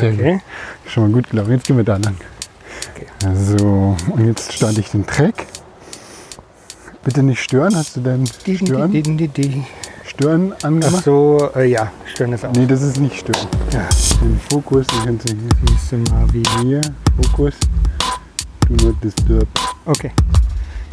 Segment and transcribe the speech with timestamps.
[0.00, 0.32] Sehr Okay.
[0.32, 0.90] gut.
[0.92, 1.52] Schon mal gut gelaufen.
[1.52, 2.16] Jetzt gehen wir da lang.
[2.94, 3.06] Okay.
[3.34, 5.46] So, und jetzt starte ich den Track.
[7.04, 7.74] Bitte nicht stören.
[7.76, 9.64] Hast du denn Stören, Die, die, die, die.
[10.04, 11.04] Stören Ach angemacht?
[11.04, 12.52] so, äh, ja, stören ist auch.
[12.52, 13.46] Nee, das ist nicht Stören.
[13.72, 13.86] Ja,
[14.22, 16.42] Den Fokus, den kannst du hier, siehst du mal wie.
[16.62, 16.80] hier.
[17.22, 17.54] Fokus.
[18.68, 19.46] Do not disturb.
[19.84, 20.10] Okay.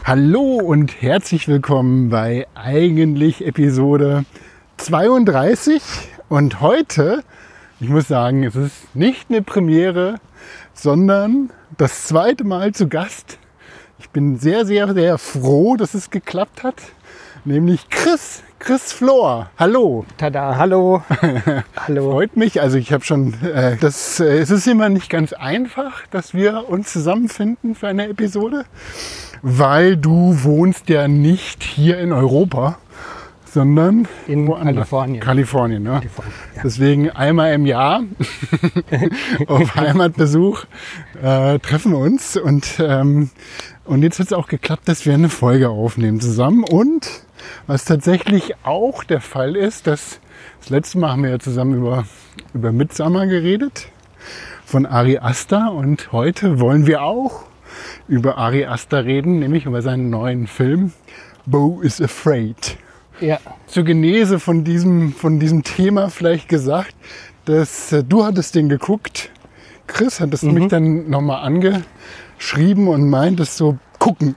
[0.03, 4.25] Hallo und herzlich willkommen bei eigentlich Episode
[4.77, 5.81] 32.
[6.29, 7.23] Und heute,
[7.83, 10.15] ich muss sagen, es ist nicht eine Premiere,
[10.73, 13.39] sondern das zweite Mal zu Gast.
[13.99, 16.75] Ich bin sehr, sehr, sehr froh, dass es geklappt hat.
[17.43, 19.49] Nämlich Chris, Chris Flor.
[19.59, 20.05] Hallo.
[20.17, 21.03] Tada, hallo.
[21.75, 22.11] hallo.
[22.11, 22.61] Freut mich.
[22.61, 26.69] Also ich habe schon, äh, das, äh, es ist immer nicht ganz einfach, dass wir
[26.69, 28.63] uns zusammenfinden für eine Episode,
[29.41, 32.77] weil du wohnst ja nicht hier in Europa,
[33.53, 34.75] sondern In woanders.
[34.75, 35.21] Kalifornien.
[35.21, 35.91] Kalifornien, ne?
[35.91, 36.61] Kalifornien, ja.
[36.63, 38.03] Deswegen einmal im Jahr
[39.47, 40.65] auf Heimatbesuch
[41.21, 43.29] äh, treffen wir uns und ähm,
[43.85, 47.07] und jetzt hat es auch geklappt, dass wir eine Folge aufnehmen zusammen und
[47.67, 50.19] was tatsächlich auch der Fall ist, dass
[50.61, 52.05] das letzte Mal haben wir ja zusammen über
[52.53, 53.89] über Midsummer geredet
[54.65, 57.43] von Ari Aster und heute wollen wir auch
[58.07, 60.93] über Ari Aster reden, nämlich über seinen neuen Film
[61.45, 62.77] Bo is Afraid
[63.23, 66.93] Ja, zur Genese von diesem, von diesem Thema vielleicht gesagt,
[67.45, 69.29] dass äh, du hattest den geguckt.
[69.87, 74.35] Chris hattest mich dann nochmal angeschrieben und meintest so, gucken.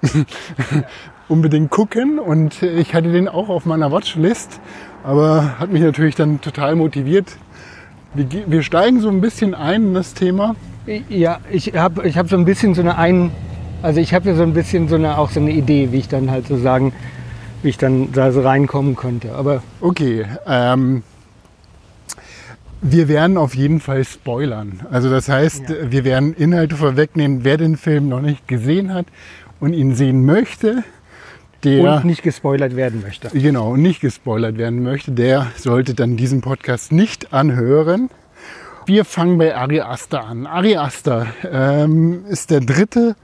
[1.28, 2.20] Unbedingt gucken.
[2.20, 4.60] Und ich hatte den auch auf meiner Watchlist,
[5.02, 7.38] aber hat mich natürlich dann total motiviert.
[8.14, 10.54] Wir, wir steigen so ein bisschen ein in das Thema.
[11.08, 13.32] ja ich habe ich hab so ein bisschen so eine ein,
[13.82, 16.08] also ich habe ja so ein bisschen so eine auch so eine Idee, wie ich
[16.08, 16.92] dann halt so sagen,
[17.62, 19.34] wie ich dann da so reinkommen könnte.
[19.34, 21.02] Aber Okay, ähm,
[22.82, 24.80] wir werden auf jeden Fall spoilern.
[24.90, 25.74] Also das heißt, Ja.
[25.90, 29.06] wir werden Inhalte vorwegnehmen, wer den Film noch nicht gesehen hat
[29.60, 30.84] und ihn sehen möchte,
[31.64, 33.28] der und nicht gespoilert werden möchte.
[33.30, 38.10] genau und nicht gespoilert werden möchte, der sollte dann diesen Podcast nicht anhören.
[38.84, 40.46] Wir fangen bei Ari Aster an.
[40.46, 43.16] Ari Aster ähm, ist der dritte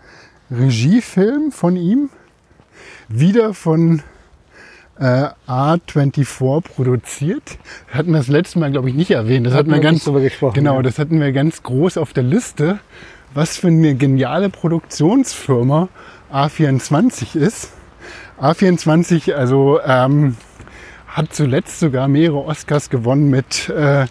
[0.50, 2.08] Regiefilm von ihm,
[3.08, 4.02] wieder von
[4.98, 7.58] äh, A24 produziert.
[7.88, 9.46] Wir hatten das letzte Mal, glaube ich, nicht erwähnt.
[9.46, 10.82] Das hatten wir wir ganz drüber gesprochen, Genau, ja.
[10.82, 12.78] das hatten wir ganz groß auf der Liste,
[13.34, 15.88] was für eine geniale Produktionsfirma
[16.32, 17.72] A24 ist.
[18.40, 20.36] A24, also ähm,
[21.06, 24.06] hat zuletzt sogar mehrere Oscars gewonnen mit äh,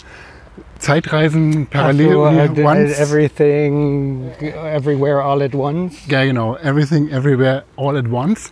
[0.80, 2.98] Zeitreisen parallel once.
[3.00, 4.32] everything,
[4.74, 5.96] everywhere, all at once.
[6.08, 6.56] Ja, genau.
[6.58, 8.52] Everything, Everywhere, All at Once.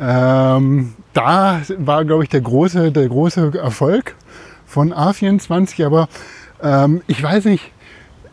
[0.00, 4.14] Ähm, da war, glaube ich, der große, der große Erfolg
[4.66, 5.86] von A24.
[5.86, 6.08] Aber
[6.62, 7.72] ähm, ich weiß nicht,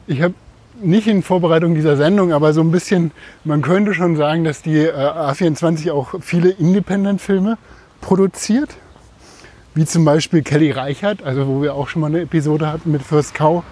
[0.08, 0.34] ich habe
[0.82, 3.12] nicht in Vorbereitung dieser Sendung, aber so ein bisschen,
[3.46, 7.58] man könnte schon sagen, dass die äh, A24 auch viele Independent-Filme
[8.02, 8.70] produziert.
[9.76, 13.02] Wie zum Beispiel Kelly Reichardt, also wo wir auch schon mal eine Episode hatten mit
[13.02, 13.64] First Cow.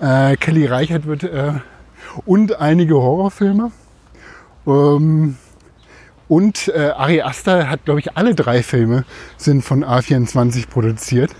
[0.00, 1.54] Äh, Kelly Reichardt wird äh,
[2.26, 3.72] und einige Horrorfilme.
[4.66, 5.36] Ähm,
[6.30, 9.04] und äh, Ari Aster hat, glaube ich, alle drei Filme
[9.36, 11.32] sind von A24 produziert.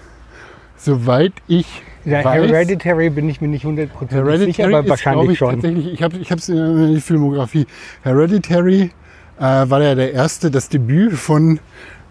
[0.77, 2.51] Soweit ich Ja, weiß.
[2.51, 5.53] Hereditary bin ich mir nicht hundertprozentig sicher, aber ist, wahrscheinlich ich, schon.
[5.53, 7.69] Tatsächlich, ich habe ich hab's in der Filmografie.
[8.03, 8.91] Hereditary
[9.39, 11.61] äh, war ja der erste, das Debüt von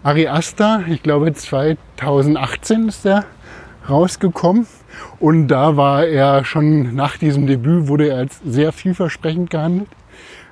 [0.02, 0.82] Ari Aster.
[0.88, 3.26] Ich glaube 2018 ist der
[3.90, 4.66] rausgekommen.
[5.18, 9.88] Und da war er schon nach diesem Debüt, wurde er als sehr vielversprechend gehandelt.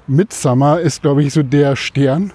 [0.08, 2.32] Midsummer ist, glaube ich, so der Stern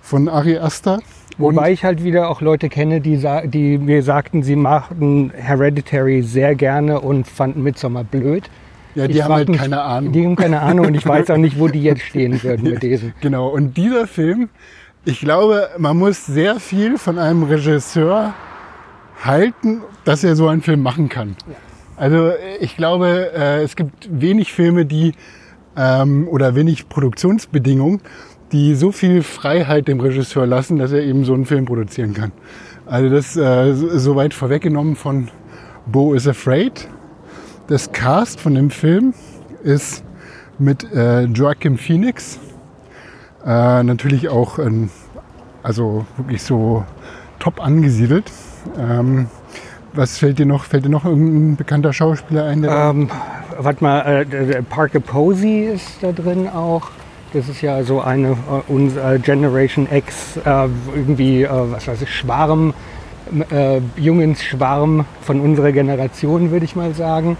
[0.00, 1.00] von Ari Aster.
[1.38, 6.22] Und Wobei ich halt wieder auch Leute kenne, die, die mir sagten, sie machten Hereditary
[6.22, 8.50] sehr gerne und fanden Midsommar blöd.
[8.94, 10.12] ja, die ich haben halt keine Ahnung.
[10.12, 12.82] Die haben keine Ahnung und ich weiß auch nicht, wo die jetzt stehen würden mit
[12.82, 13.12] diesem.
[13.20, 14.50] Genau, und dieser Film,
[15.04, 18.34] ich glaube, man muss sehr viel von einem Regisseur
[19.24, 21.36] halten, dass er so einen Film machen kann.
[21.96, 25.12] Also ich glaube, äh, es gibt wenig Filme, die
[25.76, 28.00] ähm, oder wenig Produktionsbedingungen,
[28.52, 32.32] die so viel Freiheit dem Regisseur lassen, dass er eben so einen Film produzieren kann.
[32.86, 35.28] Also das äh, so- soweit vorweggenommen von
[35.86, 36.88] Bo is Afraid.
[37.68, 39.14] Das Cast von dem Film
[39.62, 40.02] ist
[40.58, 42.38] mit äh, Joaquin Phoenix,
[43.46, 44.90] äh, natürlich auch ähm,
[45.62, 46.84] also wirklich so
[47.38, 48.30] top angesiedelt.
[48.78, 49.28] Ähm,
[49.94, 50.64] was fällt dir noch?
[50.64, 52.62] Fällt dir noch irgendein bekannter Schauspieler ein?
[52.62, 53.08] Der Ähm,
[53.64, 56.90] warte mal, äh, Parker Posey ist da drin auch.
[57.32, 58.34] Das ist ja so eine äh,
[58.68, 62.74] unser Generation X, äh, irgendwie, äh, was weiß ich, Schwarm,
[63.50, 67.36] äh, Jungensschwarm von unserer Generation, würde ich mal sagen.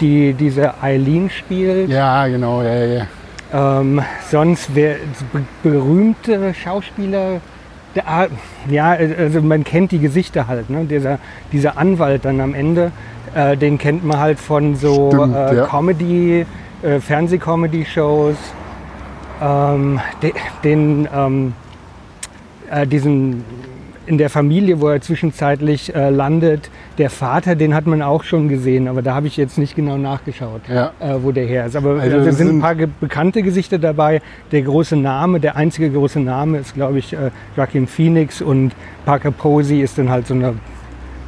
[0.00, 1.88] die diese Eileen spielt.
[1.88, 3.06] Ja, genau, ja, ja.
[3.52, 4.96] Ähm, sonst wer
[5.32, 7.40] be berühmte Schauspieler,
[7.94, 8.26] der, ah,
[8.68, 10.68] ja, also man kennt die Gesichter halt.
[10.68, 10.84] Ne?
[10.84, 11.18] Dieser,
[11.52, 12.92] dieser Anwalt dann am Ende,
[13.36, 15.66] äh, den kennt man halt von so Stimmt, äh, ja.
[15.66, 16.44] Comedy,
[16.82, 18.36] äh, Fernsehcomedy-Shows.
[19.42, 20.32] Ähm, de,
[20.64, 21.52] den, ähm,
[22.70, 23.44] äh, diesen
[24.06, 28.48] in der Familie, wo er zwischenzeitlich äh, landet, der Vater, den hat man auch schon
[28.48, 30.92] gesehen, aber da habe ich jetzt nicht genau nachgeschaut, Ja.
[31.00, 31.74] äh, wo der her ist.
[31.74, 34.22] Aber Also also, es sind sind- ein paar ge- bekannte Gesichter dabei.
[34.52, 38.72] Der große Name, der einzige große Name ist, glaube ich, äh, Joaquin Phoenix und
[39.04, 40.54] Parker Posey ist dann halt so eine,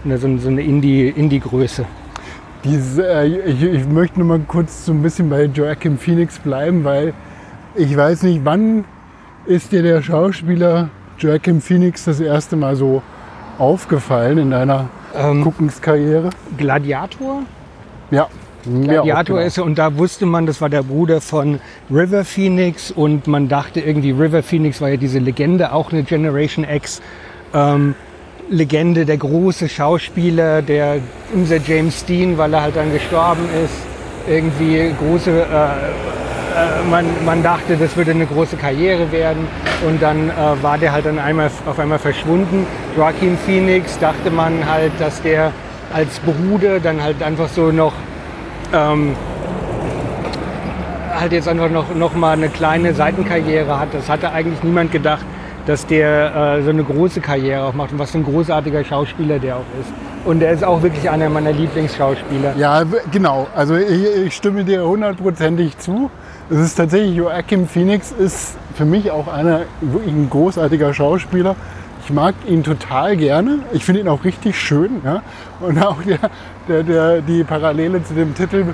[0.04, 1.84] eine, so eine- Indie-Größe.
[2.68, 6.84] Diese, äh, ich, ich möchte nur mal kurz so ein bisschen bei Joaquin Phoenix bleiben,
[6.84, 7.14] weil
[7.74, 8.84] ich weiß nicht, wann
[9.46, 13.02] ist dir der Schauspieler Joaquin Phoenix das erste Mal so
[13.58, 16.30] aufgefallen in deiner Ähm, Guckenskarriere?
[16.56, 17.42] Gladiator?
[18.10, 18.28] Ja.
[18.64, 19.46] Gladiator genau.
[19.46, 21.60] ist und da wusste man, das war der Bruder von
[21.90, 26.66] River Phoenix und man dachte irgendwie, River Phoenix war ja diese Legende, auch eine Generation
[26.68, 27.00] X
[27.54, 27.94] ähm,
[28.50, 30.98] Legende, der große Schauspieler, der
[31.34, 33.74] unser James Dean, weil er halt dann gestorben ist,
[34.26, 39.46] irgendwie große, äh, äh, man, man dachte, das würde eine große Karriere werden
[39.86, 42.66] und dann äh, war der halt dann einmal, auf einmal verschwunden.
[42.96, 45.52] Joaquin Phoenix dachte man halt, dass der
[45.92, 47.92] als Bruder dann halt einfach so noch
[48.72, 49.14] ähm,
[51.18, 53.92] halt jetzt einfach noch, noch mal eine kleine Seitenkarriere hat.
[53.92, 55.24] Das hatte eigentlich niemand gedacht,
[55.68, 59.38] dass der äh, so eine große Karriere auch macht und was für ein großartiger Schauspieler
[59.38, 59.92] der auch ist.
[60.24, 62.54] Und er ist auch wirklich einer meiner Lieblingsschauspieler.
[62.56, 63.46] Ja, genau.
[63.54, 66.10] Also ich, ich stimme dir hundertprozentig zu.
[66.48, 71.54] Es ist tatsächlich, Joachim Phoenix ist für mich auch einer, wirklich ein großartiger Schauspieler.
[72.02, 73.58] Ich mag ihn total gerne.
[73.74, 75.02] Ich finde ihn auch richtig schön.
[75.04, 75.20] Ja?
[75.60, 76.30] Und auch der,
[76.66, 78.64] der, der, die Parallele zu dem Titel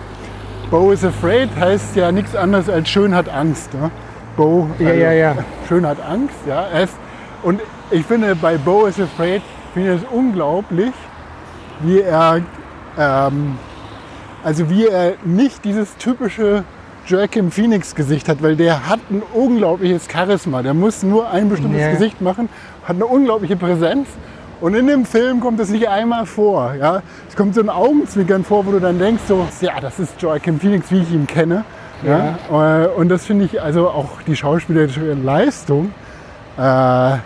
[0.71, 3.71] Bo is Afraid heißt ja nichts anderes als Schön hat Angst.
[3.75, 3.91] Ja?
[4.37, 5.37] Bo, Ja, ja, ja.
[5.69, 6.37] Schön hat Angst.
[6.47, 6.67] Ja?
[6.67, 6.95] Ist,
[7.43, 7.61] und
[7.91, 9.43] ich finde bei Bo is Afraid,
[9.73, 10.93] finde ich es unglaublich,
[11.81, 12.41] wie er
[12.99, 13.59] ähm,
[14.45, 16.65] also wie er nicht dieses typische
[17.07, 20.63] Joaquin Phoenix Gesicht hat, weil der hat ein unglaubliches Charisma.
[20.63, 21.91] Der muss nur ein bestimmtes Ja.
[21.91, 22.49] Gesicht machen,
[22.85, 24.09] hat eine unglaubliche Präsenz.
[24.61, 26.75] Und in dem Film kommt es nicht einmal vor.
[26.75, 27.03] Ja?
[27.29, 30.59] Es kommt so ein Augenzwinkern vor, wo du dann denkst, so, ja, das ist Joaquin
[30.61, 31.65] Phoenix, wie ich ihn kenne.
[32.03, 32.39] Ja?
[32.51, 35.93] Äh, Und das finde ich also auch die schauspielerische Leistung
[36.57, 37.17] äh,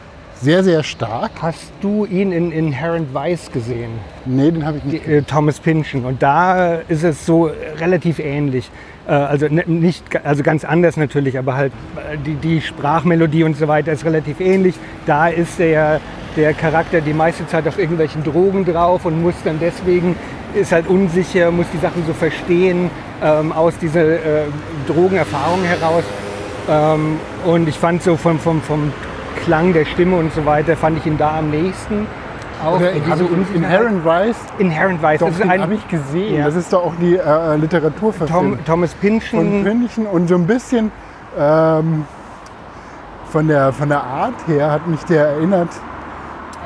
[0.41, 1.33] sehr, sehr stark.
[1.43, 3.91] Hast du ihn in Inherent Vice gesehen?
[4.25, 5.07] Nee, den habe ich nicht.
[5.07, 6.05] Die, äh, Thomas Pynchon.
[6.05, 7.51] Und da äh, ist es so
[7.81, 8.71] relativ ähnlich.
[9.09, 11.73] Äh, also nicht, also ganz anders natürlich, aber halt
[12.25, 14.77] die, die Sprachmelodie und so weiter ist relativ ähnlich.
[15.07, 16.01] Da ist der,
[16.37, 20.15] der Charakter die meiste Zeit auf irgendwelchen Drogen drauf und muss dann deswegen,
[20.55, 22.91] ist halt unsicher, muss die Sachen so verstehen
[23.23, 24.43] ähm, aus dieser äh,
[24.87, 26.05] Drogenerfahrung heraus.
[26.69, 28.93] Ähm, und ich fand so vom, vom, vom
[29.45, 32.07] Klang der Stimme und so weiter, fand ich ihn da am nächsten.
[32.65, 33.25] Auch Oder diese.
[33.55, 35.21] Inherent Vice Inherent Vice.
[35.21, 36.39] Doch, das den habe ich gesehen.
[36.39, 36.47] Ja.
[36.47, 38.57] Das ist doch auch die äh, Literaturverfilmung.
[38.57, 40.07] Tom, Thomas von Pynchon.
[40.07, 40.91] Und so ein bisschen
[41.39, 42.05] ähm,
[43.31, 45.69] von, der, von der Art her hat mich der erinnert.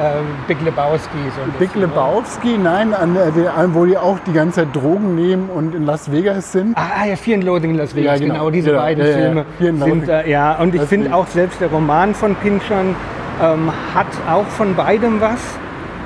[0.02, 1.18] Ähm, Big Lebowski.
[1.36, 1.86] So Big bisschen, ne?
[1.86, 5.84] Lebowski, nein, an, äh, an, wo die auch die ganze Zeit Drogen nehmen und in
[5.86, 6.76] Las Vegas sind.
[6.76, 8.34] Ah ja, Fear and Loathing in Las Vegas, Ja, genau.
[8.34, 8.50] genau.
[8.50, 9.12] diese Ja, beiden ja.
[9.12, 12.94] Filme sind äh, ja und ich finde auch selbst der Roman von Pynchon
[13.42, 15.40] ähm, hat auch von beidem was,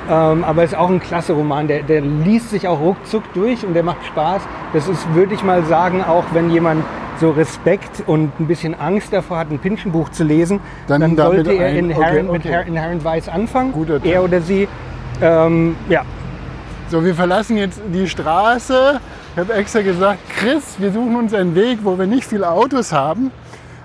[0.09, 1.67] ähm, aber ist auch ein klasse Roman.
[1.67, 4.41] Der, der liest sich auch ruckzuck durch und der macht Spaß.
[4.73, 6.83] Das ist, würde ich mal sagen, auch wenn jemand
[7.19, 11.51] so Respekt und ein bisschen Angst davor hat, ein Pynchon-Buch zu lesen, Dann dann, sollte
[11.53, 12.49] er ein- Inherent, okay, mit okay.
[12.49, 14.67] Her- Inherent Vice anfangen, Guter er oder sie.
[15.21, 16.03] Ähm, ja,
[16.89, 19.01] So, wir verlassen jetzt die Straße.
[19.33, 22.93] Ich habe extra gesagt, Chris, wir suchen uns einen Weg, wo wir nicht viele Autos
[22.93, 23.31] haben.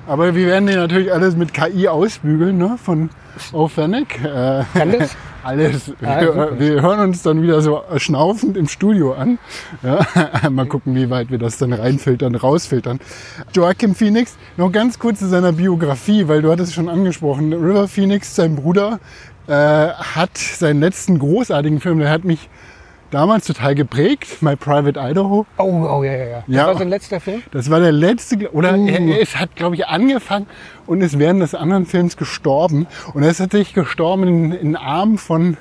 [0.07, 2.77] Aber wir werden den natürlich alles mit KI ausbügeln, ne?
[2.83, 3.11] von
[3.53, 4.21] Aufwendig.
[4.23, 5.17] Äh, das?
[5.43, 5.93] Alles.
[6.03, 9.39] Ah, wir, wir hören uns dann wieder so schnaufend im Studio an.
[9.83, 10.07] Ja,
[10.51, 13.01] mal gucken, wie weit wir das dann reinfiltern, rausfiltern.
[13.53, 17.53] Joachim Phoenix, noch ganz kurz zu seiner Biografie, weil du hattest es schon angesprochen.
[17.53, 19.01] River Phoenix, sein Bruder,
[19.49, 22.49] äh, hat seinen letzten großartigen Film, der hat mich
[23.13, 25.47] damals total geprägt, My Private Idaho.
[25.59, 26.45] Oh, oh ja, ja, ja.
[26.47, 26.67] Das Ja.
[26.67, 27.43] war sein letzter Film?
[27.53, 28.89] Das war der letzte, oder Uh.
[28.89, 30.47] er, ist, hat, glaube ich, angefangen
[30.87, 32.87] und ist während des anderen Films gestorben.
[33.15, 35.57] Und er ist tatsächlich gestorben in, in den Armen von,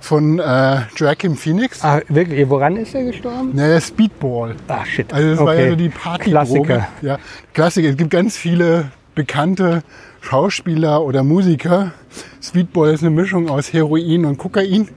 [0.00, 1.82] von äh, Joaquin Phoenix.
[1.84, 2.48] Ah, wirklich?
[2.48, 3.50] Woran ist er gestorben?
[3.54, 4.54] Naja, Speedball.
[4.68, 5.12] Ah, shit.
[5.12, 5.64] Also das war Okay.
[5.64, 6.88] ja so die Party Klassiker.
[7.02, 7.18] Ja,
[7.52, 7.88] Klassiker.
[7.88, 9.82] Es gibt ganz viele bekannte
[10.20, 11.92] Schauspieler oder Musiker.
[12.42, 14.88] Speedball ist eine Mischung aus Heroin und Kokain.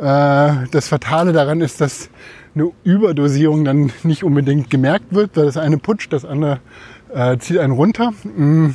[0.00, 2.10] Äh, das Fatale daran ist, dass
[2.54, 6.60] eine Überdosierung dann nicht unbedingt gemerkt wird, weil das eine putscht, das andere
[7.14, 8.12] äh, zieht einen runter.
[8.36, 8.70] Mm.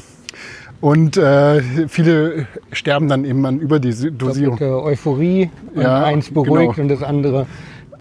[0.82, 4.18] Und äh, viele sterben dann eben an Überdosierung.
[4.18, 6.84] Doppelte Euphorie Ja, eins beruhigt genau.
[6.84, 7.48] und das andere.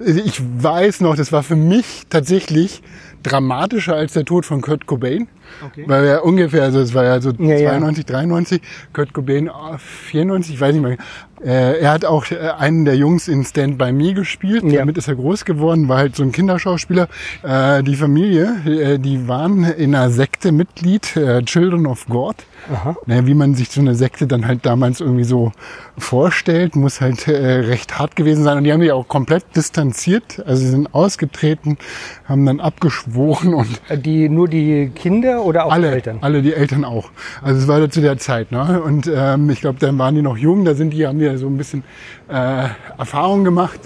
[0.05, 2.83] Ich weiß noch, das war für mich tatsächlich
[3.25, 5.27] dramatischer als der Tod von Kurt Cobain.
[5.67, 5.85] Okay.
[5.89, 7.71] Weil er ungefähr, also es war ja so Ja, ja.
[7.71, 10.99] 92, 93, Kurt Cobain ah, 94, ich weiß nicht mehr.
[11.45, 14.65] Äh, er hat auch äh, einen der Jungs in Stand By Me gespielt.
[14.65, 14.81] Ja.
[14.81, 17.09] Damit ist er groß geworden, war halt so ein Kinderschauspieler.
[17.43, 22.37] Äh, die Familie, äh, die waren in einer Sekte Mitglied, äh, Children of God.
[22.73, 22.97] Aha.
[23.07, 25.53] Naja, wie man sich so eine Sekte dann halt damals irgendwie so
[25.97, 28.59] vorstellt, muss halt recht hart gewesen sein.
[28.59, 30.43] Und die haben sich auch komplett distanziert.
[30.45, 31.79] Also sie sind ausgetreten,
[32.27, 36.19] haben dann abgeschworen und Die, nur die Kinder oder auch die alle, Eltern?
[36.21, 37.11] alle die Eltern auch.
[37.43, 38.53] Also es war zu der Zeit.
[38.53, 38.83] Ne?
[38.83, 41.39] Und ähm, ich glaube, dann waren die noch jung, da sind die, haben die ja
[41.39, 41.85] so ein bisschen
[42.29, 42.65] äh,
[42.99, 43.81] Erfahrung gemacht.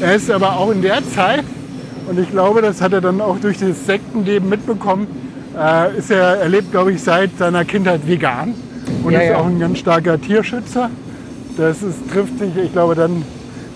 [0.00, 1.44] Er ist aber auch in der Zeit,
[2.08, 5.06] und ich glaube, das hat er dann auch durch das Sektenleben mitbekommen,
[5.58, 8.54] äh, ist er, er lebt, glaube ich, seit seiner Kindheit vegan
[9.02, 9.38] und Ja, ist ja.
[9.38, 10.90] auch ein ganz starker Tierschützer.
[11.56, 13.24] Das ist, trifft sich, ich glaube, dann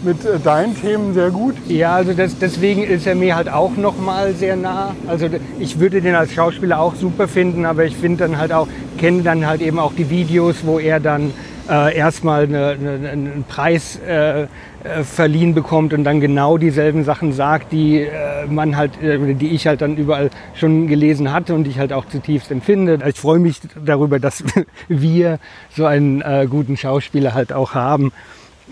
[0.04, 1.54] mit äh, deinen Themen sehr gut.
[1.68, 4.94] Ja, also das, deswegen ist er mir halt auch noch mal sehr nah.
[5.08, 5.28] Also
[5.58, 9.22] ich würde den als Schauspieler auch super finden, aber ich finde dann halt auch, kenne
[9.22, 11.32] dann halt eben auch die Videos, wo er dann
[11.68, 14.46] äh, erstmal eine, eine, einen Preis äh, äh,
[15.04, 19.66] verliehen bekommt und dann genau dieselben Sachen sagt, die äh, man halt, äh, die ich
[19.66, 22.98] halt dann überall schon gelesen hatte und die ich halt auch zutiefst empfinde.
[23.08, 24.44] Ich freue mich darüber, dass
[24.88, 25.38] wir
[25.74, 28.12] so einen äh, guten Schauspieler halt auch haben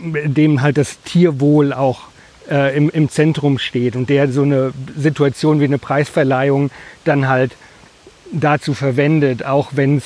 [0.02, 2.02] dem halt das Tierwohl auch
[2.50, 6.70] äh, im, im Zentrum steht und der so eine Situation wie eine Preisverleihung
[7.04, 7.52] dann halt
[8.32, 10.04] dazu verwendet, auch wenn es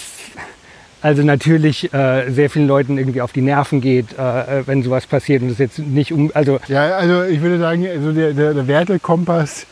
[1.04, 5.06] also natürlich äh, sehr vielen Leuten irgendwie auf die Nerven geht, äh, äh, wenn sowas
[5.06, 8.54] passiert und das jetzt nicht um, also Ja, also ich würde sagen, also der, der,
[8.54, 9.66] der Wertekompass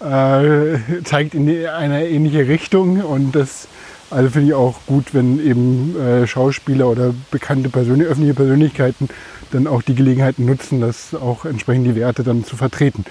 [0.00, 3.68] äh, zeigt in eine ähnliche Richtung und das
[4.10, 9.10] also finde ich auch gut, wenn eben äh, Schauspieler oder bekannte Persön öffentliche Persönlichkeiten
[9.52, 13.04] dann auch die Gelegenheit nutzen, das auch entsprechend die Werte dann zu vertreten.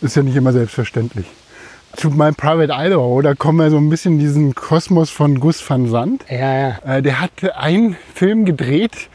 [0.00, 1.26] Ist ja nicht immer selbstverständlich.
[1.96, 5.68] Zu meinem Private Idaho, da kommen wir so ein bisschen in diesen Kosmos von Gus
[5.68, 6.24] van Sant.
[6.28, 6.78] ja, ja.
[6.84, 9.08] Äh, der hat einen Film gedreht.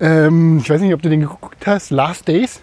[0.00, 1.90] Ähm, ich weiß nicht, ob du den geguckt hast.
[1.90, 2.60] Last Days.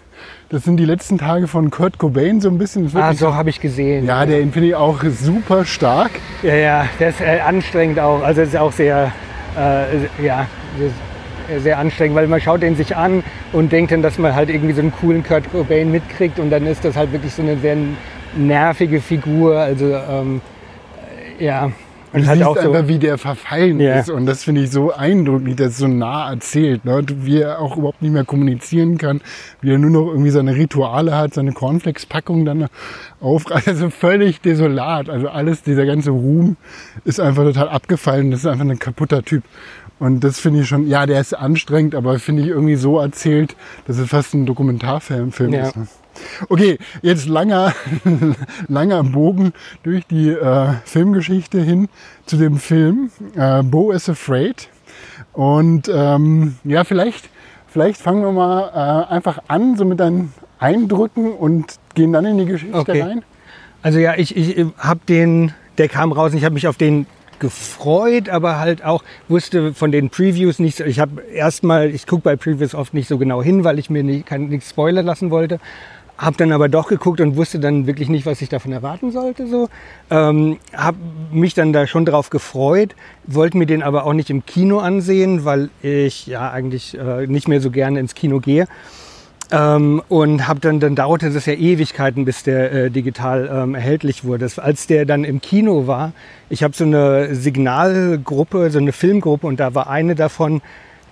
[0.50, 2.90] Das sind die letzten Tage von Kurt Cobain so ein bisschen.
[2.94, 4.06] Ah, so habe ich gesehen.
[4.06, 6.12] ja, der finde ich auch super stark.
[6.42, 8.22] Ja, ja, der ist äh, anstrengend auch.
[8.22, 9.10] Also es ist auch sehr,
[9.56, 10.46] äh, ja,
[10.78, 14.48] ist sehr anstrengend, weil man schaut den sich an und denkt dann, dass man halt
[14.48, 17.56] irgendwie so einen coolen Kurt Cobain mitkriegt und dann ist das halt wirklich so eine
[17.58, 17.76] sehr
[18.36, 19.58] nervige Figur.
[19.58, 20.40] Also ähm,
[21.38, 21.72] äh, ja, Und
[22.22, 23.98] du halt siehst auch so- einfach, wie der verfallen Ja.
[23.98, 24.10] ist.
[24.10, 26.84] Und das finde ich so eindrücklich, dass es so nah erzählt.
[26.84, 27.02] Ne?
[27.22, 29.20] Wie er auch überhaupt nicht mehr kommunizieren kann.
[29.60, 32.66] Wie er nur noch irgendwie seine Rituale hat, seine Cornflakes-Packung dann
[33.20, 33.68] aufreißt.
[33.68, 35.08] Also völlig desolat.
[35.08, 36.56] Also alles, dieser ganze Ruhm
[37.04, 38.30] ist einfach total abgefallen.
[38.30, 39.42] Das ist einfach ein kaputter Typ.
[40.00, 43.54] Und das finde ich schon, ja, der ist anstrengend, aber finde ich irgendwie so erzählt,
[43.86, 45.68] dass es fast ein Dokumentarfilm Film Ja.
[45.68, 45.76] ist.
[45.76, 45.86] Ne?
[46.48, 47.74] Okay, jetzt langer,
[48.68, 49.52] langer Bogen
[49.82, 51.88] durch die äh, Filmgeschichte hin
[52.26, 54.68] zu dem Film äh, Bo is Afraid.
[55.32, 57.28] Und ähm, ja, vielleicht,
[57.66, 62.38] vielleicht fangen wir mal äh, einfach an, so mit deinen Eindrücken und gehen dann in
[62.38, 63.02] die Geschichte Okay.
[63.02, 63.24] rein.
[63.82, 67.06] Also ja, ich, ich habe den, der kam raus und ich habe mich auf den
[67.38, 70.80] gefreut, aber halt auch wusste von den Previews nichts.
[70.80, 74.02] Ich habe erstmal, ich gucke bei Previews oft nicht so genau hin, weil ich mir
[74.02, 75.60] nicht, kein, nichts spoilern lassen wollte.
[76.24, 79.46] Hab dann aber doch geguckt und wusste dann wirklich nicht, was ich davon erwarten sollte.
[79.46, 79.68] So.
[80.10, 80.94] Ähm, hab
[81.30, 82.94] mich dann da schon drauf gefreut,
[83.26, 87.46] wollte mir den aber auch nicht im Kino ansehen, weil ich ja eigentlich äh, nicht
[87.46, 88.66] mehr so gerne ins Kino gehe.
[89.50, 94.24] Ähm, und hab dann, dann dauerte es ja Ewigkeiten, bis der äh, digital ähm, erhältlich
[94.24, 94.38] wurde.
[94.44, 96.12] Das, als der dann im Kino war,
[96.48, 100.62] ich habe so eine Signalgruppe, so eine Filmgruppe und da war eine davon,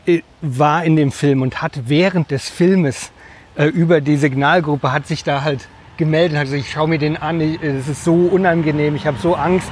[0.06, 3.11] äh, war in dem Film und hat während des Filmes
[3.56, 7.40] äh, über die Signalgruppe, hat sich da halt gemeldet, gesagt, ich schaue mir den an,
[7.40, 9.70] es ist so unangenehm, ich habe so Angst.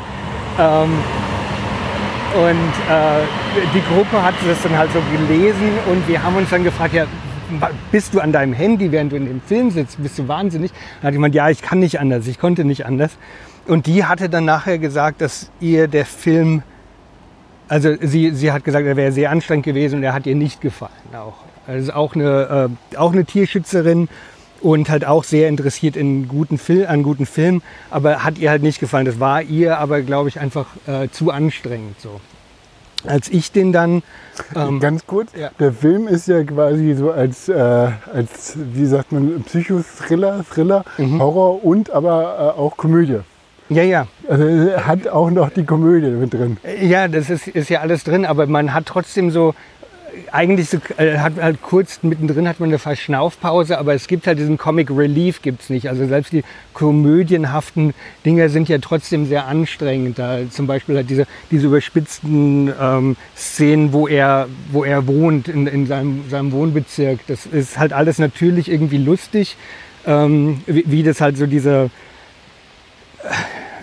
[0.58, 0.90] Ähm,
[2.34, 2.50] und
[2.88, 3.24] äh,
[3.74, 7.06] die Gruppe hat das dann halt so gelesen und wir haben uns dann gefragt, ja,
[7.90, 10.00] bist du an deinem Handy, während du in dem Film sitzt?
[10.00, 10.70] Bist du wahnsinnig?
[11.00, 13.16] Dann hat jemand, ja, ich kann nicht anders, ich konnte nicht anders.
[13.66, 16.62] Und die hatte dann nachher gesagt, dass ihr der Film,
[17.68, 20.60] also sie, sie hat gesagt, er wäre sehr anstrengend gewesen und er hat ihr nicht
[20.60, 21.49] gefallen auch.
[21.70, 24.08] Also auch eine, äh, auch eine Tierschützerin
[24.60, 28.62] und halt auch sehr interessiert in guten Fil an guten Filmen, aber hat ihr halt
[28.62, 29.06] nicht gefallen.
[29.06, 32.20] Das war ihr aber, glaube ich, einfach äh, zu anstrengend so.
[33.06, 34.02] als ich den dann.
[34.54, 35.50] Ähm, Ganz kurz, ja.
[35.58, 37.54] der Film ist ja quasi so als, äh,
[38.12, 41.20] als wie sagt man, Psychothriller, Thriller, Mhm.
[41.22, 43.20] Horror und aber äh, auch Komödie.
[43.70, 44.06] ja, ja.
[44.28, 46.58] Also er hat auch noch die Komödie mit drin.
[46.82, 49.54] Ja, das ist, ist ja alles drin, aber man hat trotzdem so,
[50.32, 54.38] eigentlich so, äh, hat halt kurz mittendrin hat man eine Verschnaufpause, aber es gibt halt
[54.38, 55.88] diesen Comic Relief gibt's nicht.
[55.88, 56.42] Also selbst die
[56.74, 60.18] komödienhaften Dinger sind ja trotzdem sehr anstrengend.
[60.18, 65.66] Da zum Beispiel halt diese, diese überspitzten ähm, Szenen, wo er, wo er wohnt in,
[65.66, 67.20] in seinem, seinem Wohnbezirk.
[67.26, 69.56] Das ist halt alles natürlich irgendwie lustig,
[70.06, 71.90] ähm, wie, wie das halt so diese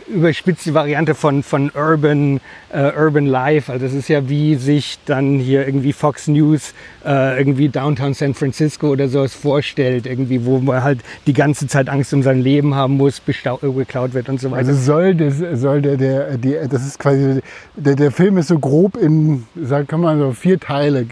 [0.08, 2.40] überspitzte Variante von, von Urban,
[2.72, 3.72] äh, Urban Life.
[3.72, 6.74] Also es ist ja wie sich dann hier irgendwie Fox News
[7.06, 11.90] äh, irgendwie Downtown San Francisco oder sowas vorstellt, irgendwie, wo man halt die ganze Zeit
[11.90, 14.68] Angst um sein Leben haben muss, bestau- geklaut wird und so weiter.
[14.68, 17.42] Also soll, das, soll der, der, die, das ist quasi,
[17.76, 21.08] der, der Film ist so grob in, sag, kann man so vier Teile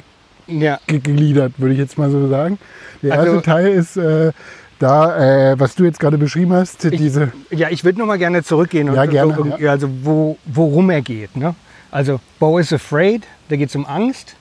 [0.47, 2.59] ja, ge- gegliedert, würde ich jetzt mal so sagen.
[3.01, 4.31] Der Also- erste Teil ist äh,
[4.79, 8.43] da, äh, was du jetzt gerade beschrieben hast, diese, ja, ich würde noch mal gerne
[8.43, 11.35] zurückgehen und Ja, gerne, so, irgendwie- also wo, worum er geht.
[11.37, 11.55] Ne?
[11.91, 14.35] Also Bo is afraid, da geht es um Angst.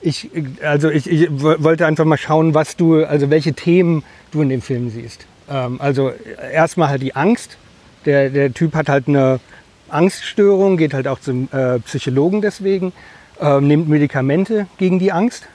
[0.00, 0.30] Ich,
[0.64, 4.62] also ich, ich wollte einfach mal schauen, was du, also welche Themen du in dem
[4.62, 5.26] Film siehst.
[5.48, 6.12] Ähm, also
[6.52, 7.56] erstmal halt die Angst.
[8.04, 9.38] Der, der Typ hat halt eine
[9.90, 12.92] Angststörung, geht halt auch zum äh, Psychologen deswegen,
[13.40, 15.46] ähm, nimmt Medikamente gegen die Angst.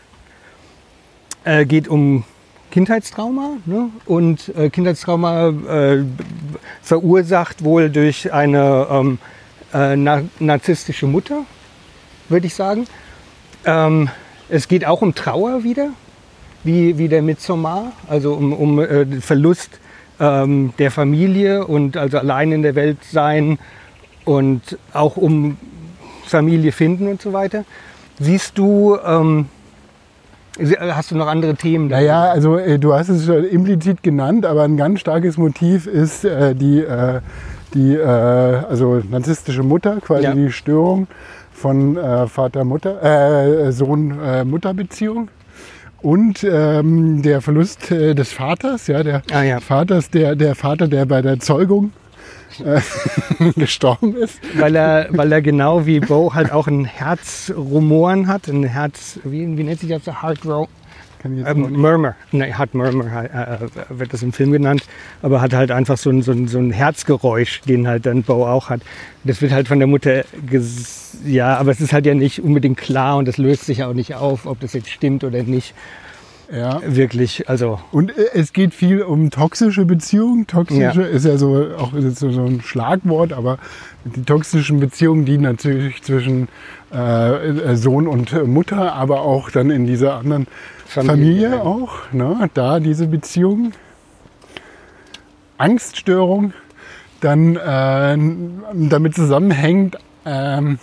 [1.43, 2.23] Äh, geht um
[2.71, 3.89] Kindheitstrauma ne?
[4.05, 6.03] und äh, Kindheitstrauma äh,
[6.81, 9.19] verursacht wohl durch eine ähm,
[9.73, 11.43] äh, na narzisstische Mutter,
[12.29, 12.85] würde ich sagen.
[13.65, 14.09] Ähm,
[14.49, 15.89] es geht auch um Trauer wieder,
[16.63, 19.79] wie, wie der Midsommar, also um, um äh, Verlust
[20.19, 23.59] ähm, der Familie und also allein in der Welt sein
[24.25, 25.57] und auch um
[26.25, 27.65] Familie finden und so weiter.
[28.19, 29.47] Siehst du, ähm,
[30.79, 31.89] hast du noch andere Themen?
[31.89, 31.97] da?
[31.97, 36.25] Naja, also äh, du hast es schon implizit genannt, aber ein ganz starkes Motiv ist
[36.25, 37.19] äh, die, äh,
[37.73, 40.33] die äh, also narzisstische Mutter, quasi Ja.
[40.33, 41.07] die Störung
[41.53, 43.01] von äh, Vater-Mutter,
[43.67, 45.29] äh, Sohn-Mutter-Beziehung.
[46.01, 49.59] Und ähm, der Verlust äh, des Vaters, ja, der Ah, ja.
[49.59, 51.91] Vaters, der, der Vater, der bei der Zeugung
[52.59, 52.81] äh,
[53.55, 54.39] gestorben ist.
[54.57, 59.57] weil er, weil er genau wie Bo halt auch ein Herzrumoren hat, ein Herz, wie,
[59.57, 60.21] wie nennt sich das?
[60.21, 60.45] Heart
[61.23, 63.57] ähm, Murmur, ne, Heart Murmur äh,
[63.89, 64.83] wird das im Film genannt,
[65.21, 68.45] aber hat halt einfach so ein, so, ein, so ein Herzgeräusch, den halt dann Bo
[68.45, 68.81] auch hat.
[69.23, 70.23] Das wird halt von der Mutter,
[71.25, 74.15] ja, aber es ist halt ja nicht unbedingt klar und das löst sich auch nicht
[74.15, 75.73] auf, ob das jetzt stimmt oder nicht.
[76.51, 76.81] Ja.
[76.85, 80.47] Wirklich, also Und äh, es geht viel um toxische Beziehungen.
[80.47, 81.07] Toxische Ja.
[81.07, 83.57] ist ja so auch ist so ein Schlagwort, aber
[84.05, 86.47] die toxischen Beziehungen, die natürlich zwischen
[86.91, 90.47] äh, Sohn und Mutter, aber auch dann in dieser anderen
[90.85, 93.73] Familie, Familie, auch, ne, da diese Beziehungen.
[95.57, 96.53] Angststörung,
[97.19, 98.17] dann äh,
[98.89, 100.77] damit zusammenhängt ähm,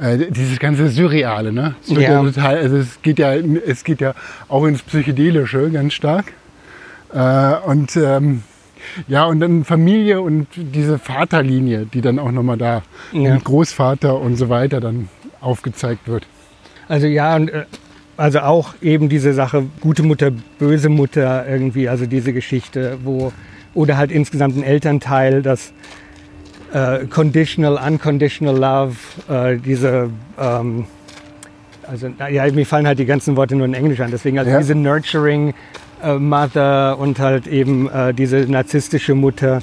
[0.00, 1.74] äh, dieses ganze Surreale, ne?
[1.82, 2.22] Es, Ja.
[2.22, 4.14] total, also es, geht ja, es geht ja
[4.48, 6.32] auch ins Psychedelische ganz stark.
[7.12, 8.42] Äh, und ähm,
[9.08, 13.34] ja, und dann Familie und diese Vaterlinie, die dann auch nochmal da Ja.
[13.34, 15.08] mit Großvater und so weiter dann
[15.40, 16.26] aufgezeigt wird.
[16.88, 17.64] Also ja, und, äh,
[18.16, 23.32] also auch eben diese Sache, gute Mutter, böse Mutter irgendwie, also diese Geschichte, wo,
[23.74, 25.72] oder halt insgesamt ein Elternteil, das
[26.74, 28.96] äh, conditional, unconditional love,
[29.28, 30.86] äh, diese, ähm,
[31.88, 34.58] also ja, mir fallen halt die ganzen Worte nur in Englisch an, deswegen also Ja.
[34.58, 35.54] diese nurturing
[36.02, 39.62] äh, Mother und halt eben äh, diese narzisstische Mutter,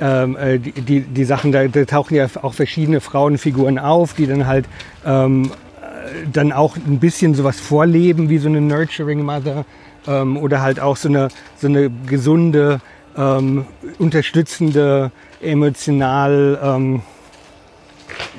[0.00, 4.26] ähm, äh, die, die, die Sachen, da, da tauchen ja auch verschiedene Frauenfiguren auf, die
[4.26, 4.66] dann halt
[5.06, 5.44] ähm,
[5.80, 9.64] äh, dann auch ein bisschen sowas vorleben wie so eine Nurturing Mother
[10.08, 12.80] ähm, oder halt auch so eine, so eine gesunde,
[13.16, 13.64] ähm,
[13.98, 17.02] unterstützende, emotional, ähm,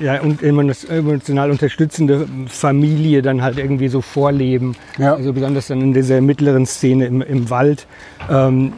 [0.00, 4.74] ja, und emo- emotional unterstützende Familie dann halt irgendwie so vorleben.
[4.98, 5.14] Ja.
[5.14, 7.86] Also besonders dann in dieser mittleren Szene im, im Wald.
[8.30, 8.72] Ähm,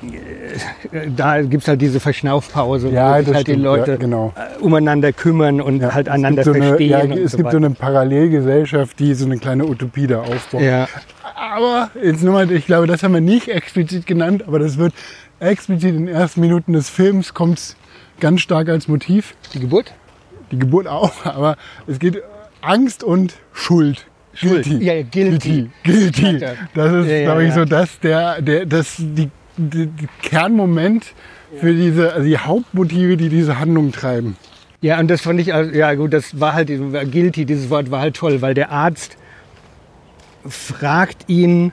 [0.93, 3.97] äh, da gibt es halt diese Verschnaufpause, Ja, wo sich halt die stimmt, Leute ja,
[3.97, 4.33] genau.
[4.37, 7.13] äh, umeinander kümmern und Ja, halt einander so eine, verstehen.
[7.13, 10.61] Und es so gibt so eine Parallelgesellschaft, die so eine kleine Utopie da aufbaut.
[10.63, 10.89] ja.
[11.35, 14.93] Aber jetzt nochmal, ich glaube, das haben wir nicht explizit genannt, aber das wird
[15.41, 17.75] explizit in den ersten Minuten des Films kommt
[18.23, 19.35] ganz stark als Motiv.
[19.53, 19.93] Die Geburt?
[20.51, 21.57] Die Geburt auch, aber
[21.87, 22.23] es geht
[22.63, 24.07] Angst und Schuld.
[24.33, 24.65] Schuld.
[24.65, 24.85] Guilty.
[24.85, 25.71] Ja, guilty.
[25.83, 26.23] Guilty.
[26.23, 26.47] Guilty.
[26.75, 27.55] Das ist, ja, ja, glaube ich, ja.
[27.55, 31.13] so das, der, der, das, die, die, die Kernmoment
[31.61, 34.37] für diese, also die Hauptmotive, die diese Handlung treiben.
[34.81, 38.17] Ja, und das fand ich, ja gut, das war halt, guilty, dieses Wort war halt
[38.17, 39.19] toll, weil der Arzt
[40.49, 41.73] fragt ihn,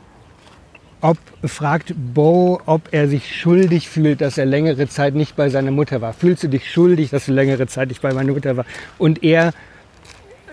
[1.01, 5.71] ob, fragt Bo, ob er sich schuldig fühlt, dass er längere Zeit nicht bei seiner
[5.71, 6.13] Mutter war.
[6.13, 8.65] Fühlst du dich schuldig, dass du längere Zeit nicht bei meiner Mutter war?
[8.97, 9.53] Und er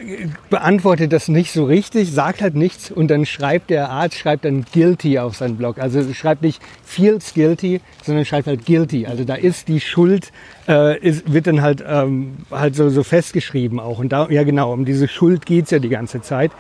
[0.01, 4.45] äh, beantwortet das nicht so richtig, sagt halt nichts und dann schreibt der Arzt, schreibt
[4.45, 5.79] dann guilty auf seinen Blog.
[5.79, 9.07] Also schreibt nicht feels guilty, sondern schreibt halt guilty.
[9.07, 10.31] Also da ist die Schuld,
[10.69, 13.99] äh, ist, wird dann halt, ähm, halt so, so festgeschrieben auch.
[13.99, 16.53] Und da, ja genau, um diese Schuld geht's ja die ganze Zeit.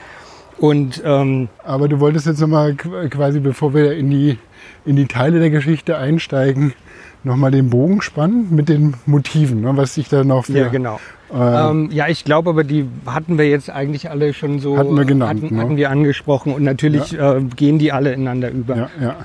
[0.59, 4.39] Und ähm, Aber du wolltest jetzt nochmal quasi, bevor wir in die,
[4.85, 6.73] in die Teile der Geschichte einsteigen,
[7.25, 10.59] nochmal den Bogen spannen mit den Motiven, ne, was sich da noch für...
[10.59, 10.99] ja, genau.
[11.33, 14.97] Äh, Ähm, ja, ich glaube aber, die hatten wir jetzt eigentlich alle schon so Hatten
[14.97, 15.61] wir genannt, hatten, ne?
[15.61, 18.77] hatten wir angesprochen und natürlich äh, gehen die alle ineinander über.
[18.77, 19.17] Ja, ja.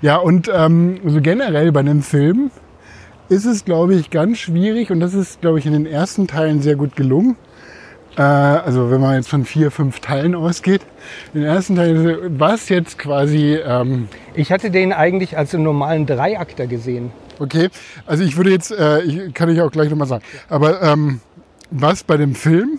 [0.00, 2.50] ja und ähm, so generell bei einem Film
[3.28, 6.62] ist es, glaube ich, ganz schwierig und das ist, glaube ich, in den ersten Teilen
[6.62, 7.36] sehr gut gelungen.
[8.16, 10.82] Äh, also wenn man jetzt von vier, fünf Teilen ausgeht.
[11.34, 16.66] Den ersten Teilen, was jetzt quasi, ähm, Ich hatte den eigentlich als einen normalen Dreiakter
[16.66, 17.12] gesehen.
[17.38, 17.68] okay,
[18.06, 21.20] also ich würde jetzt, äh, ich, kann ich auch gleich nochmal sagen, aber ähm,
[21.70, 22.78] was bei dem Film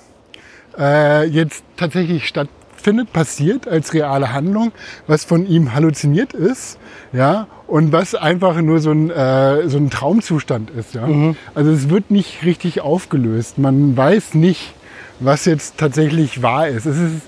[0.78, 4.71] äh, jetzt tatsächlich stattfindet, passiert als reale Handlung,
[5.08, 6.80] was von ihm halluziniert ist,
[7.12, 11.08] ja, und was einfach nur so ein, äh, so ein Traumzustand ist, ja.
[11.54, 13.58] Also es wird nicht richtig aufgelöst.
[13.58, 14.73] Man weiß nicht,
[15.19, 16.86] was jetzt tatsächlich wahr ist.
[16.86, 17.21] Es ist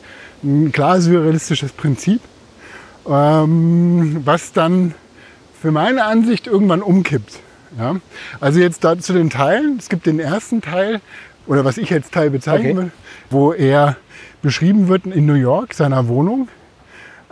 [0.43, 2.21] ein klar surrealistisches Prinzip,
[3.09, 4.93] ähm, was dann
[5.61, 7.39] für meine Ansicht irgendwann umkippt.
[7.77, 7.95] Ja?
[8.39, 9.77] Also jetzt da zu den Teilen.
[9.77, 11.01] Es gibt den ersten Teil,
[11.47, 12.77] oder was ich jetzt Teil bezeichnen Okay.
[12.77, 12.91] will,
[13.29, 13.97] wo er
[14.41, 16.47] beschrieben wird in New York, seiner Wohnung.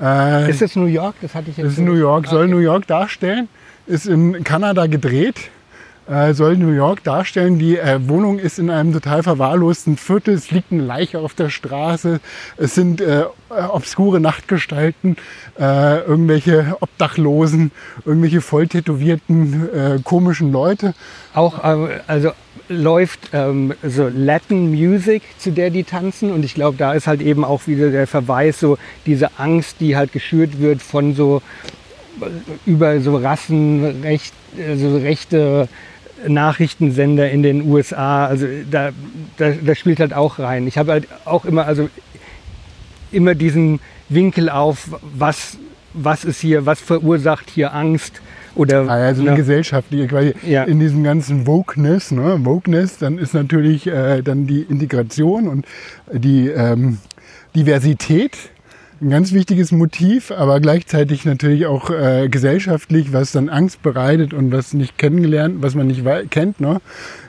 [0.02, 1.16] Äh, Ist das New York?
[1.22, 1.66] Das hatte ich jetzt.
[1.66, 2.52] das ist New York, soll Okay.
[2.52, 3.48] New York darstellen,
[3.88, 5.36] ist in Kanada gedreht,
[6.10, 7.60] äh, soll New York darstellen.
[7.60, 11.50] Die äh, Wohnung ist in einem total verwahrlosten Viertel, es liegt eine Leiche auf der
[11.50, 12.20] Straße,
[12.58, 15.18] es sind äh, obskure Nachtgestalten,
[15.60, 17.72] äh, irgendwelche Obdachlosen,
[18.06, 20.94] irgendwelche volltätowierten, äh, komischen Leute.
[21.34, 22.32] Auch äh, also
[22.70, 26.32] läuft ähm, so Latin Music, zu der die tanzen.
[26.32, 29.96] Und ich glaube, da ist halt eben auch wieder der Verweis, so diese Angst, die
[29.96, 31.42] halt geschürt wird von so
[32.22, 35.70] äh, über so Rassenrecht, also rechte
[36.28, 38.26] Nachrichtensender in den USA.
[38.26, 38.90] Also da,
[39.38, 40.68] da, da spielt halt auch rein.
[40.68, 41.90] Ich habe halt auch immer, also
[43.12, 45.58] immer diesen Winkel auf, was,
[45.94, 48.22] was ist hier, was verursacht hier Angst
[48.56, 49.38] oder Ah ja, so eine ne?
[49.38, 50.64] gesellschaftliche, quasi Ja.
[50.64, 52.40] in diesem ganzen Wokeness, ne?
[52.44, 55.66] Wokeness, dann ist natürlich äh, dann die Integration und
[56.12, 56.98] die ähm,
[57.56, 58.38] Diversität
[59.02, 64.52] ein ganz wichtiges Motiv, aber gleichzeitig natürlich auch äh, gesellschaftlich, was dann Angst bereitet und
[64.52, 66.82] was nicht kennengelernt, was man nicht kennt, ne?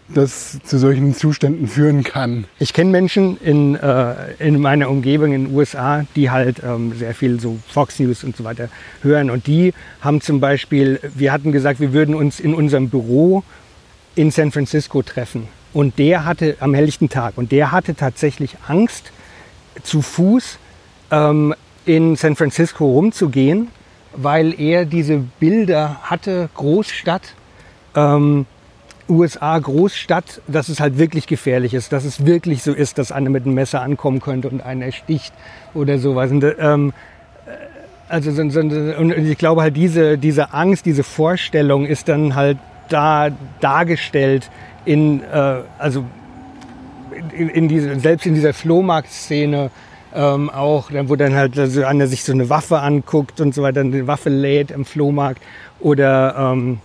[0.09, 2.47] das zu solchen Zuständen führen kann.
[2.59, 7.15] Ich kenne Menschen in, äh, in meiner Umgebung in den USA, die halt ähm, sehr
[7.15, 8.71] viel so Fox News und so weiter
[9.03, 9.29] hören.
[9.29, 13.45] Und die haben zum Beispiel, wir hatten gesagt, wir würden uns in unserem Büro
[14.15, 15.49] in San Francisco treffen.
[15.75, 19.13] Und der hatte am helllichten Tag, und der hatte tatsächlich Angst,
[19.83, 20.59] zu Fuß
[21.11, 21.55] ähm,
[21.87, 23.69] in San Francisco rumzugehen,
[24.15, 27.35] weil er diese Bilder hatte, Großstadt,
[27.95, 28.47] ähm,
[29.09, 33.31] USA Großstadt, dass es halt wirklich gefährlich ist, dass es wirklich so ist, dass einer
[33.31, 35.33] mit einem Messer ankommen könnte und einen ersticht
[35.73, 36.31] oder sowas.
[36.31, 36.93] Und, ähm,
[37.47, 37.51] äh,
[38.09, 42.59] also so, so, und ich glaube halt diese, diese Angst, diese Vorstellung ist dann halt
[42.91, 44.51] da dargestellt
[44.85, 46.05] in, äh, also
[47.35, 49.71] in, in diese, selbst in dieser Flohmarktszene
[50.15, 53.81] ähm, auch, wo dann halt so einer sich so eine Waffe anguckt und so weiter,
[53.81, 55.43] eine Waffe lädt im Flohmarkt
[55.81, 56.81] oder ähm,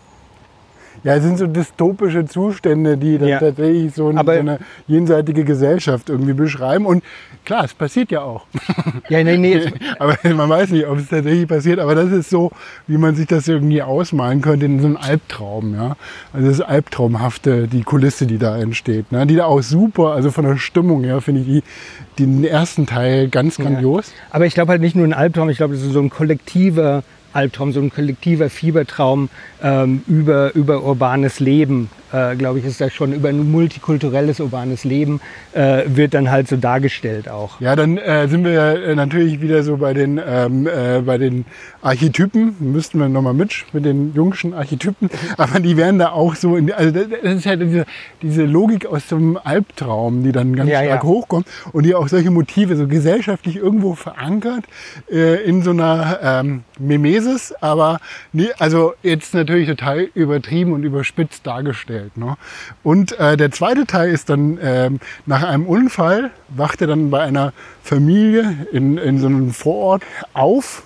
[1.04, 3.40] Ja, es sind so dystopische Zustände, die dann Ja.
[3.40, 6.86] tatsächlich so, ein, so eine jenseitige Gesellschaft irgendwie beschreiben.
[6.86, 7.04] Und
[7.44, 8.46] klar, es passiert ja auch.
[9.10, 9.62] ja, nee, nee,
[10.00, 11.80] Aber man weiß nicht, ob es tatsächlich passiert.
[11.80, 12.52] Aber das ist so,
[12.88, 15.76] wie man sich das irgendwie ausmalen könnte in so einem Albtraum.
[15.76, 15.98] Ja?
[16.32, 19.12] Also das Albtraumhafte, die Kulisse, die da entsteht.
[19.12, 19.28] Ne?
[19.28, 23.28] Die da auch super, also von der Stimmung her finde ich die, den ersten Teil
[23.28, 24.14] ganz grandios.
[24.32, 27.04] Aber ich glaube halt nicht nur ein Albtraum, ich glaube, das ist so ein kollektiver
[27.34, 29.30] Albtraum, so ein kollektiver Fiebertraum
[29.62, 34.84] ähm, über, über urbanes Leben, äh, glaube ich, ist das schon über ein multikulturelles urbanes
[34.84, 35.20] Leben,
[35.54, 37.60] äh, wird dann halt so dargestellt auch.
[37.60, 41.18] Ja, dann äh, sind wir ja äh, natürlich wieder so bei den, ähm, äh, bei
[41.18, 41.46] den
[41.82, 42.56] Archetypen.
[42.60, 45.10] Müssten wir nochmal mit, mit den jungschen Archetypen.
[45.38, 47.86] Aber die wären da auch so, in, also das ist halt diese,
[48.22, 51.10] diese Logik aus einem Albtraum, die dann ganz Ja, stark ja.
[51.10, 54.66] hochkommt und die auch solche Motive so gesellschaftlich irgendwo verankert
[55.12, 58.00] äh, in so einer ähm, Memese ist es, aber
[58.32, 62.18] nee, also jetzt natürlich total übertrieben und überspitzt dargestellt.
[62.18, 62.36] Ne?
[62.84, 67.22] Und äh, der zweite Teil ist dann ähm, nach einem Unfall wacht er dann bei
[67.22, 70.84] einer Familie in, in so einem Vorort auf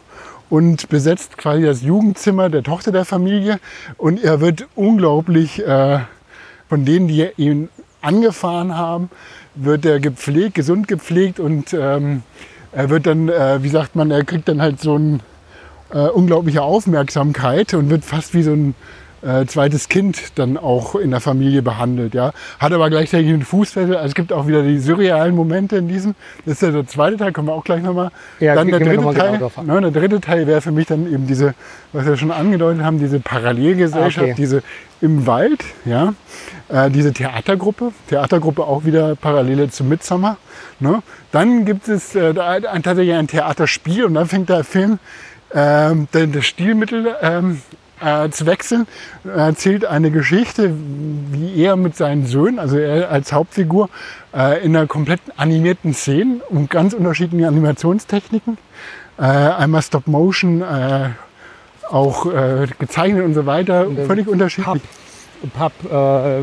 [0.50, 3.60] und besetzt quasi das Jugendzimmer der Tochter der Familie
[3.98, 6.00] und er wird unglaublich äh,
[6.70, 7.70] von denen, die ihn
[8.02, 9.10] angefahren haben,
[9.56, 12.24] wird er gepflegt, gesund gepflegt und ähm,
[12.72, 15.20] er wird dann, äh, wie sagt man, er kriegt dann halt so eine
[15.92, 18.76] äh, unglaubliche Aufmerksamkeit und wird fast wie so ein
[19.22, 22.14] äh, zweites Kind dann auch in der Familie behandelt.
[22.14, 22.34] Ja.
[22.60, 23.96] Hat aber gleichzeitig einen Fußfessel.
[23.96, 26.16] Also es gibt auch wieder die surrealen Momente in diesem.
[26.46, 28.12] Das ist ja der zweite Teil, kommen wir auch gleich nochmal.
[28.40, 31.12] Ja, dann der dritte, mal Teil, genau ne, der dritte Teil wäre für mich dann
[31.12, 31.56] eben diese,
[31.94, 34.36] was wir schon angedeutet haben, diese Parallelgesellschaft, Ah, okay.
[34.38, 34.64] diese
[35.02, 36.14] im Wald, ja,
[36.70, 40.38] äh, diese Theatergruppe, Theatergruppe auch wieder Parallele zu Midsummer.
[40.80, 41.02] Ne?
[41.32, 45.00] Dann gibt es äh, da ein, tatsächlich ein Theaterspiel und dann fängt der Film
[45.54, 47.62] ähm, denn das Stilmittel ähm,
[48.02, 48.86] äh, zu wechseln.
[49.26, 50.72] Er erzählt eine Geschichte,
[51.32, 53.90] wie er mit seinen Söhnen, also er als Hauptfigur,
[54.36, 58.58] äh, in einer komplett animierten Szene und ganz unterschiedlichen Animationstechniken.
[59.18, 61.10] Äh, einmal Stop Motion, äh,
[61.90, 64.84] auch äh, gezeichnet und so weiter, dann völlig unterschiedlich.
[65.56, 66.40] Papp, Papp, äh,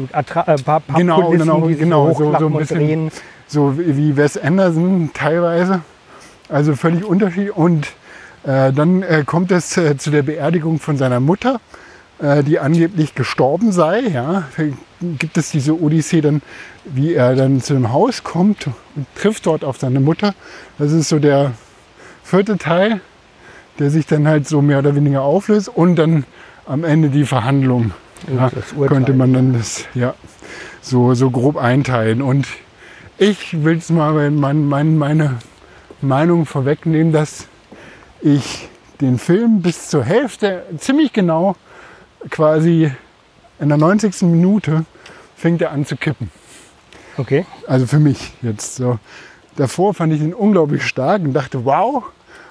[0.52, 3.10] äh, Papp, Genau, genau, genau, so- so ein und bisschen- drehen.
[3.46, 5.82] so wie Wes Anderson teilweise.
[6.48, 7.54] Also völlig unterschiedlich.
[7.56, 7.90] Und äh,
[8.44, 11.60] dann äh, kommt es äh, zu der Beerdigung von seiner Mutter,
[12.18, 14.00] äh, die angeblich gestorben sei.
[14.00, 14.44] Ja.
[15.00, 16.42] Gibt es diese Odyssee dann,
[16.84, 20.34] wie er dann zu dem Haus kommt und trifft dort auf seine Mutter.
[20.78, 21.52] Das ist so der
[22.22, 23.00] vierte Teil,
[23.78, 25.68] der sich dann halt so mehr oder weniger auflöst.
[25.68, 26.24] Und dann
[26.66, 27.92] am Ende die Verhandlung.
[28.34, 28.50] Ja,
[28.86, 30.14] könnte man dann das ja
[30.80, 32.22] so, so grob einteilen.
[32.22, 32.46] Und
[33.18, 35.38] ich will es mal mein, mein, meine
[36.00, 37.48] Meinung vorwegnehmen, dass
[38.24, 38.68] ich
[39.00, 41.56] den Film bis zur Hälfte ziemlich genau
[42.30, 42.90] quasi
[43.60, 44.22] in der 90.
[44.22, 44.84] Minute
[45.36, 46.30] fängt er an zu kippen.
[47.16, 47.44] Okay.
[47.66, 48.98] Also für mich jetzt so.
[49.56, 52.04] Davor fand ich ihn unglaublich stark und dachte, wow.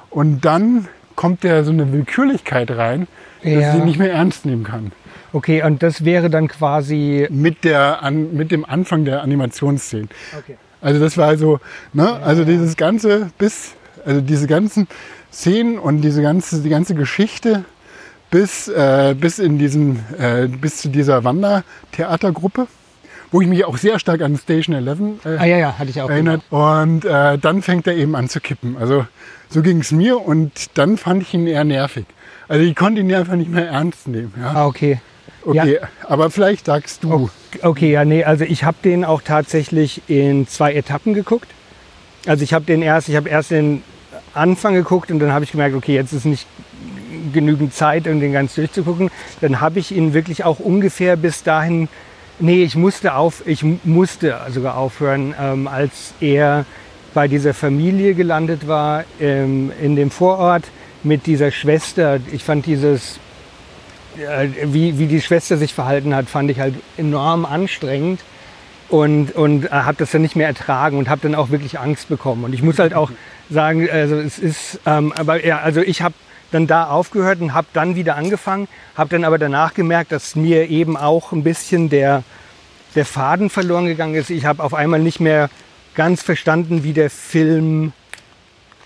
[0.09, 3.07] Und dann kommt der so eine Willkürlichkeit rein,
[3.41, 3.73] dass Ja.
[3.73, 4.91] ich ihn nicht mehr ernst nehmen kann.
[5.33, 7.27] Okay, und das wäre dann quasi.
[7.31, 10.09] Mit, der, an, mit dem Anfang der Animationsszenen.
[10.37, 10.57] Okay.
[10.79, 11.59] Also das war so,
[11.93, 12.13] ne?
[12.23, 13.71] Also dieses ganze bis,
[14.05, 14.87] also diese ganzen
[15.33, 17.65] Szenen und diese ganze, die ganze Geschichte
[18.29, 22.67] bis, äh, bis in diesen, äh, bis zu dieser Wandertheatergruppe,
[23.31, 26.01] wo ich mich auch sehr stark an Station 11 äh, Ah ja, ja, hatte ich
[26.01, 26.09] auch.
[26.09, 26.41] erinnert.
[26.49, 28.77] Und äh, dann fängt er eben an zu kippen.
[28.77, 29.05] Also
[29.49, 32.05] so ging es mir und dann fand ich ihn eher nervig.
[32.47, 34.33] Also ich konnte ihn einfach nicht mehr ernst nehmen.
[34.39, 34.51] Ja?
[34.53, 34.99] Ah, okay.
[35.45, 37.29] Okay, aber vielleicht sagst du.
[37.61, 41.49] Okay, ja, nee, also ich habe den auch tatsächlich in zwei Etappen geguckt.
[42.25, 43.83] Also ich habe den erst, ich habe erst den
[44.33, 46.47] Anfang geguckt und dann habe ich gemerkt, okay, jetzt ist nicht
[47.31, 49.09] genügend Zeit, um den ganz durchzugucken.
[49.41, 51.87] Dann habe ich ihn wirklich auch ungefähr bis dahin,
[52.39, 56.65] nee, ich musste auf, ich musste sogar aufhören, ähm, als er
[57.13, 60.63] bei dieser Familie gelandet war, ähm, in dem Vorort
[61.03, 62.19] mit dieser Schwester.
[62.31, 63.19] Ich fand dieses
[64.17, 68.19] äh, wie, wie die Schwester sich verhalten hat, fand ich halt enorm anstrengend
[68.93, 72.09] und, und äh, habe das dann nicht mehr ertragen und habe dann auch wirklich Angst
[72.09, 72.43] bekommen.
[72.43, 73.09] Und ich muss halt auch
[73.49, 76.13] sagen, also es ist, ähm, aber ja, also ich habe
[76.51, 80.69] dann da aufgehört und habe dann wieder angefangen, habe dann aber danach gemerkt, dass mir
[80.69, 82.21] eben auch ein bisschen der,
[82.93, 84.29] der Faden verloren gegangen ist.
[84.29, 85.49] Ich habe auf einmal nicht mehr
[85.95, 87.93] ganz verstanden, wie der Film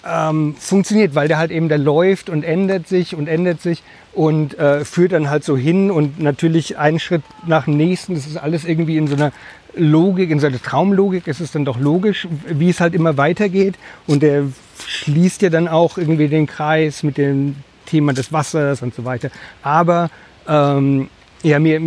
[0.07, 4.57] ähm, funktioniert, weil der halt eben, der läuft und ändert sich und ändert sich und
[4.57, 8.15] äh, führt dann halt so hin und natürlich einen Schritt nach dem nächsten.
[8.15, 9.31] Das ist alles irgendwie in so einer
[9.75, 11.27] Logik, in so einer Traumlogik.
[11.27, 13.75] Es ist dann doch logisch, wie es halt immer weitergeht
[14.07, 14.43] und der
[14.87, 19.29] schließt ja dann auch irgendwie den Kreis mit dem Thema des Wassers und so weiter.
[19.61, 20.09] Aber
[20.47, 21.09] ähm,
[21.43, 21.79] ja, mir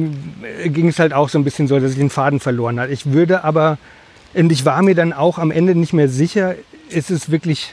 [0.67, 2.93] ging es halt auch so ein bisschen so, dass ich den Faden verloren hatte.
[2.93, 3.79] Ich würde aber,
[4.35, 6.55] und ich war mir dann auch am Ende nicht mehr sicher,
[6.89, 7.73] ist es wirklich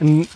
[0.00, 0.26] ein,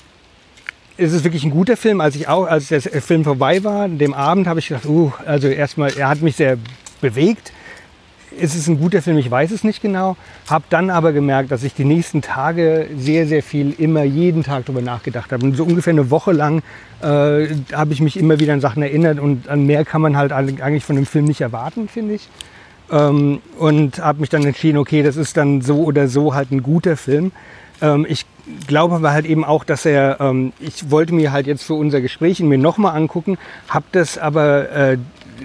[0.96, 2.00] ist es wirklich ein guter Film.
[2.00, 5.48] Als ich auch, als der Film vorbei war, dem Abend habe ich gedacht, uh, also
[5.48, 6.58] erstmal, er hat mich sehr
[7.00, 7.52] bewegt.
[8.36, 9.16] Ist es ein guter Film?
[9.18, 10.16] Ich weiß es nicht genau.
[10.48, 14.66] Habe dann aber gemerkt, dass ich die nächsten Tage sehr, sehr viel immer jeden Tag
[14.66, 15.44] darüber nachgedacht habe.
[15.44, 16.62] Und so ungefähr eine Woche lang
[17.00, 20.32] äh, habe ich mich immer wieder an Sachen erinnert und an mehr kann man halt
[20.32, 22.28] eigentlich von dem Film nicht erwarten, finde ich.
[22.90, 26.62] Ähm, und habe mich dann entschieden, okay, das ist dann so oder so halt ein
[26.62, 27.30] guter Film.
[27.80, 28.26] Ähm, ich
[28.66, 32.00] glaube aber halt eben auch, dass er, ähm, ich wollte mir halt jetzt für unser
[32.00, 34.98] Gespräch ihn mir nochmal angucken, habe das aber äh,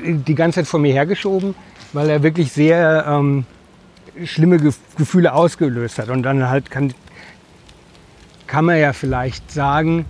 [0.03, 1.55] die ganze Zeit vor mir hergeschoben,
[1.93, 3.45] weil er wirklich sehr ähm,
[4.25, 6.09] schlimme Gef Gefühle ausgelöst hat.
[6.09, 6.93] Und dann halt kann,
[8.47, 10.05] kann man ja vielleicht sagen,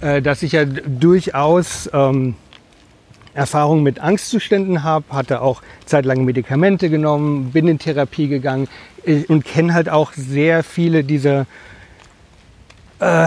[0.00, 2.34] äh, dass ich ja durchaus ähm,
[3.34, 8.68] Erfahrung mit Angstzuständen habe, hatte auch zeitlang Medikamente genommen, bin in Therapie gegangen
[9.04, 11.46] äh, und kenne halt auch sehr viele dieser
[13.02, 13.26] äh,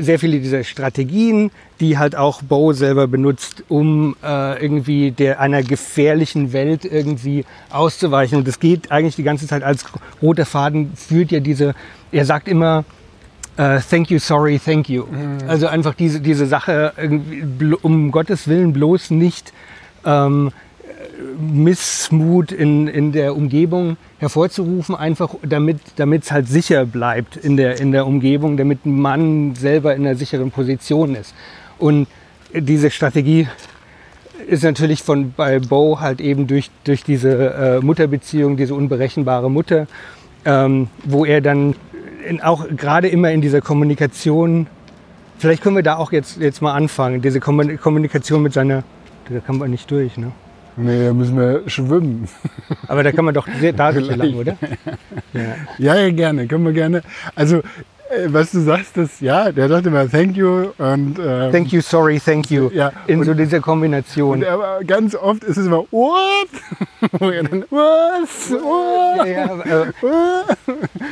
[0.00, 5.62] sehr viele dieser Strategien, die halt auch Bo selber benutzt, um äh, irgendwie der einer
[5.62, 8.38] gefährlichen Welt irgendwie auszuweichen.
[8.38, 9.84] Und das geht eigentlich die ganze Zeit als
[10.20, 11.74] roter Faden führt ja diese.
[12.10, 12.84] Er sagt immer
[13.56, 15.04] äh, Thank you, sorry, thank you.
[15.04, 15.48] Mhm.
[15.48, 16.92] Also einfach diese diese Sache
[17.82, 19.52] um Gottes Willen bloß nicht
[20.04, 20.50] ähm,
[21.40, 25.80] Missmut in, in der Umgebung hervorzurufen, einfach damit
[26.22, 30.50] es halt sicher bleibt in der, in der Umgebung, damit man selber in einer sicheren
[30.50, 31.34] Position ist.
[31.78, 32.06] Und
[32.54, 33.48] diese Strategie
[34.46, 39.86] ist natürlich von bei Bo halt eben durch, durch diese äh, Mutterbeziehung, diese unberechenbare Mutter,
[40.44, 41.74] ähm, wo er dann
[42.26, 44.66] in, auch gerade immer in dieser Kommunikation,
[45.38, 48.84] vielleicht können wir da auch jetzt, jetzt mal anfangen, diese Kommunikation mit seiner,
[49.28, 50.32] da kann man nicht durch, ne?
[50.80, 52.28] Nee, da müssen wir schwimmen.
[52.86, 54.56] Aber da kann man doch sehr da lang, oder?
[55.32, 55.56] Ja.
[55.78, 57.02] ja, ja, gerne, können wir gerne.
[57.34, 57.62] Also
[58.28, 62.18] was du sagst, ist, ja, der sagt immer Thank you und ähm, Thank you, sorry,
[62.18, 62.70] thank you.
[62.72, 64.38] Ja, in und, so dieser Kombination.
[64.38, 66.48] Und, aber ganz oft ist es immer What?
[67.20, 68.50] Dann Was?
[68.50, 69.26] What?
[69.26, 69.82] Ja, ja,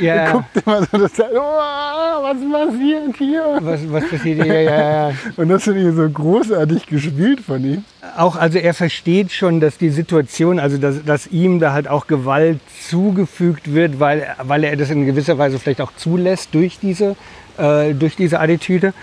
[0.01, 0.33] äh, ja.
[0.33, 3.59] guckt immer so, das, oh, was passiert hier?
[3.61, 4.63] Was, was passiert hier?
[4.63, 5.13] Ja, ja.
[5.37, 7.85] Und das finde ich so großartig gespielt von ihm.
[8.17, 12.07] Auch, also er versteht schon, dass die Situation, also dass, dass ihm da halt auch
[12.07, 16.86] Gewalt zugefügt wird, weil, weil er das in gewisser Weise vielleicht auch zulässt durch die
[16.87, 17.17] diese,
[17.59, 18.95] äh, durch diese Attitüde,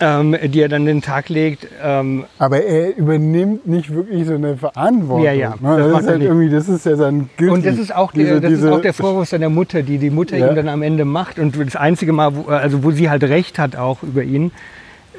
[0.00, 1.68] ähm, die er dann den Tag legt.
[1.82, 5.24] Ähm, Aber er übernimmt nicht wirklich so eine Verantwortung.
[5.24, 5.54] Ja, ja.
[5.60, 5.76] Ne?
[5.76, 7.54] Das, das, ist halt irgendwie, das ist ja sein Guilty.
[7.54, 9.98] Und das ist auch, diese, der, das diese, ist auch der Vorwurf seiner Mutter, die
[9.98, 10.48] die Mutter ja.
[10.48, 11.38] ihm dann am Ende macht.
[11.38, 14.50] Und das einzige Mal, wo, also wo sie halt recht hat auch über ihn,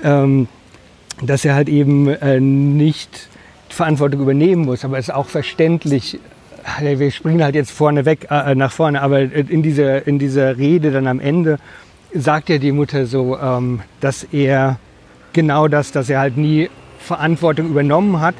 [0.03, 0.47] ähm,
[1.21, 3.29] dass er halt eben äh, nicht
[3.69, 4.84] Verantwortung übernehmen muss.
[4.84, 6.19] Aber es ist auch verständlich,
[6.82, 10.91] wir springen halt jetzt vorne weg, äh, nach vorne, aber in dieser, in dieser Rede
[10.91, 11.58] dann am Ende
[12.13, 14.78] sagt ja die Mutter so, ähm, dass er
[15.34, 18.36] genau das, dass er halt nie Verantwortung übernommen hat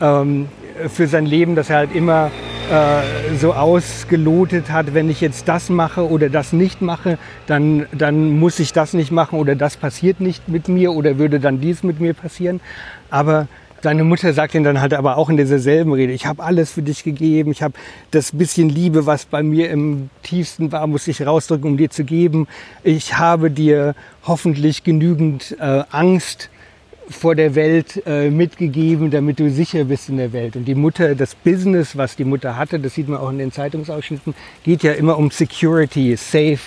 [0.00, 0.48] ähm,
[0.88, 2.30] für sein Leben, dass er halt immer
[2.70, 8.38] äh, so ausgelotet hat, wenn ich jetzt das mache oder das nicht mache, dann, dann
[8.38, 11.82] muss ich das nicht machen oder das passiert nicht mit mir oder würde dann dies
[11.82, 12.60] mit mir passieren.
[13.10, 13.48] Aber
[13.80, 16.72] Seine Mutter sagt ihn dann halt aber auch in dieser selben Rede, ich habe alles
[16.72, 17.74] für dich gegeben, ich habe
[18.10, 22.02] das bisschen Liebe, was bei mir im tiefsten war, muss ich rausdrücken, um dir zu
[22.02, 22.48] geben.
[22.82, 26.50] Ich habe dir hoffentlich genügend äh, Angst
[27.10, 30.56] vor der Welt äh, mitgegeben, damit du sicher bist in der Welt.
[30.56, 33.52] Und die Mutter, das Business, was die Mutter hatte, das sieht man auch in den
[33.52, 36.58] Zeitungsausschnitten, geht ja immer um Security, Safe,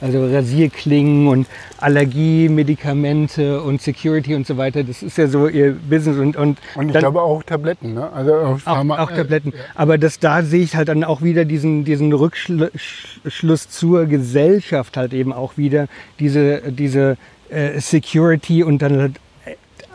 [0.00, 1.46] also Rasierklingen und
[1.78, 4.82] Allergiemedikamente und Security und so weiter.
[4.82, 6.16] Das ist ja so ihr Business.
[6.16, 8.10] Und, und, und ich dann, glaube auch Tabletten, ne?
[8.12, 9.52] Also auch, auch, auch Tabletten.
[9.52, 9.62] Äh, ja.
[9.74, 15.12] Aber das, da sehe ich halt dann auch wieder diesen, diesen Rückschluss zur Gesellschaft halt
[15.12, 17.18] eben auch wieder, diese, diese
[17.50, 19.12] äh, Security und dann halt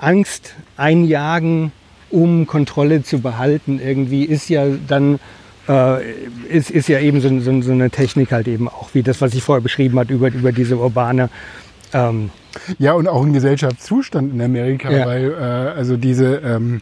[0.05, 1.71] Angst einjagen,
[2.11, 5.19] um Kontrolle zu behalten, irgendwie ist ja dann
[5.67, 6.11] äh,
[6.49, 9.33] ist, ist ja eben so, so, so, eine Technik halt eben auch, wie das, was
[9.33, 11.29] ich vorher beschrieben habe, über, über diese urbane
[11.93, 12.29] ähm
[12.77, 15.05] ja, und auch ein Gesellschaftszustand in Amerika, ja.
[15.05, 15.35] weil äh,
[15.77, 16.81] also diese ähm,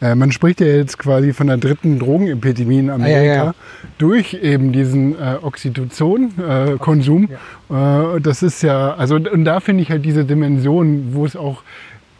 [0.00, 3.54] äh, man spricht ja jetzt quasi von der dritten Drogenepidemie in Amerika ah, ja, ja.
[3.98, 7.30] durch eben diesen äh, Oxytocin-Konsum.
[7.70, 11.62] Äh, das ist ja, also und da finde ich halt diese Dimension, wo es auch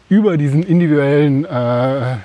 [0.09, 2.17] über diesen individuellen äh,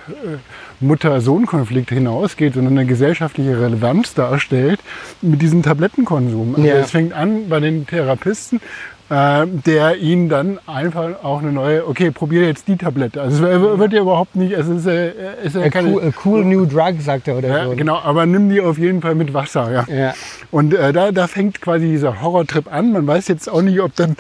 [0.81, 4.81] Mutter-Sohn-Konflikt hinausgeht, sondern eine gesellschaftliche Relevanz darstellt
[5.21, 6.55] mit diesem Tablettenkonsum.
[6.57, 8.61] Also Es fängt an bei den Therapisten,
[9.11, 13.21] äh, der ihnen dann einfach auch eine neue, okay, probiere jetzt die Tablette.
[13.21, 15.13] Also es wird ja überhaupt nicht, es ist, äh,
[15.45, 15.93] ist ja keine...
[15.93, 17.77] Cool, cool, new drug, sagt er, oder ja, so.
[17.77, 19.71] Genau, aber nimm die auf jeden Fall mit Wasser.
[19.71, 19.95] Ja.
[19.95, 20.15] ja.
[20.51, 22.93] Und äh, da, da fängt quasi dieser Horrortrip an.
[22.93, 24.17] Man weiß jetzt auch nicht, ob dann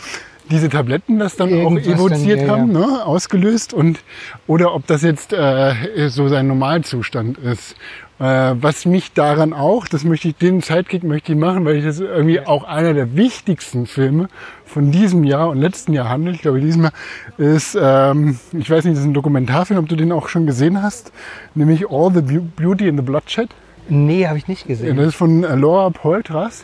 [0.50, 2.86] diese Tabletten das dann Irgendwas auch evoziert dann, ja, haben, ja.
[2.86, 4.00] Ne, ausgelöst und
[4.46, 7.76] oder ob das jetzt äh, so sein Normalzustand ist.
[8.18, 11.84] Äh, was mich daran auch, das möchte ich, den Sidekick möchte ich machen, weil ich
[11.84, 12.46] das irgendwie ja.
[12.46, 14.28] auch einer der wichtigsten Filme
[14.64, 16.36] von diesem Jahr und letzten Jahr handelt.
[16.36, 16.92] Ich glaube, diesmal
[17.36, 20.82] ist, ähm, ich weiß nicht, das ist ein Dokumentarfilm, ob du den auch schon gesehen
[20.82, 21.12] hast,
[21.54, 23.48] nämlich All the Beauty in the Bloodshed.
[23.88, 24.96] Nee, habe ich nicht gesehen.
[24.96, 26.62] Das ist von äh, Laura Poitras,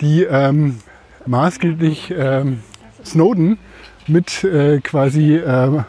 [0.00, 0.78] die ähm,
[1.26, 2.60] maßgeblich ähm,
[3.04, 3.58] Snowden
[4.06, 5.82] mit äh, quasi äh,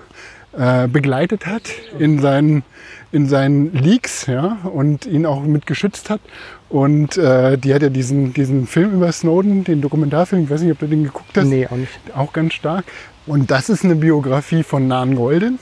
[0.57, 1.63] äh, begleitet hat
[1.97, 2.63] in seinen,
[3.11, 6.21] in seinen Leaks ja, und ihn auch mit geschützt hat.
[6.69, 10.71] Und äh, die hat ja diesen, diesen Film über Snowden, den Dokumentarfilm, ich weiß nicht,
[10.71, 11.45] ob du den geguckt hast.
[11.45, 11.91] Nee, auch nicht.
[12.15, 12.85] Auch ganz stark.
[13.27, 15.59] Und das ist eine Biografie von Nan Golden.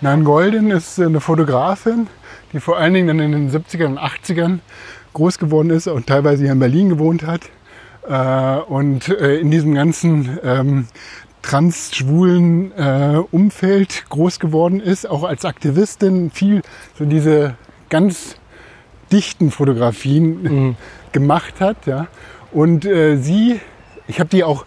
[0.00, 2.08] Nan Golden ist eine Fotografin,
[2.52, 4.58] die vor allen Dingen dann in den 70ern und 80ern
[5.12, 7.42] groß geworden ist und teilweise hier in Berlin gewohnt hat.
[8.08, 10.88] Äh, und äh, in diesem ganzen ähm,
[11.42, 16.62] trans-schwulen äh, Umfeld groß geworden ist, auch als Aktivistin viel
[16.98, 17.56] so diese
[17.90, 18.36] ganz
[19.10, 20.76] dichten Fotografien Mhm.
[21.12, 21.86] gemacht hat.
[21.86, 22.06] Ja.
[22.52, 23.60] Und äh, sie,
[24.08, 24.64] ich habe die auch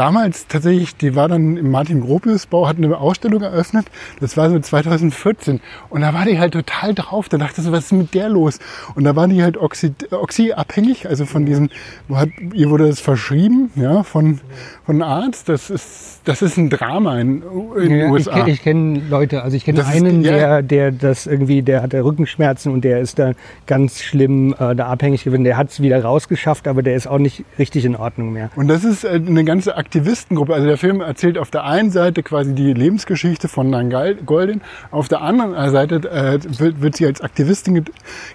[0.00, 3.86] damals tatsächlich, die war dann im Martin Gropius Bau, hat eine Ausstellung eröffnet.
[4.18, 5.60] Das war so 2014.
[5.90, 7.28] Und da war die halt total drauf.
[7.28, 8.58] Da dachte ich so, was ist mit der los?
[8.94, 11.68] Und da war die halt Oxy, Oxy-abhängig, also von diesem,
[12.12, 14.40] hat, ihr wurde das verschrieben, ja, von,
[14.86, 15.48] von einem Arzt.
[15.50, 17.42] Das ist, das ist ein Drama in,
[17.76, 18.32] in den Ja, ich USA.
[18.44, 20.32] kenne kenn Leute, also ich kenne Das ist- einen, ja.
[20.32, 23.32] der, der das irgendwie, der hatte Rückenschmerzen und der ist da
[23.66, 25.44] ganz schlimm äh, da abhängig gewesen.
[25.44, 28.50] Der hat es wieder rausgeschafft, aber der ist auch nicht richtig in Ordnung mehr.
[28.56, 30.54] Und das ist äh, eine ganze Aktivistengruppe.
[30.54, 33.90] Also der Film erzählt auf der einen Seite quasi die Lebensgeschichte von Nan
[34.24, 34.60] Goldin,
[34.92, 37.84] auf der anderen Seite äh, wird, wird sie als Aktivistin ge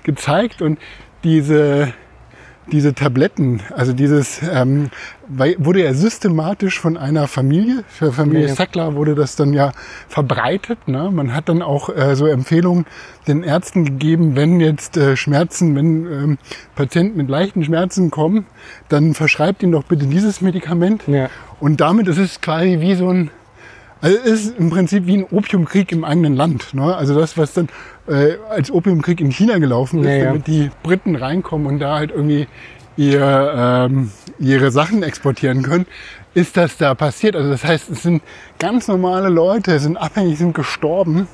[0.03, 0.79] gezeigt und
[1.23, 1.93] diese
[2.71, 4.89] diese Tabletten, also dieses ähm,
[5.27, 8.55] wurde ja systematisch von einer Familie, für Familie ja.
[8.55, 9.71] Sackler wurde das dann ja
[10.07, 10.87] verbreitet.
[10.87, 11.09] Ne?
[11.11, 12.85] Man hat dann auch äh, so Empfehlungen
[13.27, 16.37] den Ärzten gegeben, wenn jetzt äh, Schmerzen, wenn ähm,
[16.75, 18.45] Patienten mit leichten Schmerzen kommen,
[18.89, 21.03] dann verschreibt ihnen doch bitte dieses Medikament.
[21.07, 21.29] Ja.
[21.59, 23.31] Und damit ist es quasi wie so ein,
[24.05, 26.75] also es ist im Prinzip wie ein Opiumkrieg im eigenen Land.
[26.75, 26.95] Ne?
[26.95, 27.69] Also das, was dann
[28.07, 30.25] äh, als Opiumkrieg in China gelaufen ist, Ja, ja.
[30.25, 32.47] damit die Briten reinkommen und da halt irgendwie
[32.97, 35.87] ihr, ähm, ihre Sachen exportieren können,
[36.35, 37.35] ist das da passiert.
[37.35, 38.21] Also das heißt, es sind
[38.59, 41.27] ganz normale Leute, sind abhängig, sind gestorben.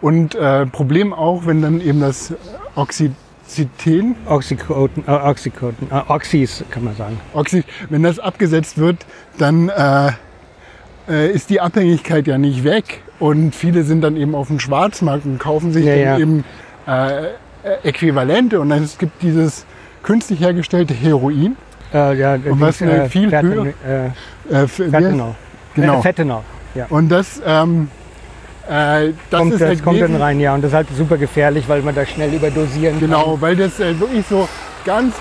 [0.00, 2.32] Und äh, Problem auch, wenn dann eben das
[2.76, 7.20] Oxycitän Oxycotin, äh, Oxycotin, äh, Oxys kann man sagen.
[7.34, 9.04] Oxy, wenn das abgesetzt wird,
[9.36, 10.12] dann äh,
[11.08, 13.02] äh, ist die Abhängigkeit ja nicht weg.
[13.18, 16.18] Und viele sind dann eben auf dem Schwarzmarkt und kaufen sich Ja, dann ja.
[16.18, 16.44] eben
[16.86, 17.28] äh, äh,
[17.84, 18.60] Äquivalente.
[18.60, 19.64] Und dann es gibt dieses
[20.02, 21.56] künstlich hergestellte Heroin.
[21.94, 24.06] Äh, ja, Und was eine viel Fentanyl, äh,
[24.54, 25.34] Äh, für- Fentanyl.
[25.74, 25.98] Genau.
[25.98, 26.38] Äh, Fentanyl.
[26.74, 26.86] Ja.
[26.90, 27.88] Und das, ähm,
[28.68, 30.54] äh, das kommt, ist das halt kommt dann rein, ja.
[30.54, 33.98] Und das ist halt super gefährlich, weil man da schnell überdosieren Genau, weil das äh,
[33.98, 34.48] wirklich so
[34.84, 35.14] ganz,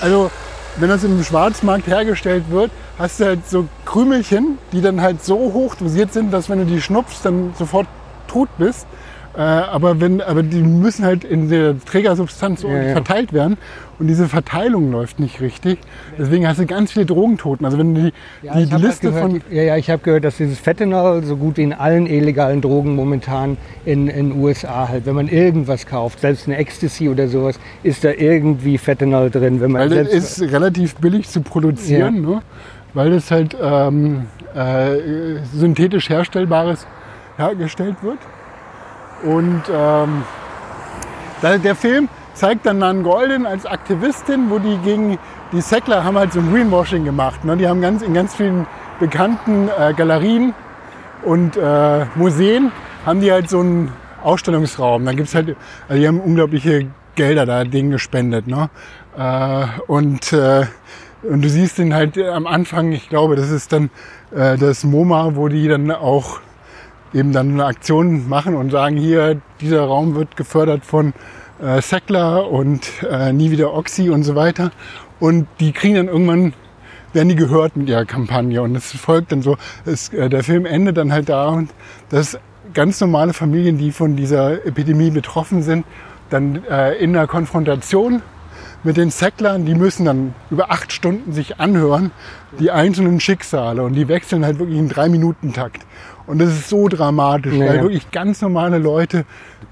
[0.00, 0.30] also
[0.76, 5.36] wenn das im Schwarzmarkt hergestellt wird, hast du halt so Krümelchen, die dann halt so
[5.36, 7.86] hoch dosiert sind, dass wenn du die schnupfst, dann sofort
[8.26, 8.86] tot bist.
[9.36, 12.92] Äh, aber, wenn, aber die müssen halt in der Trägersubstanz Ja, ja.
[12.92, 13.56] verteilt werden
[14.00, 15.78] und diese Verteilung läuft nicht richtig.
[16.18, 17.64] Deswegen hast du ganz viele Drogentoten.
[17.64, 20.38] Also wenn die, Ja, die, die Liste gehört, von ja, ja, ich habe gehört, dass
[20.38, 25.14] dieses Fentanyl so gut wie in allen illegalen Drogen momentan in in USA halt, wenn
[25.14, 29.60] man irgendwas kauft, selbst eine Ecstasy oder sowas, ist da irgendwie Fentanyl drin.
[29.60, 32.42] Wenn man Weil das ist relativ billig zu produzieren, ne?
[32.94, 36.86] Weil das halt ähm, äh, synthetisch herstellbares
[37.36, 38.18] hergestellt wird.
[39.22, 40.22] Und ähm,
[41.42, 45.18] der Film zeigt dann Nan Golden als Aktivistin, wo die gegen
[45.52, 47.44] die Sackler haben halt so ein Greenwashing gemacht.
[47.44, 47.56] Ne?
[47.56, 48.66] Die haben ganz, in ganz vielen
[49.00, 50.54] bekannten äh, Galerien
[51.24, 52.70] und äh, Museen
[53.06, 55.04] haben die halt so einen Ausstellungsraum.
[55.04, 55.56] Da gibt's halt,
[55.88, 58.46] also die haben unglaubliche Gelder da denen gespendet.
[58.46, 58.70] Ne?
[59.16, 60.66] Äh, und, äh,
[61.22, 63.90] und du siehst den halt am Anfang, ich glaube, das ist dann
[64.34, 66.40] äh, das MoMA, wo die dann auch
[67.12, 71.12] eben dann eine Aktion machen und sagen, hier, dieser Raum wird gefördert von
[71.60, 74.70] äh, Sackler und äh, nie wieder Oxy und so weiter.
[75.20, 76.52] Und die kriegen dann irgendwann,
[77.12, 78.62] werden die gehört mit ihrer Kampagne.
[78.62, 81.62] Und es folgt dann so, es, äh, der Film endet dann halt da,
[82.10, 82.38] dass
[82.74, 85.84] ganz normale Familien, die von dieser Epidemie betroffen sind,
[86.30, 88.22] dann äh, in der Konfrontation
[88.84, 92.10] mit den Säcklern, die müssen dann über acht Stunden sich anhören,
[92.58, 93.82] die einzelnen Schicksale.
[93.82, 95.84] Und die wechseln halt wirklich in drei Minuten Takt.
[96.26, 97.82] Und das ist so dramatisch, Ja, weil ja.
[97.82, 99.24] wirklich ganz normale Leute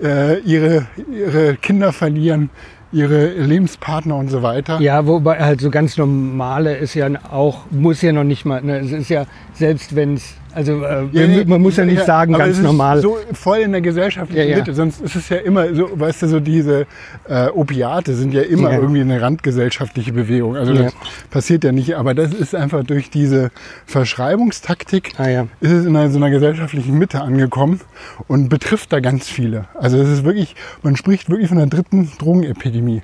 [0.03, 2.51] äh, ihre, ihre Kinder verlieren,
[2.93, 4.81] ihre Lebenspartner und so weiter.
[4.81, 8.79] ja, wobei halt so ganz normale ist ja auch, muss ja noch nicht mal, ne,
[8.79, 9.27] es ist ja,
[9.59, 12.59] selbst wenn es, also äh, Ja, nee, man muss ja nicht sagen, aber ganz es
[12.61, 13.01] ist normal.
[13.01, 14.57] So voll in der gesellschaftlichen Ja, ja.
[14.59, 14.75] Mitte.
[14.75, 16.87] Sonst ist es ja immer so, weißt du, so diese
[17.29, 18.79] äh, Opiate sind ja immer Ja.
[18.79, 20.57] irgendwie eine randgesellschaftliche Bewegung.
[20.57, 20.83] Also Ja.
[20.85, 20.95] das
[21.31, 21.95] passiert ja nicht.
[21.97, 23.51] Aber das ist einfach durch diese
[23.87, 25.47] Verschreibungstaktik Ah, ja.
[25.61, 27.81] ist es in einer, so einer gesellschaftlichen Mitte angekommen
[28.29, 29.67] und betrifft da ganz viele.
[29.75, 33.03] Also es ist wirklich, man spricht wirklich von einer dritten Drogenepidemie.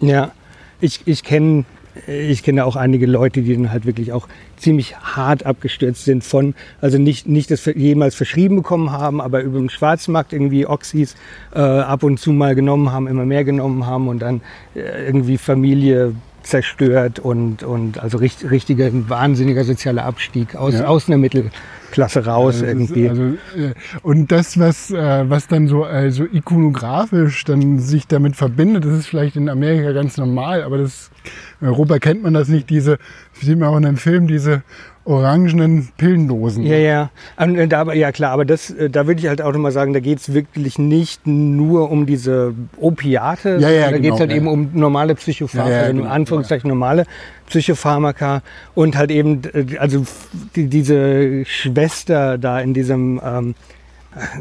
[0.00, 0.32] Ja,
[0.80, 1.64] ich, ich kenne
[2.06, 6.54] ich kenne auch einige Leute, die dann halt wirklich auch ziemlich hart abgestürzt sind von,
[6.80, 11.16] also nicht, nicht das jemals verschrieben bekommen haben, aber über den Schwarzmarkt irgendwie Oxys
[11.54, 14.40] äh, ab und zu mal genommen haben, immer mehr genommen haben und dann
[14.74, 20.86] äh, irgendwie Familie zerstört und, und also richtig, richtiger wahnsinniger sozialer Abstieg aus, ja.
[20.86, 23.08] aus einer Mittelklasse raus ist irgendwie.
[23.08, 28.84] Also, äh, und das, was, äh, was dann so also ikonografisch dann sich damit verbindet,
[28.84, 31.10] das ist vielleicht in Amerika ganz normal, aber das,
[31.60, 32.98] in Europa kennt man das nicht, diese,
[33.32, 34.62] sieht man auch in einem Film, diese
[35.04, 36.64] orangenen Pillendosen.
[36.64, 37.10] Ja, ja.
[37.36, 39.92] Und, äh, da, ja klar, aber das, äh, da würde ich halt auch nochmal sagen,
[39.92, 44.20] da geht es wirklich nicht nur um diese Opiate, Ja, ja, da geht genau, es
[44.20, 44.36] halt ja.
[44.36, 47.04] eben um normale Psychopharmaka, Ja, ja, also in genau, Anführungszeichen normale
[47.46, 48.42] Psychopharmaka
[48.74, 50.04] und halt eben, äh, also
[50.54, 53.54] die, diese Schwester da in diesem, ähm,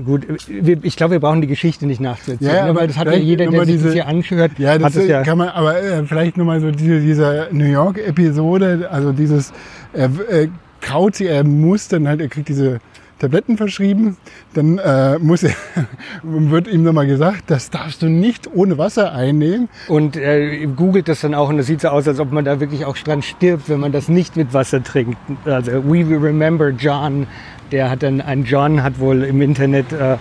[0.05, 3.07] gut, ich glaube, wir brauchen die Geschichte nicht nachzuerzählen, Ja, ne, aber weil das hat
[3.07, 5.24] ja jeder, der sich diese- das hier anhört, Ja, das hat es ja.
[5.24, 9.53] kann man, aber äh, vielleicht nochmal so diese, dieser New York-Episode, also dieses,
[9.93, 10.47] er äh,
[10.82, 12.80] kaut sie, er muss dann halt, er kriegt diese
[13.20, 14.15] Tabletten verschrieben,
[14.53, 15.51] dann äh, muss er,
[16.24, 19.67] wird ihm nochmal gesagt, das darfst du nicht ohne Wasser einnehmen.
[19.89, 22.61] Und äh, googelt das dann auch und das sieht so aus, als ob man da
[22.61, 25.17] wirklich auch dran stirbt, wenn man das nicht mit Wasser trinkt.
[25.45, 27.28] Also We Will Remember John,
[27.72, 30.17] der hat dann, ein John hat wohl im Internet, äh,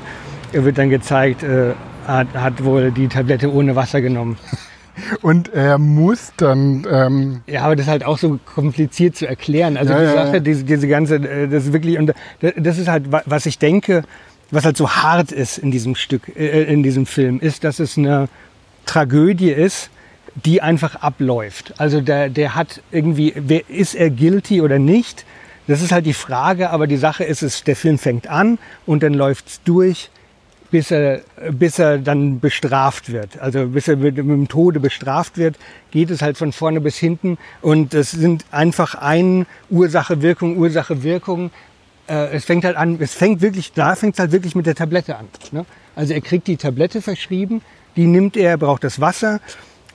[0.52, 1.72] er wird dann gezeigt, äh,
[2.06, 4.36] hat, hat wohl die Tablette ohne Wasser genommen.
[5.22, 9.76] Und er muss dann, ähm, Ja, aber das ist halt auch so kompliziert zu erklären.
[9.76, 10.40] Also Ja, die Sache, ja.
[10.40, 13.58] diese, diese ganze, äh, das ist wirklich, und da- das ist halt, wa- was ich
[13.58, 14.02] denke,
[14.50, 17.96] was halt so hart ist in diesem Stück, äh, in diesem Film, ist, dass es
[17.96, 18.28] eine
[18.86, 19.90] Tragödie ist,
[20.44, 21.74] die einfach abläuft.
[21.78, 25.24] Also der, der hat irgendwie, wer, ist er guilty oder nicht?
[25.68, 29.04] Das ist halt die Frage, aber die Sache ist, es, der Film fängt an und
[29.04, 30.10] dann läuft's durch
[30.70, 33.38] bis er, bis er dann bestraft wird.
[33.40, 35.56] Also bis er mit, mit dem Tode bestraft wird,
[35.90, 37.38] geht es halt von vorne bis hinten.
[37.62, 41.50] Und das sind einfach ein Ursache, Wirkung, Ursache, Wirkung.
[42.06, 44.74] Äh, es fängt halt an, es fängt wirklich, da fängt es halt wirklich mit der
[44.74, 45.28] Tablette an.
[45.52, 45.64] Ne?
[45.96, 47.62] Also er kriegt die Tablette verschrieben,
[47.96, 49.40] die nimmt er, er braucht das Wasser,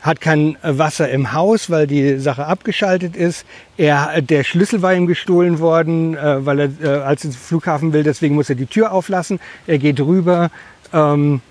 [0.03, 3.45] hat kein äh, Wasser im Haus, weil die Sache abgeschaltet ist.
[3.77, 8.03] Er, der Schlüssel war ihm gestohlen worden, äh, weil er äh, als er Flughafen will,
[8.03, 9.39] deswegen muss er die Tür auflassen.
[9.65, 10.51] Er geht rüber,
[10.91, 11.41] ähm,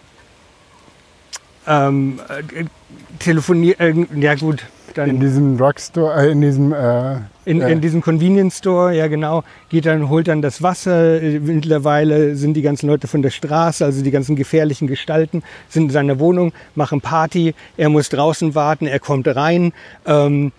[1.66, 2.64] ähm, äh,
[3.18, 7.80] telefoniert, äh, ja gut, dann in diesem Drugstore, äh, in diesem, äh, in, äh, in
[7.80, 11.22] diesem Convenience Store, ja genau, geht dann, holt dann das Wasser.
[11.22, 15.84] Äh, Mittlerweile sind die ganzen Leute von der Straße, also die ganzen gefährlichen Gestalten, sind
[15.84, 17.54] in seiner Wohnung, machen Party.
[17.76, 19.72] Er muss draußen warten, er kommt rein,
[20.06, 20.52] ähm,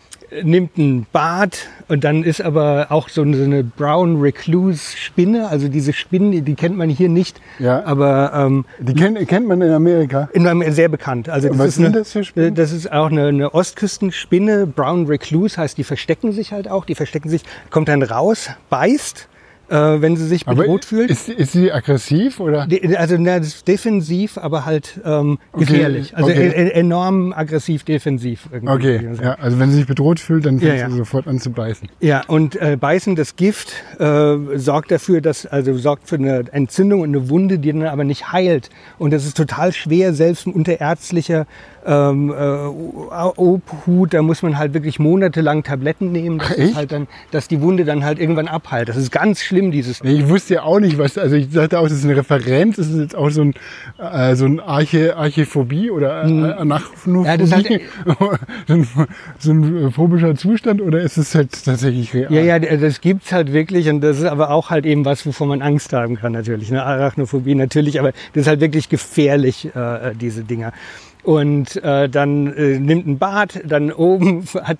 [0.44, 5.94] nimmt ein Bad und dann ist aber auch so eine, Brown Recluse Spinne, also diese
[5.94, 7.84] Spinne, die kennt man hier nicht, Ja.
[7.86, 10.30] aber ähm, die kennt, kennt man in Amerika.
[10.34, 11.30] in einem sehr bekannt.
[11.30, 12.56] Also das Was ist sind eine, das für Spinnen?
[12.56, 16.86] Das ist auch eine, eine Ostküstenspinne, Brown Recluse heißt, die verstecken sich halt auch.
[16.86, 19.28] Die verstecken sich, kommt dann raus, beißt,
[19.74, 21.10] äh, wenn sie sich Aber bedroht fühlt.
[21.10, 22.68] Ist, ist sie aggressiv oder?
[22.68, 26.16] De- Also na, das ist defensiv, aber halt ähm, Okay, gefährlich.
[26.16, 26.48] Also okay.
[26.48, 28.48] e- e- enorm aggressiv defensiv.
[28.52, 28.74] irgendwie.
[28.74, 30.90] Okay, ja, also wenn sie sich bedroht fühlt, dann fängt ja.
[30.90, 31.90] sie sofort an zu beißen.
[32.00, 37.10] Ja, und äh, beißendes Gift äh, sorgt dafür, dass also sorgt für eine Entzündung und
[37.10, 38.70] eine Wunde, die dann aber nicht heilt.
[39.00, 41.48] Und das ist total schwer, selbst unter ärztlicher
[41.86, 46.76] ähm, äh, Obhut, da muss man halt wirklich monatelang Tabletten nehmen, dass, echt?
[46.76, 48.90] halt dann, dass die Wunde dann halt irgendwann abheilt.
[48.90, 50.04] Das ist ganz schlimm, dieses.
[50.04, 52.78] Nee, Ich wusste ja auch nicht, was, also ich dachte auch, das ist eine Referenz,
[52.78, 53.54] das ist jetzt auch so ein,
[53.98, 57.26] äh, so ein Arche, Archephobie oder äh, Anachronophobie, Mhm.
[57.26, 57.82] Ja, das ist halt-
[58.68, 58.88] so, ein,
[59.40, 62.32] so ein phobischer Zustand oder ist es halt tatsächlich real?
[62.34, 65.48] Ja, ja, das gibt's halt wirklich und das ist aber auch halt eben was, wovon
[65.50, 66.72] man Angst haben kann natürlich.
[66.72, 66.84] Ne?
[66.84, 70.72] Arachnophobie natürlich, aber das ist halt wirklich gefährlich, äh, äh, diese Dinger.
[71.24, 74.80] Und äh, dann äh, nimmt ein Bad, dann oben hat,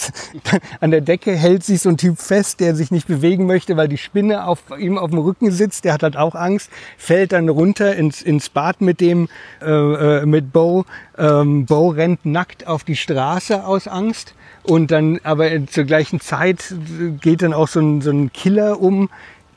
[0.80, 3.88] an der Decke hält sich so ein Typ fest, der sich nicht bewegen möchte, weil
[3.88, 5.84] die Spinne auf ihm auf dem Rücken sitzt.
[5.84, 9.28] Der hat halt auch Angst, fällt dann runter ins, ins Bad mit dem,
[9.60, 10.86] äh, äh, mit Bo.
[11.18, 14.34] Ähm, Bo rennt nackt auf die Straße aus Angst.
[14.62, 16.74] Und dann, aber zur gleichen Zeit
[17.20, 19.08] geht dann auch so ein, so ein Killer um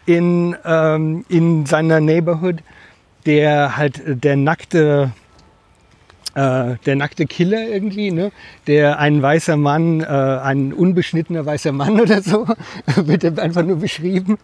[0.06, 2.58] in, ähm, in seiner Neighborhood,
[3.26, 5.12] der halt äh, der nackte,
[6.36, 8.32] äh, der nackte Killer irgendwie, ne?
[8.68, 12.48] Der ein weißer Mann, äh, ein unbeschnittener weißer Mann oder so,
[12.96, 14.38] wird einfach nur beschrieben.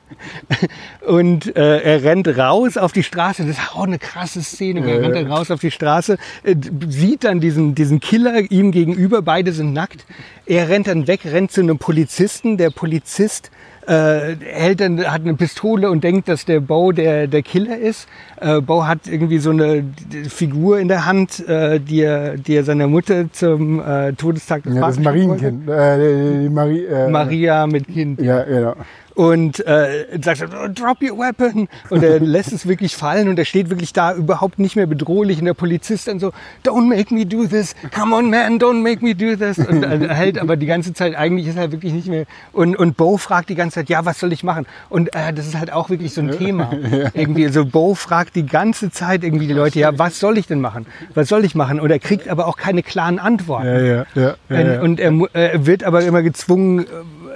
[1.06, 3.44] Und äh, er rennt raus auf die Straße.
[3.44, 4.90] Das ist auch eine krasse Szene.
[4.90, 6.56] Er rennt dann raus auf die Straße, äh,
[6.88, 9.22] sieht dann diesen, diesen Killer ihm gegenüber.
[9.22, 10.06] Beide sind nackt.
[10.46, 12.58] Er rennt dann weg, rennt zu einem Polizisten.
[12.58, 13.52] Der Polizist
[13.88, 18.08] äh, hält dann, hat eine Pistole und denkt, dass der Bo der, der Killer ist.
[18.40, 19.84] Äh, Bo hat irgendwie so eine
[20.30, 24.76] Figur in der Hand, äh, die, er, die er seiner Mutter zum äh, Todestag des
[24.76, 25.52] Ja, das Vaters wollte.
[25.52, 25.70] Marienkind.
[25.70, 28.22] Äh, die Marie, äh, Maria mit Kind.
[28.22, 28.76] Ja, genau.
[29.16, 31.68] Und äh, sagt "Oh, drop your weapon.
[31.90, 35.40] Und er lässt es wirklich fallen und er steht wirklich da überhaupt nicht mehr bedrohlich
[35.40, 36.32] und der Polizist dann so
[36.66, 37.76] don't make me do this.
[37.94, 39.58] Come on man don't make me do this.
[39.58, 42.26] Und er hält aber die ganze Zeit eigentlich ist er wirklich nicht mehr.
[42.52, 44.66] Und und Bo fragt die ganze Zeit ja was soll ich machen?
[44.90, 46.72] Und äh, das ist halt auch wirklich so ein Thema.
[47.14, 50.60] Irgendwie so Bo fragt die ganze Zeit irgendwie die Leute ja was soll ich denn
[50.62, 50.86] machen?
[51.14, 51.80] Was soll ich machen?
[51.80, 53.66] Und er kriegt aber auch keine klaren Antworten.
[53.68, 54.36] Ja, ja, ja.
[54.50, 54.82] ja.
[54.82, 56.86] und er, mu- äh, er wird aber immer gezwungen,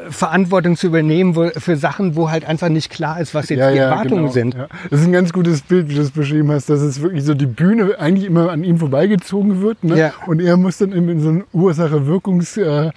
[0.10, 3.72] Verantwortung zu übernehmen wo, für Sachen, wo halt einfach nicht klar ist, was jetzt ja,
[3.72, 4.32] die ja, Erwartungen genau.
[4.32, 4.54] sind.
[4.56, 4.68] Ja.
[4.90, 7.34] Das ist ein ganz gutes Bild, wie du das beschrieben hast, dass es wirklich so
[7.34, 9.84] die Bühne eigentlich immer an ihm vorbeigezogen wird.
[9.84, 10.12] Ne?
[10.28, 12.94] Und er muss dann in so einem Ursache-Wirkungsrat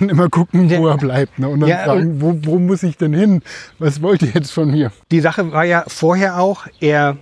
[0.00, 1.38] dann immer gucken, wo er bleibt.
[1.38, 1.48] Ne?
[1.48, 3.42] Und dann fragen, wo, wo muss ich denn hin?
[3.78, 4.92] Was wollt ihr jetzt von mir?
[5.10, 7.16] Die Sache war ja vorher auch, er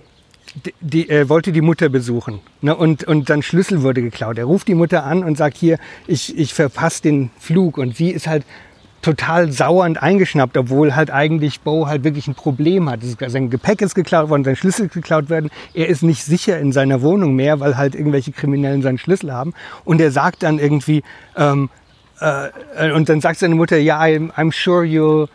[0.65, 2.75] die, die, er wollte die Mutter besuchen ne?
[2.75, 4.37] und, und sein Schlüssel wurde geklaut.
[4.37, 7.77] Er ruft die Mutter an und sagt, hier, ich, ich verpasse den Flug.
[7.77, 8.43] Und sie ist halt
[9.07, 12.99] total sauer und eingeschnappt, obwohl halt eigentlich Bo halt wirklich ein Problem hat.
[13.27, 15.49] Sein Gepäck ist geklaut worden, sein Schlüssel ist geklaut werden.
[15.73, 19.53] Er ist nicht sicher in seiner Wohnung mehr, weil halt irgendwelche Kriminellen seinen Schlüssel haben.
[19.85, 21.03] Und er sagt dann irgendwie,
[21.37, 21.69] ähm,
[22.19, 25.29] äh, und dann sagt seine Mutter, ja, I'm, I'm sure you'll,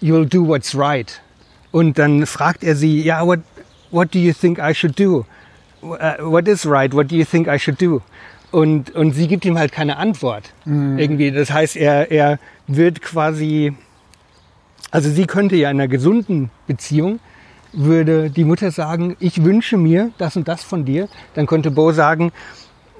[0.00, 1.20] you'll do what's right.
[1.72, 3.40] Und dann fragt er sie, ja, what,
[3.90, 5.26] what do you think I should do?
[5.82, 6.94] Uh, what is right?
[6.94, 8.00] What do you think I should do?
[8.50, 10.52] Und, und sie gibt ihm halt keine Antwort.
[10.98, 13.72] Irgendwie, das heißt, er, er wird quasi,
[14.90, 17.20] also sie könnte ja in einer gesunden Beziehung,
[17.72, 21.08] würde die Mutter sagen, ich wünsche mir das und das von dir.
[21.34, 22.32] Dann könnte Bo sagen,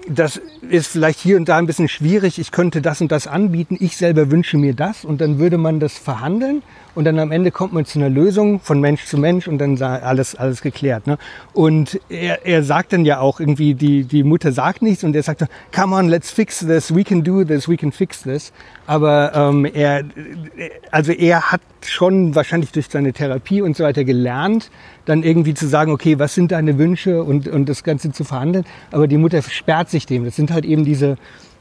[0.09, 3.76] das ist vielleicht hier und da ein bisschen schwierig, ich könnte das und das anbieten,
[3.78, 6.62] ich selber wünsche mir das und dann würde man das verhandeln
[6.95, 9.80] und dann am Ende kommt man zu einer Lösung von Mensch zu Mensch und dann
[9.80, 11.07] alles, alles geklärt.
[11.07, 11.18] Ne?
[11.53, 15.22] Und er, er sagt dann ja auch irgendwie, die, die Mutter sagt nichts und er
[15.22, 18.53] sagt, come on, let's fix this, we can do this, we can fix this.
[18.86, 20.05] Aber ähm, er,
[20.91, 24.70] also er hat schon wahrscheinlich durch seine Therapie und so weiter gelernt,
[25.05, 28.64] dann irgendwie zu sagen, okay, was sind deine Wünsche und, und das Ganze zu verhandeln.
[28.91, 30.24] Aber die Mutter sperrt sich dem.
[30.24, 31.16] Das sind halt eben diese,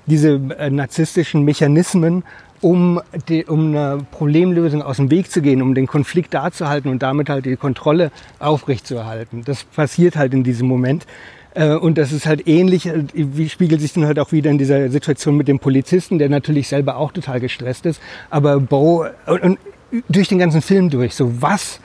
[0.06, 2.24] diese äh, narzisstischen Mechanismen,
[2.62, 6.68] um, die, um eine Problemlösung aus dem Weg zu gehen, um den Konflikt da zu
[6.68, 9.44] halten und damit halt die Kontrolle aufrechtzuerhalten.
[9.46, 11.06] Das passiert halt in diesem Moment.
[11.54, 14.58] Äh, Und das ist halt ähnlich, äh, wie spiegelt sich dann halt auch wieder in
[14.58, 18.02] dieser Situation mit dem Polizisten, der natürlich selber auch total gestresst ist.
[18.30, 19.60] Aber Bo, und, und
[20.08, 21.80] durch den ganzen Film durch, so was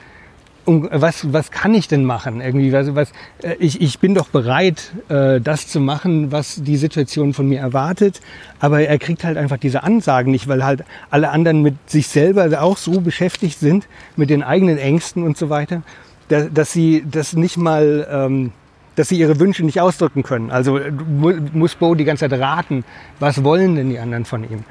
[0.65, 2.41] was, was kann ich denn machen?
[2.41, 3.11] Irgendwie, was, was,
[3.43, 7.59] äh, ich, ich bin doch bereit, äh, das zu machen, was die Situation von mir
[7.59, 8.21] erwartet.
[8.59, 12.61] Aber er kriegt halt einfach diese Ansagen nicht, weil halt alle anderen mit sich selber
[12.61, 15.83] auch so beschäftigt sind, mit den eigenen Ängsten und so weiter,
[16.29, 18.51] dass, dass sie das nicht mal, ähm,
[18.95, 20.49] dass sie ihre Wünsche nicht ausdrücken können.
[20.49, 22.83] Also äh, mu- muss Bo die ganze Zeit raten,
[23.19, 24.63] was wollen denn die anderen von ihm?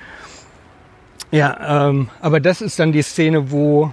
[1.30, 3.92] Ja, ähm, aber das ist dann die Szene, wo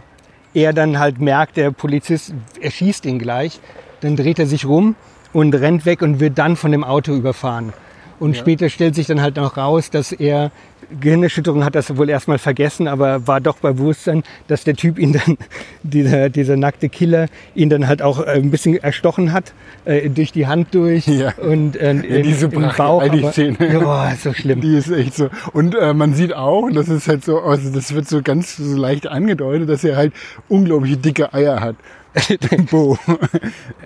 [0.54, 3.60] er dann halt merkt, der Polizist erschießt ihn gleich.
[4.02, 4.96] Dann dreht er sich rum
[5.34, 7.74] und rennt weg und wird dann von dem Auto überfahren.
[8.20, 10.52] Und später stellt sich dann halt noch raus, dass er
[11.00, 15.14] Gehirnerschütterung hat das wohl erstmal vergessen, aber war doch bei Bewusstsein, dass der Typ ihn
[15.14, 15.38] dann,
[15.84, 19.54] dieser, dieser nackte Killer, ihn dann halt auch äh, ein bisschen erstochen hat,
[19.86, 21.34] äh, durch die Hand durch Ja.
[21.38, 23.04] und äh, in, diese im Bauch.
[23.04, 23.58] die aber- Szene.
[23.82, 24.62] Ja, ist so schlimm.
[24.62, 25.30] Die ist echt so.
[25.54, 28.76] Und äh, man sieht auch, das ist halt so, also das wird so ganz so
[28.78, 30.14] leicht angedeutet, dass er halt
[30.50, 31.76] unglaublich dicke Eier hat.
[32.70, 32.98] Bo.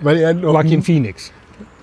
[0.02, 1.32] Weil er noch Joaquin Phoenix.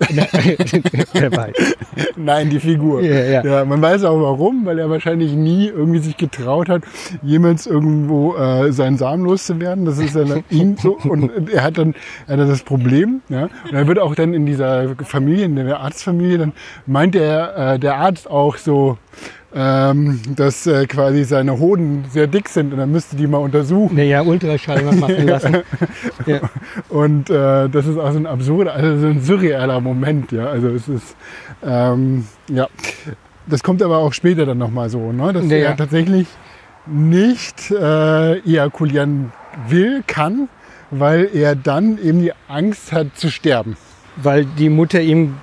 [1.12, 1.76] Wer weiß.
[2.16, 3.02] Nein, die Figur.
[3.02, 3.64] Ja, ja.
[3.64, 6.82] man weiß auch warum, weil er wahrscheinlich nie irgendwie sich getraut hat,
[7.22, 9.84] jemals irgendwo äh, seinen Samen loszuwerden.
[9.84, 10.98] Das ist dann ihm so.
[11.04, 11.94] Und er hat dann
[12.26, 13.22] er hat das Problem.
[13.28, 13.44] Ja?
[13.44, 16.52] Und er wird auch dann in dieser Familie, in der Arztfamilie, dann
[16.86, 18.98] meint der, äh, der Arzt auch so,
[19.54, 23.96] ähm, dass äh, quasi seine Hoden sehr dick sind und er müsste die mal untersuchen.
[23.96, 25.58] Naja, Ultraschall machen lassen.
[26.26, 26.40] Ja.
[26.88, 30.46] Und äh, das ist auch so ein absurder, also so ein surrealer Moment, ja.
[30.46, 31.16] Also es ist,
[31.64, 32.68] ähm, ja.
[33.46, 35.32] Das kommt aber auch später dann nochmal so, ne?
[35.32, 35.68] dass Ja, ja.
[35.70, 36.28] er tatsächlich
[36.86, 39.32] nicht äh, ejakulieren
[39.68, 40.48] will, kann,
[40.90, 43.76] weil er dann eben die Angst hat zu sterben.
[44.16, 45.36] Weil die Mutter ihm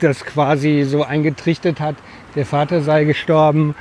[0.00, 1.96] das quasi so eingetrichtert hat,
[2.36, 3.74] der Vater sei gestorben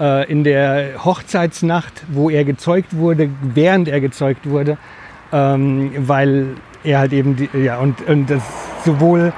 [0.00, 4.78] äh, in der Hochzeitsnacht, wo er gezeugt wurde, während er gezeugt wurde,
[5.32, 6.46] ähm, weil
[6.84, 8.42] er halt eben, die, ja, und, und das
[8.84, 9.32] sowohl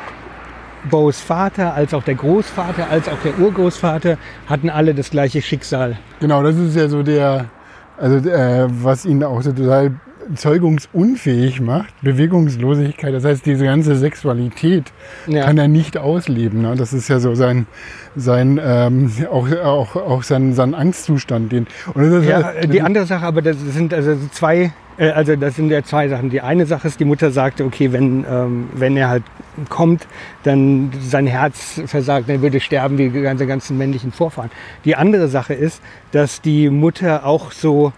[0.91, 4.17] Bo's Vater als auch der Großvater als auch der Urgroßvater
[4.47, 5.97] hatten alle das gleiche Schicksal.
[6.21, 7.47] Genau, das ist ja so der,
[7.99, 9.93] Also äh, was ihn auch so total
[10.35, 14.93] zeugungsunfähig macht, Bewegungslosigkeit, das heißt diese ganze Sexualität
[15.27, 15.45] Ja.
[15.45, 16.63] kann er nicht ausleben.
[16.63, 16.75] Ne?
[16.77, 17.67] Das ist ja so sein,
[18.17, 21.53] sein ähm, auch, auch, auch sein, sein Angstzustand.
[21.53, 25.57] Den, das Ja, äh, die andere Sache, aber das sind also zwei, äh, also das
[25.57, 26.31] sind ja zwei Sachen.
[26.31, 29.25] Die eine Sache ist, die Mutter sagte, okay, wenn, ähm, wenn er halt
[29.69, 30.07] kommt,
[30.43, 34.51] dann sein Herz versagt, er würde sterben wie die ganze ganzen männlichen Vorfahren.
[34.85, 37.93] Die andere Sache ist, dass die Mutter auch so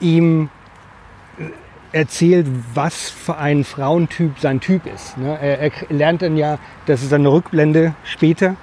[0.00, 0.48] ihm
[1.96, 5.16] erzählt, was für ein Frauentyp sein Typ ist.
[5.16, 5.38] Ne?
[5.40, 8.56] Er, er lernt dann ja, das ist eine Rückblende später,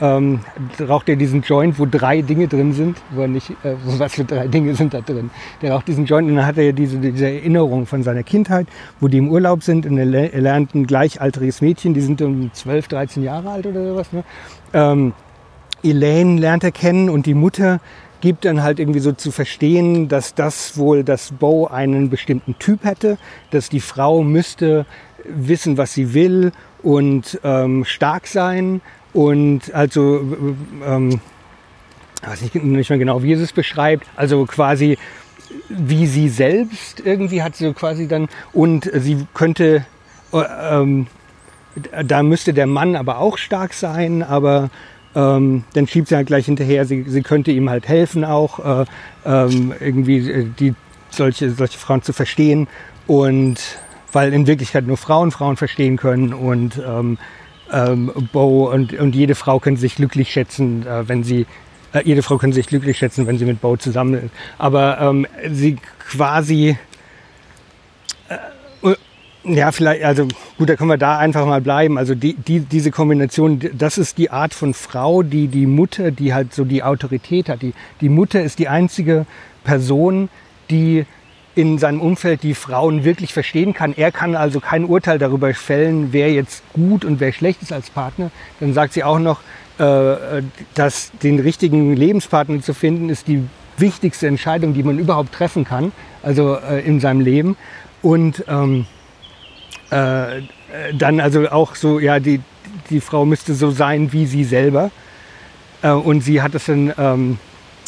[0.00, 0.40] ähm,
[0.80, 4.48] raucht er diesen Joint, wo drei Dinge drin sind, wo nicht, äh, was für drei
[4.48, 5.30] Dinge sind da drin.
[5.62, 8.66] Der raucht diesen Joint und dann hat er ja diese, diese Erinnerung von seiner Kindheit,
[8.98, 12.52] wo die im Urlaub sind und er, er lernt ein gleichaltriges Mädchen, die sind um
[12.52, 14.12] 12, 13 Jahre alt oder sowas.
[14.12, 14.24] Ne?
[14.72, 15.12] Ähm,
[15.84, 17.80] Elaine lernt er kennen und die Mutter
[18.22, 22.84] gibt dann halt irgendwie so zu verstehen, dass das wohl, dass Bo einen bestimmten Typ
[22.84, 23.18] hätte,
[23.50, 24.86] dass die Frau müsste
[25.24, 26.52] wissen, was sie will
[26.82, 28.80] und ähm, stark sein
[29.12, 30.22] und also
[30.86, 31.20] ähm,
[32.22, 34.98] ich weiß nicht, nicht mehr genau, wie es es beschreibt, also quasi
[35.68, 39.84] wie sie selbst irgendwie hat sie quasi dann und sie könnte
[40.32, 41.08] äh, ähm,
[42.04, 44.70] da müsste der Mann aber auch stark sein, aber
[45.14, 48.84] ähm, dann schiebt sie halt gleich hinterher, sie, sie könnte ihm halt helfen auch, äh,
[49.24, 50.74] ähm, irgendwie äh, die,
[51.10, 52.68] solche, solche Frauen zu verstehen
[53.06, 53.58] und
[54.12, 57.18] weil in Wirklichkeit nur Frauen Frauen verstehen können und ähm,
[57.72, 61.46] ähm, Bo und, und jede Frau kann sich glücklich schätzen, äh, wenn sie
[61.92, 64.30] äh, jede Frau kann sich glücklich schätzen, wenn sie mit Bo zusammen ist.
[64.58, 66.76] Aber ähm, sie quasi
[69.44, 70.28] ja, vielleicht, also
[70.58, 71.98] gut, da können wir da einfach mal bleiben.
[71.98, 76.32] Also die, die, diese Kombination, das ist die Art von Frau, die die Mutter, die
[76.32, 77.62] halt so die Autorität hat.
[77.62, 79.26] Die, die Mutter ist die einzige
[79.64, 80.28] Person,
[80.70, 81.06] die
[81.54, 83.94] in seinem Umfeld die Frauen wirklich verstehen kann.
[83.96, 87.90] Er kann also kein Urteil darüber fällen, wer jetzt gut und wer schlecht ist als
[87.90, 88.30] Partner.
[88.60, 89.40] Dann sagt sie auch noch,
[89.78, 90.42] äh,
[90.74, 93.42] dass den richtigen Lebenspartner zu finden, ist die
[93.76, 97.56] wichtigste Entscheidung, die man überhaupt treffen kann, also äh, in seinem Leben.
[98.00, 98.86] Und ähm,
[99.92, 100.42] äh,
[100.94, 102.40] dann also auch so, ja, die,
[102.88, 104.90] die Frau müsste so sein wie sie selber.
[105.82, 107.38] Äh, und sie hat es dann ähm,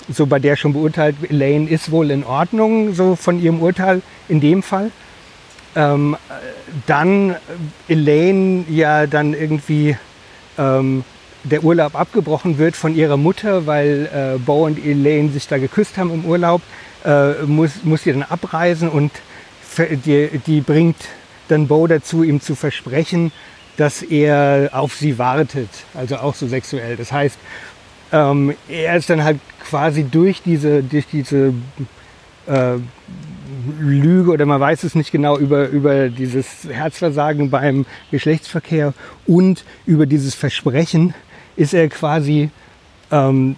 [0.09, 4.41] so bei der schon beurteilt, Elaine ist wohl in Ordnung, so von ihrem Urteil in
[4.41, 4.91] dem Fall.
[5.77, 6.35] Ähm, äh,
[6.87, 7.37] dann
[7.89, 9.97] Elaine ja dann irgendwie
[10.59, 11.05] ähm,
[11.43, 15.97] der Urlaub abgebrochen wird von ihrer Mutter, weil äh, Bo und Elaine sich da geküsst
[15.97, 16.61] haben im Urlaub,
[17.05, 19.11] äh, muss, muss sie dann abreisen und
[19.79, 20.97] die, die bringt
[21.49, 23.33] dann Bo dazu, ihm zu versprechen,
[23.77, 26.97] dass er auf sie wartet, also auch so sexuell.
[26.97, 27.39] Das heißt,
[28.13, 31.53] ähm, er ist dann halt quasi durch diese, durch diese
[32.47, 32.77] äh,
[33.81, 38.95] Lüge oder man weiß es nicht genau über, über dieses Herzversagen beim Geschlechtsverkehr
[39.27, 41.15] und über dieses Versprechen
[41.57, 42.51] ist er quasi,
[43.15, 43.57] ähm,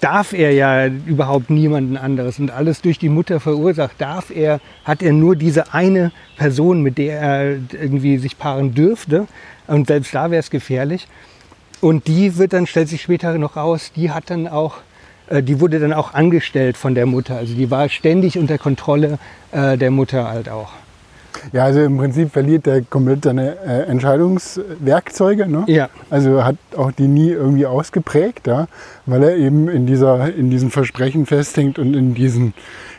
[0.00, 5.02] darf er ja überhaupt niemanden anderes und alles durch die Mutter verursacht, darf er, hat
[5.02, 9.26] er nur diese eine Person, mit der er irgendwie sich paaren dürfte
[9.66, 11.06] und selbst da wäre es gefährlich.
[11.80, 14.78] Und die wird dann, stellt sich später noch raus, die hat dann auch,
[15.28, 17.36] äh, die wurde dann auch angestellt von der Mutter.
[17.36, 19.18] Also die war ständig unter Kontrolle
[19.52, 20.72] äh, der Mutter halt auch.
[21.52, 25.46] Ja, also im Prinzip verliert er komplett seine äh, Entscheidungswerkzeuge.
[25.46, 25.64] Ne?
[25.66, 25.88] Ja.
[26.10, 28.66] Also hat auch die nie irgendwie ausgeprägt, ja?
[29.06, 32.54] weil er eben in, dieser, in diesem Versprechen festhängt und in diesen,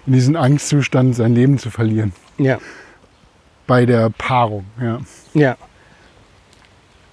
[0.07, 2.13] in diesen Angstzustand sein Leben zu verlieren.
[2.38, 2.57] Ja,
[3.67, 4.65] Bei der Paarung.
[4.82, 4.99] Ja.
[5.34, 5.55] ja.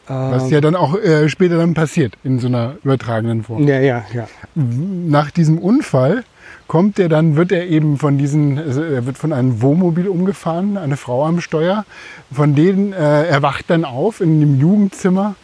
[0.06, 3.68] Was Ähm, ja dann auch äh, später dann passiert in so einer übertragenen Form.
[3.68, 4.26] ja, ja, ja.
[4.54, 6.24] Nach diesem Unfall
[6.68, 10.76] kommt er dann, wird er eben von diesen, also er wird von einem Wohnmobil umgefahren,
[10.76, 11.84] eine Frau am Steuer.
[12.30, 15.34] Von denen, äh, er wacht dann auf in dem Jugendzimmer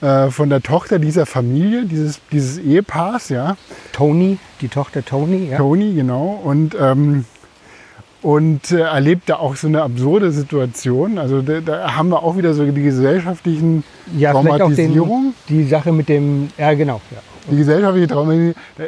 [0.00, 3.56] äh, von der Tochter dieser Familie, dieses, dieses Ehepaars, ja.
[3.92, 5.58] Tony, die Tochter Tony, ja.
[5.58, 6.40] Tony, genau.
[6.42, 7.26] Und, ähm,
[8.22, 11.18] und äh, erlebt da auch so eine absurde Situation.
[11.18, 13.84] Also da, da haben wir auch wieder so die gesellschaftlichen
[14.16, 15.34] Ja, vielleicht auch den, Traumatisierung.
[15.50, 17.18] die Sache mit dem, ja genau, ja.
[17.50, 18.24] Die gesellschaftliche da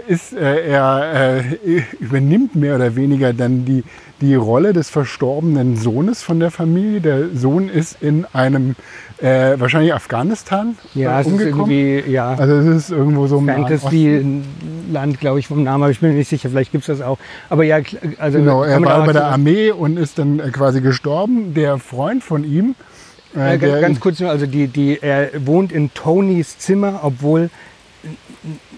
[0.06, 3.82] ist, äh, er äh, übernimmt mehr oder weniger dann die,
[4.20, 7.00] die Rolle des verstorbenen Sohnes von der Familie.
[7.00, 8.76] Der Sohn ist in einem
[9.18, 11.70] äh, wahrscheinlich Afghanistan Ja, äh, es ist umgekommen.
[11.70, 13.48] irgendwie, ja, also es ist irgendwo so Osten.
[13.48, 17.04] Fantasy-Land, glaube ich, vom Namen, aber ich bin mir nicht sicher, vielleicht gibt es das
[17.06, 17.18] auch.
[17.48, 17.78] Aber ja,
[18.18, 21.54] also Genau, er war bei der Armee und ist dann äh, quasi gestorben.
[21.54, 22.74] Der Freund von ihm,
[23.36, 27.50] äh, Äh, der ganz kurz nur, also die, die, er wohnt in Tonys Zimmer, obwohl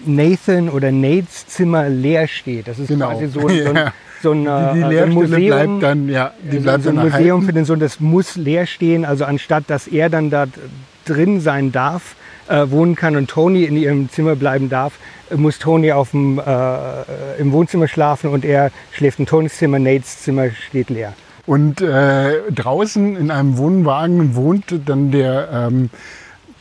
[0.05, 2.67] Nathan oder Nates Zimmer leer steht.
[2.67, 3.09] Das ist Genau.
[3.11, 3.91] quasi so, so, ein,
[4.23, 4.43] so ein,
[4.75, 5.79] Die, die äh, so ein Museum.
[5.79, 7.45] bleibt dann, ja, die bleibt so ein Museum erhalten.
[7.45, 9.05] für den Sohn, das muss leer stehen.
[9.05, 10.45] Also anstatt, dass er dann da
[11.05, 12.15] drin sein darf,
[12.47, 14.93] äh, wohnen kann und Tony in ihrem Zimmer bleiben darf,
[15.29, 16.41] äh, muss Tony auf dem, äh,
[17.39, 21.13] im Wohnzimmer schlafen und er schläft in Tonys Zimmer, Nates Zimmer steht leer.
[21.45, 25.89] Und äh, draußen in einem Wohnwagen wohnt dann der, ähm,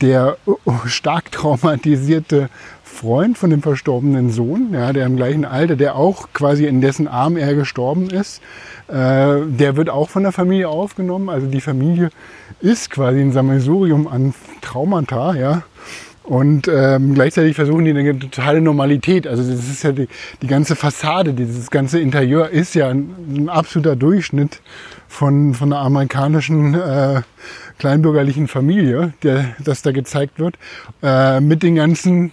[0.00, 2.48] der oh, oh, stark traumatisierte
[2.82, 7.08] Freund von dem verstorbenen Sohn, ja, der im gleichen Alter, der auch quasi in dessen
[7.08, 8.40] Arm er gestorben ist.
[8.88, 11.28] Äh, der wird auch von der Familie aufgenommen.
[11.28, 12.10] Also die Familie
[12.60, 14.32] ist quasi ein Sammelsurium an
[14.62, 15.62] Traumata, ja.
[16.22, 19.28] Und ähm, gleichzeitig versuchen die eine totale Normalität.
[19.28, 20.08] Also das ist ja die,
[20.42, 24.60] die ganze Fassade, dieses ganze Interieur ist ja ein, ein absoluter Durchschnitt
[25.08, 27.22] von, von einer amerikanischen äh,
[27.78, 30.56] kleinbürgerlichen Familie, der, das da gezeigt wird,
[31.02, 32.32] äh, mit den ganzen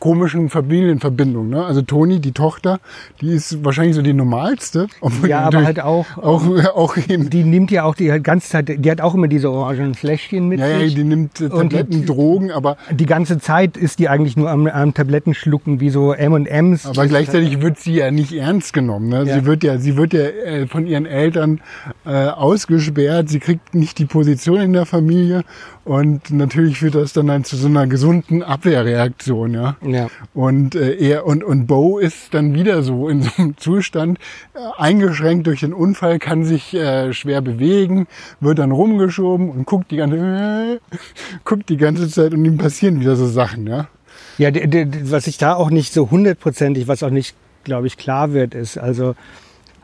[0.00, 1.50] komischen Familienverbindungen.
[1.50, 1.64] Ne?
[1.64, 2.80] Also Toni, die Tochter,
[3.20, 4.88] die ist wahrscheinlich so die normalste.
[5.26, 6.42] Ja, aber halt auch, auch,
[6.74, 9.94] auch eben die nimmt ja auch die ganze Zeit, die hat auch immer diese orangenen
[9.94, 13.76] Fläschchen mit ja, ja, die nimmt äh, Und die- Tabletten, Drogen, aber die ganze Zeit
[13.76, 16.86] ist die eigentlich nur am, am Tabletten schlucken, wie so M&M's.
[16.86, 19.08] Aber gleichzeitig wird sie ja nicht ernst genommen.
[19.08, 19.24] Ne?
[19.24, 19.34] Ja.
[19.34, 21.60] Sie wird ja, sie wird ja äh, von ihren Eltern
[22.06, 23.28] äh, ausgesperrt.
[23.28, 25.42] Sie kriegt nicht die Position in der Familie
[25.84, 29.54] und natürlich führt das dann, dann zu so einer gesunden Abwehrreaktion.
[29.54, 29.76] Ja.
[29.82, 29.89] Ja.
[30.34, 34.18] Und äh, er und und Bo ist dann wieder so in so einem Zustand
[34.54, 38.06] äh, eingeschränkt durch den Unfall, kann sich äh, schwer bewegen,
[38.40, 40.78] wird dann rumgeschoben und guckt die ganze äh,
[41.44, 43.66] guckt die ganze Zeit und ihm passieren wieder so Sachen.
[43.66, 43.88] Ja.
[44.38, 47.34] Ja, d- d- d- was ich da auch nicht so hundertprozentig, was auch nicht,
[47.64, 49.14] glaube ich, klar wird, ist, also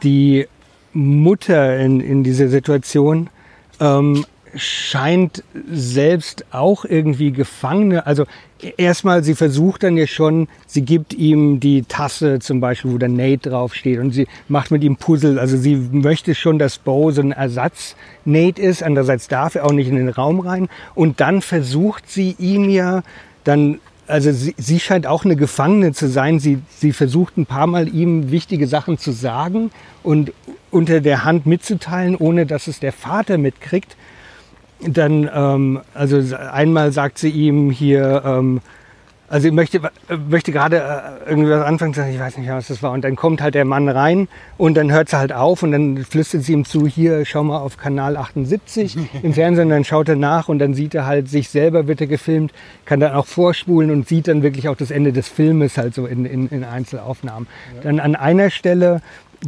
[0.02, 0.46] die
[0.92, 3.28] Mutter in, in dieser Situation
[3.80, 8.24] ähm, scheint selbst auch irgendwie Gefangene, also
[8.76, 13.08] erstmal, sie versucht dann ja schon, sie gibt ihm die Tasse zum Beispiel, wo der
[13.08, 17.20] Nate draufsteht und sie macht mit ihm Puzzle, also sie möchte schon, dass Bo so
[17.20, 22.10] ein Ersatz-Nate ist, andererseits darf er auch nicht in den Raum rein und dann versucht
[22.10, 23.02] sie ihm ja
[23.44, 23.78] dann
[24.08, 26.38] also sie, sie scheint auch eine Gefangene zu sein.
[26.38, 29.70] Sie, sie versucht ein paar Mal ihm wichtige Sachen zu sagen
[30.02, 30.32] und
[30.70, 33.96] unter der Hand mitzuteilen, ohne dass es der Vater mitkriegt.
[34.80, 38.60] Dann, ähm, also einmal sagt sie ihm hier, ähm,
[39.28, 39.80] also ich möchte,
[40.28, 40.76] möchte gerade
[41.24, 42.92] äh, irgendwas anfangen zu sagen, ich weiß nicht was das war.
[42.92, 46.04] Und dann kommt halt der Mann rein und dann hört sie halt auf und dann
[46.04, 49.64] flüstert sie ihm zu, hier, schau mal auf Kanal 78 im Fernsehen.
[49.64, 52.52] Und dann schaut er nach und dann sieht er halt sich selber, wird er gefilmt,
[52.84, 56.06] kann dann auch vorspulen und sieht dann wirklich auch das Ende des Filmes halt so
[56.06, 57.48] in, in, in Einzelaufnahmen.
[57.82, 59.02] Dann an einer Stelle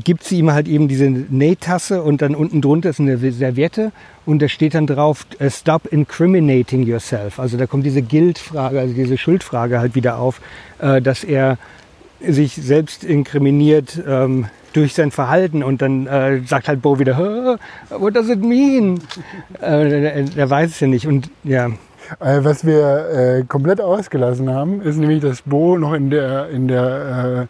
[0.05, 3.93] gibt sie ihm halt eben diese Nähtasse und dann unten drunter ist eine Serviette
[4.27, 7.39] und da steht dann drauf, äh, stop incriminating yourself.
[7.39, 10.41] Also da kommt diese Guilt-Frage, also diese Schuldfrage halt wieder auf,
[10.79, 11.59] äh, dass er
[12.21, 17.57] sich selbst inkriminiert ähm, durch sein Verhalten und dann äh, sagt halt Bo wieder, "Huh,
[17.99, 19.01] what does it mean?
[19.61, 21.71] er, weiß es ja nicht und ja,
[22.21, 27.49] was wir komplett ausgelassen haben, ist nämlich, dass Bo noch in der, in der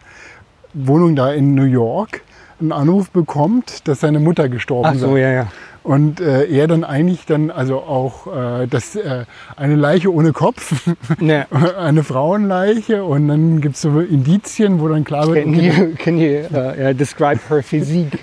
[0.73, 2.21] Wohnung da in New York
[2.59, 5.19] einen Anruf bekommt, dass seine Mutter gestorben ach so, sei.
[5.21, 5.47] ja, ja.
[5.81, 10.87] Und äh, er dann eigentlich dann also auch äh, das, äh, eine Leiche ohne Kopf,
[11.19, 11.45] ja.
[11.79, 16.17] eine Frauenleiche und dann gibt es so Indizien, wo dann klar wird, Can you, can
[16.17, 18.19] you uh, yeah, describe her physique?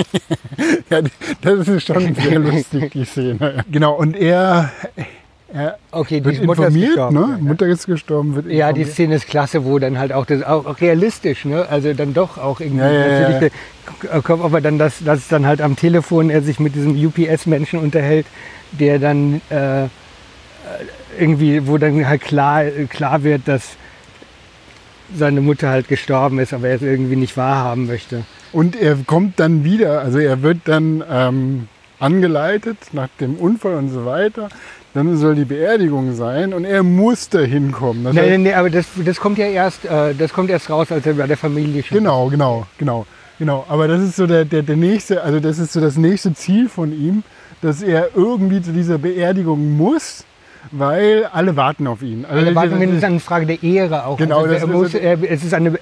[0.90, 1.02] ja,
[1.42, 3.64] das ist schon sehr lustig, die Szene.
[3.70, 4.70] Genau, und er,
[5.52, 7.14] er Okay, wird die Mutter ist informiert, gestorben.
[7.14, 7.38] ne?
[7.40, 8.84] Mutter ist gestorben, wird Ja, die.
[8.84, 11.66] Szene ist klasse, wo dann halt auch das auch auch realistisch, ne?
[11.68, 13.52] Also dann doch auch irgendwie Ja, ja, ja, natürlich
[14.10, 17.78] der- kommt aber dann das, das dann halt am Telefon er sich mit diesem UPS-Menschen
[17.80, 18.26] unterhält,
[18.72, 19.86] der dann äh,
[21.18, 23.76] irgendwie, wo dann halt klar, klar wird, dass
[25.16, 28.22] seine Mutter halt gestorben ist, aber er es irgendwie nicht wahrhaben möchte.
[28.52, 33.88] Und er kommt dann wieder, also er wird dann ähm, angeleitet nach dem Unfall und
[33.90, 34.48] so weiter.
[34.92, 38.04] Dann soll die Beerdigung sein und er muss da hinkommen.
[38.04, 40.90] Das heißt- nee, nee, aber das, das kommt ja erst, äh, das kommt erst raus,
[40.90, 43.06] als er bei der Familie schon Genau, genau, genau,
[43.38, 43.64] genau.
[43.68, 46.68] Aber das ist so der, der, der nächste, also das ist so das nächste Ziel
[46.68, 47.22] von ihm,
[47.62, 50.24] dass er irgendwie zu dieser Beerdigung muss,
[50.72, 52.24] weil alle warten auf ihn.
[52.28, 54.16] Also Wir warten das- mindestens eine Frage der Ehre auch.
[54.16, 55.72] Genau, also, das ist- muss, er, es ist eine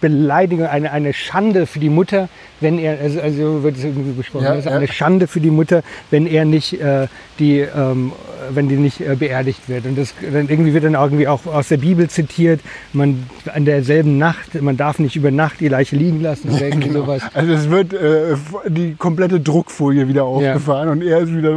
[0.00, 2.28] Beleidigung, eine, eine Schande für die Mutter,
[2.60, 4.76] wenn er, also, also wird es irgendwie besprochen, Ja, es ist ja.
[4.76, 7.06] eine Schande für die Mutter, wenn er nicht, äh,
[7.38, 8.10] die, ähm,
[8.50, 9.86] wenn die nicht äh, beerdigt wird.
[9.86, 12.58] Und das, dann irgendwie wird dann irgendwie auch aus der Bibel zitiert,
[12.92, 13.24] man
[13.54, 17.22] an derselben Nacht, man darf nicht über Nacht die Leiche liegen lassen oder irgendwie sowas.
[17.32, 18.34] Also es wird äh,
[18.66, 21.52] die komplette Druckfolie wieder aufgefahren und er ist wieder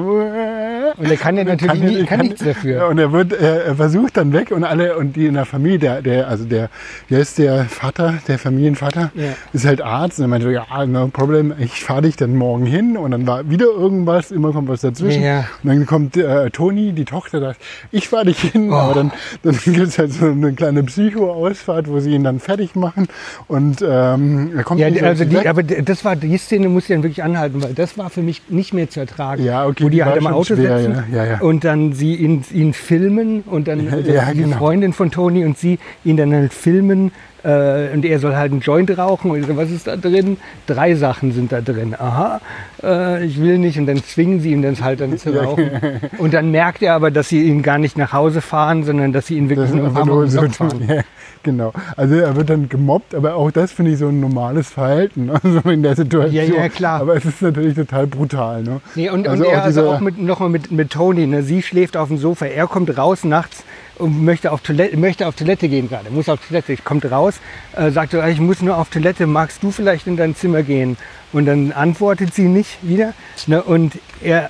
[0.98, 2.88] Und er kann ja natürlich kann- nie, kann nichts dafür.
[2.88, 5.80] Und er wird, er, er versucht dann weg und alle und die in der Familie,
[5.80, 6.70] der, der also der,
[7.08, 9.30] wie heißt der Vater, der Familienvater, Ja.
[9.54, 12.66] ist halt Arzt und er meinte, so, ja, no problem, ich fahre dich dann morgen
[12.66, 15.24] hin und dann war wieder irgendwas, immer kommt was dazwischen.
[15.24, 15.46] Ja.
[15.64, 17.60] Und dann kommt äh, Toni, die Tochter, sagt,
[17.92, 18.76] ich fahre dich hin, Oh.
[18.76, 19.12] aber dann,
[19.44, 23.08] dann gibt es halt so eine kleine Psycho-Ausfahrt, wo sie ihn dann fertig machen
[23.48, 26.90] und ähm, er kommt Ja, nicht also die, aber das war, die Szene muss ich
[26.90, 29.44] dann wirklich anhalten, weil das war für mich nicht mehr zu ertragen.
[29.44, 31.40] Ja, okay, Wo die, die halt im Auto schwer, sitzen ja, ja, ja.
[31.40, 34.58] und dann sie ihn, ihn filmen und dann ja, die genau.
[34.58, 37.12] Freundin von Toni und sie ihn dann halt filmen
[37.46, 40.38] äh, und er soll halt einen Joint rauchen und ich so, was ist da drin?
[40.66, 41.96] Drei Sachen sind da drin.
[41.98, 42.42] Aha,
[42.84, 45.70] äh, ich will nicht und dann zwingen sie ihn dann halt dann zu rauchen.
[46.18, 49.28] Und dann merkt er aber, dass sie ihn gar nicht nach Hause fahren, sondern dass
[49.28, 50.86] sie ihn wirklich Das nur nur um so, fahren.
[50.88, 51.02] ja,
[51.44, 51.72] genau.
[51.96, 55.60] Also er wird dann gemobbt, aber auch das finde ich so ein normales Verhalten, also
[55.70, 56.34] in der Situation.
[56.34, 57.02] Ja, ja, klar.
[57.02, 58.64] Aber es ist natürlich total brutal.
[58.64, 58.82] Ne?
[58.96, 61.28] Nee, und, Also und er auch also auch mit, nochmal mit, mit Toni.
[61.28, 61.44] Ne?
[61.44, 63.64] Sie schläft auf dem Sofa, er kommt raus nachts
[63.98, 66.10] und möchte auf Toilette, möchte auf Toilette gehen gerade.
[66.10, 67.36] Muss auf Toilette, kommt raus,
[67.76, 70.98] äh, sagt ich muss nur auf Toilette, magst du vielleicht in dein Zimmer gehen?
[71.34, 73.14] Und dann antwortet sie nicht wieder.
[73.48, 73.62] Ne?
[73.62, 74.50] Und er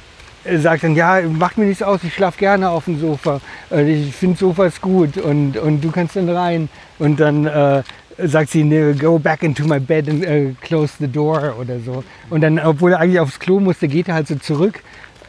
[0.58, 3.41] sagt dann, ja, macht mir nichts aus, ich schlafe gerne auf dem Sofa.
[3.72, 6.70] Äh, Ich finde Sofas gut und, und du kannst dann rein.
[7.00, 7.84] Und dann äh,
[8.18, 12.04] sagt sie, nee, go back into my bed and äh, close the door oder so.
[12.30, 14.82] Und dann, obwohl er eigentlich aufs Klo musste, geht er halt so zurück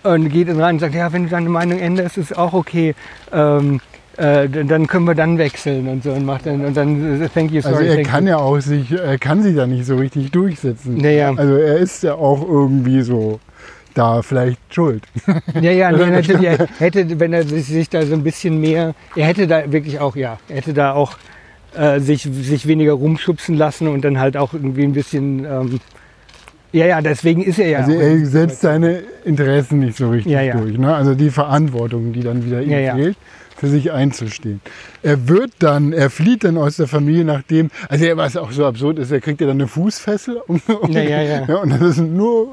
[0.03, 2.95] und geht dann rein und sagt, ja, wenn du deine Meinung änderst, ist auch okay.
[3.33, 3.81] Ähm,
[4.17, 7.51] äh, dann können wir dann wechseln und so und macht dann und dann äh, thank
[7.51, 7.89] you sorry.
[7.89, 8.31] Also er kann you.
[8.31, 10.97] ja auch sich, er kann sich da nicht so richtig durchsetzen.
[10.97, 11.33] Naja.
[11.37, 13.41] Also er ist ja auch irgendwie so
[13.97, 15.03] da vielleicht schuld.
[15.61, 16.45] Ja, ja, nee, natürlich.
[16.45, 20.17] Er hätte, wenn er sich, da so ein bisschen mehr, er hätte da wirklich auch,
[20.17, 21.17] ja, er hätte da auch
[21.75, 25.81] äh, sich, sich weniger rumschubsen lassen und dann halt auch irgendwie ein bisschen, ähm,
[26.73, 27.79] ja, ja, deswegen ist er ja.
[27.79, 30.57] Also er setzt seine Interessen nicht so richtig Ja, ja.
[30.57, 30.77] durch.
[30.77, 30.95] Ne?
[30.95, 33.13] Also die Verantwortung, die dann wieder ihm Ja, ja.
[33.57, 34.61] Für sich einzustehen.
[35.03, 38.67] Er wird dann, er flieht dann aus der Familie, nachdem, also er, was auch so
[38.67, 40.43] absurd ist, er kriegt ja dann eine Fußfessel.
[40.47, 41.57] Um, um, Ja, ja, ja.
[41.57, 42.49] und das ist nur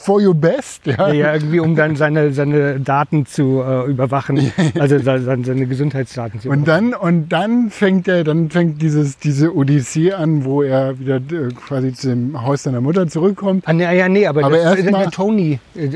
[0.00, 0.86] for your best.
[0.86, 1.12] Ja.
[1.12, 6.40] ja, irgendwie um dann seine, seine Daten zu äh, überwachen, also se- seine, seine Gesundheitsdaten
[6.40, 6.90] zu Und überwachen.
[6.92, 11.48] dann, und dann fängt er, dann fängt dieses, diese Odyssee an, wo er wieder äh,
[11.66, 13.64] quasi zum Haus seiner Mutter zurückkommt.
[13.66, 15.58] Ah, nee, ja, nee, aber, Aber das, erst mal- Tony.
[15.74, 15.88] äh,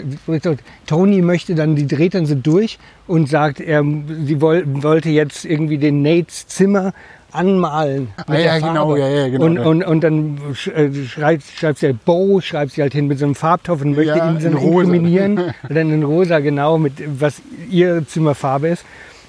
[0.87, 3.85] Tony möchte dann, die dreht dann so durch und sagt, er,
[4.25, 6.93] sie woll, wollte jetzt irgendwie den Nates Zimmer
[7.33, 8.09] anmalen.
[8.27, 10.39] Ah, ja, der genau, ja, ja, genau, Und, und, und dann
[10.75, 13.97] äh, schreibt, schreibt sie halt Bo, schreibt sie halt hin mit so einem Farbtopf und
[13.97, 14.81] möchte Ja, ihn dann rosa.
[14.83, 15.39] inkriminieren.
[15.69, 18.85] Und dann in rosa, genau, mit was ihr Zimmerfarbe ist.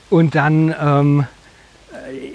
[0.10, 1.26] Und dann, ähm,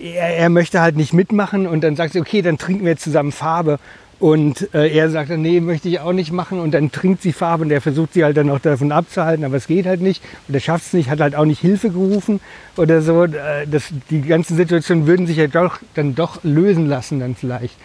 [0.02, 3.32] er, er möchte halt nicht mitmachen und dann sagt sie, okay, dann trinken wir zusammen
[3.32, 3.78] Farbe.
[4.20, 6.58] Und äh, er sagt dann, nee, möchte ich auch nicht machen.
[6.58, 9.56] Und dann trinkt sie Farbe und er versucht sie halt dann auch davon abzuhalten, aber
[9.56, 10.22] es geht halt nicht.
[10.48, 12.40] Und er schafft es nicht, hat halt auch nicht Hilfe gerufen
[12.76, 13.24] oder so.
[13.24, 17.76] Äh, Das, die ganzen Situationen würden sich ja doch, dann doch lösen lassen dann vielleicht.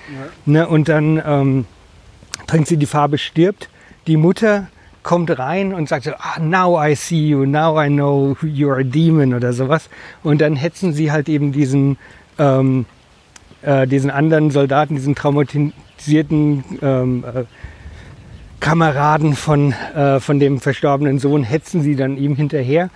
[0.46, 0.68] Ne?
[0.68, 1.66] Und dann ähm,
[2.48, 3.70] trinkt sie die Farbe, stirbt.
[4.08, 4.68] Die Mutter
[5.04, 8.84] kommt rein und sagt so, ah, now I see you, now I know you're a
[8.84, 9.90] demon oder sowas.
[10.24, 11.98] Und dann hetzen sie halt eben diesen,
[12.40, 12.86] ähm,
[13.62, 15.14] äh, diesen anderen Soldaten, diesen
[16.04, 17.44] traumatisierten ähm, äh,
[18.60, 22.90] Kameraden von, äh, von dem verstorbenen Sohn, hetzen sie dann ihm hinterher.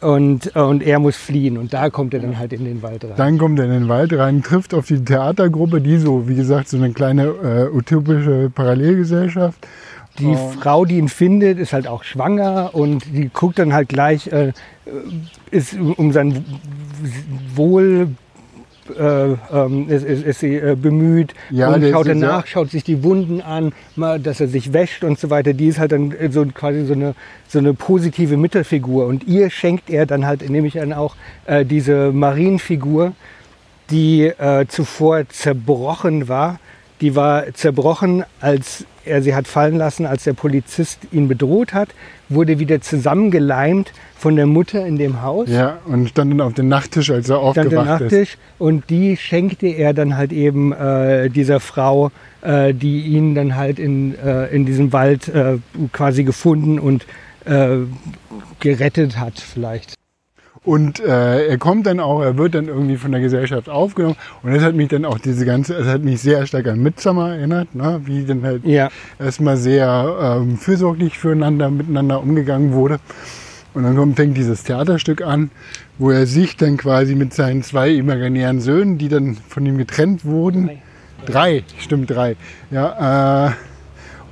[0.00, 1.58] Und, äh, und er muss fliehen.
[1.58, 3.12] Und da kommt er dann halt in den Wald rein.
[3.16, 6.68] Dann kommt er in den Wald rein, trifft auf die Theatergruppe, die so, wie gesagt,
[6.68, 9.66] so eine kleine äh, utopische Parallelgesellschaft.
[10.18, 10.52] Die Oh.
[10.60, 14.52] Frau, die ihn findet, ist halt auch schwanger und die guckt dann halt gleich, äh,
[15.50, 16.44] ist um sein
[17.54, 18.08] Wohl
[18.98, 23.02] äh, ähm, ist, ist, ist sie äh, bemüht Ja, und schaut danach, schaut sich die
[23.02, 25.52] Wunden an, mal, dass er sich wäscht und so weiter.
[25.52, 27.14] Die ist halt dann äh, so quasi so eine,
[27.48, 31.16] so eine positive Mittelfigur und ihr schenkt er dann halt, nehme ich an, auch
[31.46, 33.12] äh, diese Marienfigur,
[33.90, 36.58] die äh, zuvor zerbrochen war.
[37.00, 41.88] Die war zerbrochen, als er sie hat fallen lassen, als der Polizist ihn bedroht hat,
[42.28, 45.48] wurde wieder zusammengeleimt von der Mutter in dem Haus.
[45.48, 48.12] Ja, und stand dann auf dem Nachttisch, als er Stand der aufgewacht ist.
[48.12, 52.10] Nachttisch und die schenkte er dann halt eben äh, dieser Frau,
[52.42, 55.58] äh, die ihn dann halt in, äh, in diesem Wald äh,
[55.92, 57.06] quasi gefunden und
[57.46, 57.78] äh,
[58.60, 59.94] gerettet hat vielleicht.
[60.62, 64.16] Und äh, er kommt dann auch, er wird dann irgendwie von der Gesellschaft aufgenommen.
[64.42, 67.34] Und das hat mich dann auch diese ganze, es hat mich sehr stark an Midsummer
[67.34, 68.02] erinnert, ne?
[68.04, 73.00] wie dann halt Ja, erstmal sehr ähm, fürsorglich füreinander, miteinander umgegangen wurde.
[73.72, 75.50] Und dann kommt, fängt dieses Theaterstück an,
[75.96, 80.24] wo er sich dann quasi mit seinen zwei imaginären Söhnen, die dann von ihm getrennt
[80.24, 80.70] wurden,
[81.24, 82.36] drei, stimmt drei,
[82.70, 83.52] ja, äh,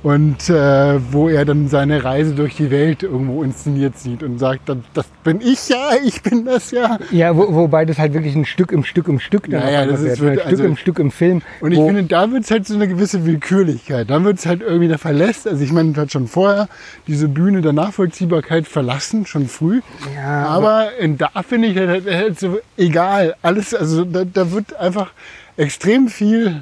[0.01, 4.69] und äh, wo er dann seine Reise durch die Welt irgendwo inszeniert sieht und sagt,
[4.69, 6.99] das, das bin ich ja, ich bin das ja.
[7.11, 10.01] Ja, wo, wobei das halt wirklich ein Stück im Stück im Stück dann Naja, das
[10.01, 10.41] ist wird, ne?
[10.41, 11.41] Stück also- im Stück im Film.
[11.59, 14.09] Und ich finde, da wird es halt so eine gewisse Willkürlichkeit.
[14.09, 16.69] Dann wird es halt irgendwie, da verlässt, also ich meine, hat schon vorher
[17.07, 19.81] diese Bühne der Nachvollziehbarkeit verlassen, schon früh.
[20.15, 24.75] Ja, aber in, da finde ich halt, halt so egal, alles, also da, da wird
[24.77, 25.11] einfach
[25.57, 26.61] extrem viel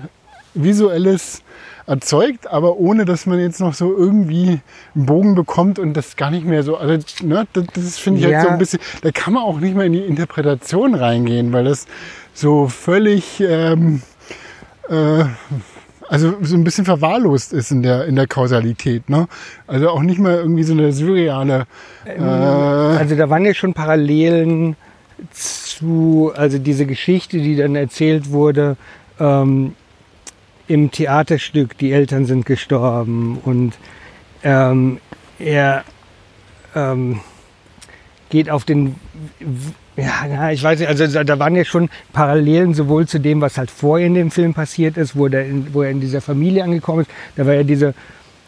[0.55, 1.43] Visuelles
[1.87, 4.59] erzeugt, aber ohne dass man jetzt noch so irgendwie
[4.93, 8.25] einen Bogen bekommt und das gar nicht mehr so, also ne, das, das finde ich
[8.25, 8.41] halt Ja.
[8.43, 11.87] so ein bisschen, da kann man auch nicht mehr in die Interpretation reingehen, weil das
[12.33, 14.01] so völlig ähm,
[14.89, 15.23] äh,
[16.09, 19.09] also so ein bisschen verwahrlost ist in der, in der Kausalität.
[19.09, 19.27] Ne?
[19.65, 21.67] Also auch nicht mal irgendwie so eine surreale.
[22.05, 24.75] Äh, Also da waren ja schon Parallelen
[25.31, 28.77] zu, also diese Geschichte, die dann erzählt wurde
[29.19, 29.73] ähm,
[30.67, 33.73] im Theaterstück, die Eltern sind gestorben und
[34.43, 34.99] ähm,
[35.39, 35.83] er
[36.75, 37.19] ähm,
[38.29, 38.95] geht auf den,
[39.95, 43.57] ja, ich weiß nicht, also da- da waren ja schon Parallelen sowohl zu dem, was
[43.57, 46.63] halt vorher in dem Film passiert ist, wo, der in, wo er in dieser Familie
[46.63, 47.93] angekommen ist, da war ja diese,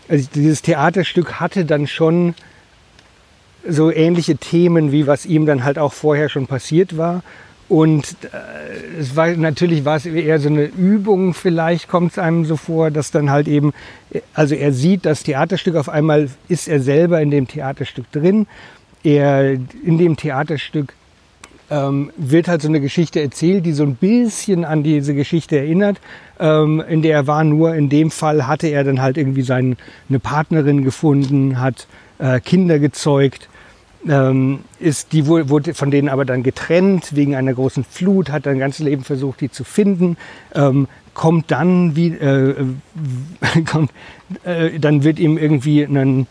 [0.09, 2.35] also dieses Theaterstück hatte dann schon
[3.67, 7.23] so ähnliche Themen, wie was ihm dann halt auch vorher schon passiert war.
[7.69, 12.43] Und äh, es war natürlich war es eher so eine Übung, vielleicht kommt es einem
[12.43, 13.73] so vor, dass dann halt eben,
[14.33, 18.47] also er sieht das Theaterstück, auf einmal ist er selber in dem Theaterstück drin.
[19.03, 20.93] Er in dem Theaterstück
[21.69, 25.99] ähm, wird halt so eine Geschichte erzählt, die so ein bisschen an diese Geschichte erinnert,
[26.39, 27.43] ähm, in der er war.
[27.43, 29.77] Nur in dem Fall hatte er dann halt irgendwie seine
[30.09, 33.48] eine Partnerin gefunden, hat äh, Kinder gezeugt,
[34.07, 38.59] ähm, ist die wurde, von denen aber dann getrennt wegen einer großen Flut, hat sein
[38.59, 40.17] ganzes Leben versucht, die zu finden,
[40.53, 43.91] ähm, kommt dann wie äh, äh, kommt,
[44.43, 46.27] äh, dann wird ihm irgendwie ein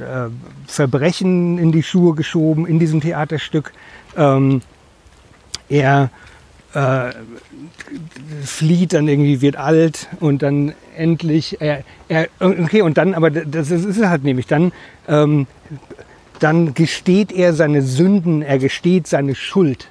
[0.00, 0.30] äh,
[0.66, 3.72] Verbrechen in die Schuhe geschoben in diesem Theaterstück.
[4.16, 4.62] Ähm,
[5.68, 6.10] er
[6.74, 7.10] äh,
[8.42, 13.70] flieht dann irgendwie, wird alt und dann endlich, er, er, okay, und dann, aber das
[13.70, 14.72] ist es halt nämlich, dann,
[15.06, 15.46] ähm,
[16.38, 19.88] dann gesteht er seine Sünden, er gesteht seine Schuld.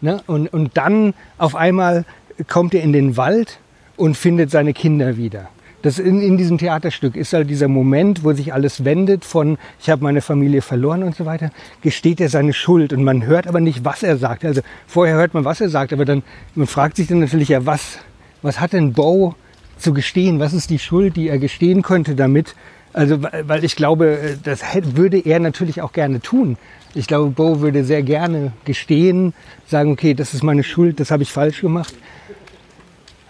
[0.00, 0.22] Ne?
[0.26, 2.04] Und, und dann auf einmal
[2.48, 3.58] kommt er in den Wald
[3.96, 5.48] und findet seine Kinder wieder.
[5.82, 9.88] Das in, in diesem Theaterstück ist halt dieser Moment, wo sich alles wendet von ich
[9.88, 13.60] habe meine Familie verloren und so weiter, gesteht er seine Schuld und man hört aber
[13.60, 14.44] nicht, was er sagt.
[14.44, 16.22] Also vorher hört man, was er sagt, aber dann
[16.54, 17.98] man fragt sich dann natürlich ja, was
[18.42, 19.34] was hat denn Bo
[19.78, 20.40] zu gestehen?
[20.40, 22.54] Was ist die Schuld, die er gestehen könnte damit?
[22.92, 26.56] Also weil ich glaube, das hätte- würde er natürlich auch gerne tun.
[26.94, 29.32] Ich glaube, Bo würde sehr gerne gestehen,
[29.68, 31.94] sagen, okay, das ist meine Schuld, das habe ich falsch gemacht.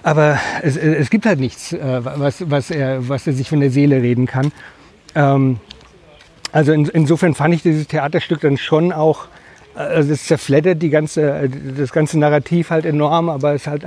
[0.03, 3.71] Aber es, es gibt halt nichts, äh, was, was, er, was er sich von der
[3.71, 4.51] Seele reden kann.
[5.15, 5.59] Ähm,
[6.53, 9.27] also in, insofern fand ich dieses Theaterstück dann schon auch,
[9.77, 13.85] äh, also es zerfleddert die ganze, äh, das ganze Narrativ halt enorm, aber es halt,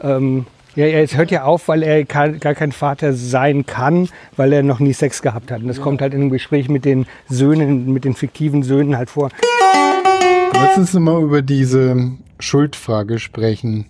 [0.00, 0.46] ähm,
[0.76, 4.52] ja, ja, es hört ja auf, weil er kann, gar kein Vater sein kann, weil
[4.52, 5.62] er noch nie Sex gehabt hat.
[5.62, 9.10] Und das kommt halt in einem Gespräch mit den Söhnen, mit den fiktiven Söhnen halt
[9.10, 9.30] vor.
[10.52, 13.86] Lass uns mal über diese Schuldfrage sprechen.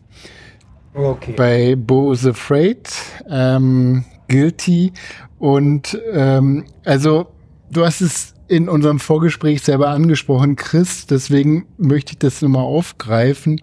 [0.94, 1.34] Okay.
[1.36, 2.88] Bei Bo is Afraid,
[3.28, 4.92] ähm, Guilty
[5.38, 7.26] und ähm, also
[7.70, 13.60] du hast es in unserem Vorgespräch selber angesprochen, Chris, deswegen möchte ich das nochmal aufgreifen.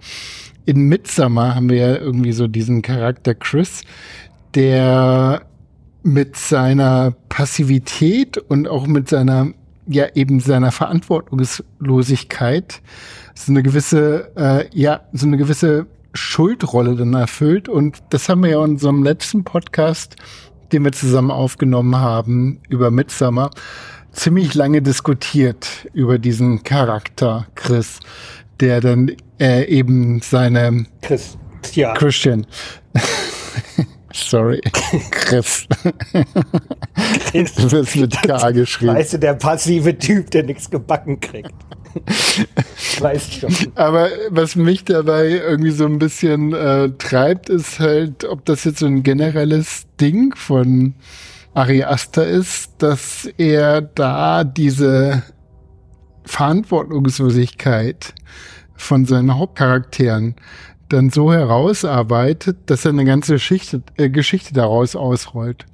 [0.66, 3.84] In Midsummer haben wir ja irgendwie so diesen Charakter Chris,
[4.55, 5.41] der
[6.03, 9.49] mit seiner Passivität und auch mit seiner,
[9.88, 12.82] ja eben seiner Verantwortungslosigkeit
[13.36, 17.68] so eine gewisse, äh, ja, so eine gewisse Schuldrolle dann erfüllt.
[17.68, 20.16] Und das haben wir ja in unserem letzten Podcast,
[20.72, 23.49] den wir zusammen aufgenommen haben, über Midsummer,
[24.11, 27.99] ziemlich lange diskutiert über diesen Charakter Chris,
[28.64, 29.11] der dann
[29.41, 31.38] äh, eben seine Chris.
[31.74, 31.93] Ja.
[31.93, 32.47] Christian.
[34.14, 34.61] Sorry,
[35.11, 35.68] Chris.
[37.34, 38.95] Du wirst mit K geschrieben.
[38.95, 41.51] Weißt du, der passive Typ, der nichts gebacken kriegt.
[42.99, 43.53] weißt schon.
[43.76, 48.80] Aber was mich dabei irgendwie so ein bisschen äh, treibt, ist halt, ob das jetzt
[48.80, 50.94] so ein generelles Ding von
[51.53, 55.23] Ari Aster ist, dass er da diese
[56.26, 58.14] Verantwortungslosigkeit
[58.75, 60.35] von seinen Hauptcharakteren
[60.89, 65.65] dann so herausarbeitet, dass er eine ganze Geschichte, äh, Geschichte daraus ausrollt.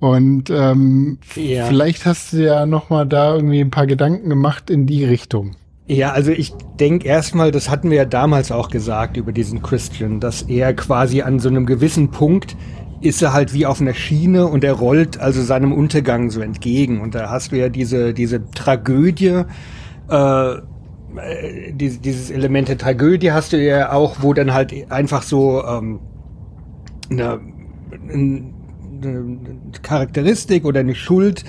[0.00, 1.66] Und ähm, Ja.
[1.66, 5.52] vielleicht hast du ja noch mal da irgendwie ein paar Gedanken gemacht in die Richtung.
[5.86, 10.20] Ja, also ich denke erstmal, das hatten wir ja damals auch gesagt über diesen Christian,
[10.20, 12.56] dass er quasi an so einem gewissen Punkt
[13.00, 17.00] ist er halt wie auf einer Schiene und er rollt also seinem Untergang so entgegen.
[17.00, 19.42] Und da hast du ja diese, diese Tragödie,
[20.08, 20.54] äh,
[21.16, 26.00] äh dieses Element der Tragödie hast du ja auch, wo dann halt einfach so ähm,
[27.10, 27.40] eine,
[28.08, 29.38] eine
[29.82, 31.44] Charakteristik oder eine Schuld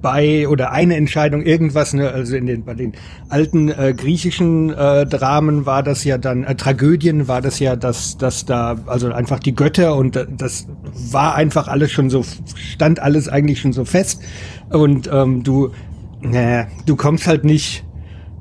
[0.00, 2.92] bei oder eine Entscheidung irgendwas, ne, also in den bei den
[3.28, 8.16] alten äh, griechischen äh, Dramen war das ja dann äh, Tragödien war das ja, dass
[8.16, 10.68] dass da also einfach die Götter und äh, das
[11.10, 14.22] war einfach alles schon so stand alles eigentlich schon so fest.
[14.70, 15.70] Und ähm, du
[16.22, 17.85] äh, du kommst halt nicht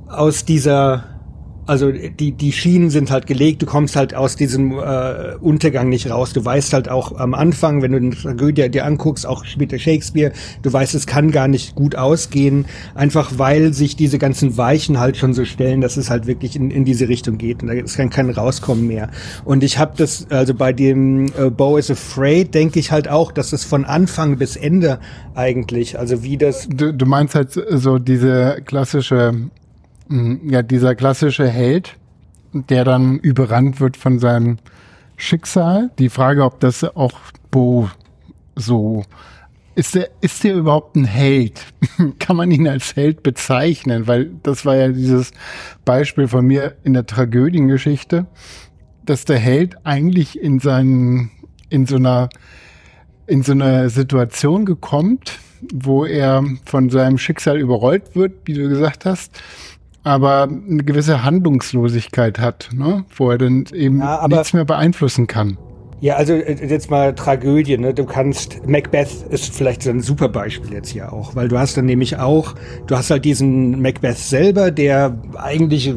[0.07, 1.15] aus dieser
[1.67, 6.09] also die, die Schienen sind halt gelegt, du kommst halt aus diesem äh, Untergang nicht
[6.09, 6.33] raus.
[6.33, 10.31] Du weißt halt auch am Anfang, wenn du eine Tragödie dir anguckst, auch später Shakespeare,
[10.61, 15.17] du weißt, es kann gar nicht gut ausgehen, einfach weil sich diese ganzen Weichen halt
[15.17, 17.97] schon so stellen, dass es halt wirklich in, in diese Richtung geht und da ist
[17.97, 19.09] kein, kein Rauskommen mehr.
[19.43, 23.31] Und ich habe das, also bei dem äh, Bo is Afraid, denke ich halt auch,
[23.31, 24.99] dass es von Anfang bis Ende
[25.33, 26.67] eigentlich, also wie das...
[26.69, 29.49] Du, du meinst halt so diese klassische.
[30.09, 31.97] Ja, dieser klassische Held,
[32.53, 34.57] der dann überrannt wird von seinem
[35.17, 35.91] Schicksal.
[35.97, 37.13] Die Frage, ob das auch
[37.49, 37.89] Bo
[38.55, 39.03] so
[39.75, 41.65] ist der, ist der überhaupt ein Held?
[42.19, 44.07] Kann man ihn als Held bezeichnen?
[44.07, 45.31] Weil das war ja dieses
[45.83, 48.25] Beispiel von mir in der Tragödiengeschichte,
[49.05, 51.29] dass der Held eigentlich in seinen,
[51.69, 52.29] in so einer,
[53.27, 55.39] in so einer Situation gekommt,
[55.73, 59.41] wo er von seinem Schicksal überrollt wird, wie du gesagt hast,
[60.05, 63.03] aber eine gewisse Handlungslosigkeit hat, ne?
[63.17, 65.57] wo er dann eben ja, nichts mehr beeinflussen kann.
[65.99, 67.93] Ja, also äh, jetzt mal Tragödie, ne?
[67.93, 71.77] Du kannst, Macbeth ist vielleicht so ein super Beispiel jetzt hier auch, weil du hast
[71.77, 72.53] dann nämlich auch,
[72.85, 75.95] du hast halt diesen Macbeth selber, der eigentlich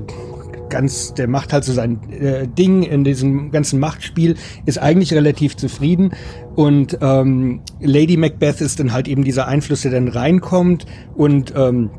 [0.71, 5.57] ganz, der macht halt so sein äh, Ding in diesem ganzen Machtspiel, ist eigentlich relativ
[5.57, 6.13] zufrieden.
[6.55, 11.91] Und ähm, Lady Macbeth ist dann halt eben dieser Einfluss, der dann reinkommt und ähm,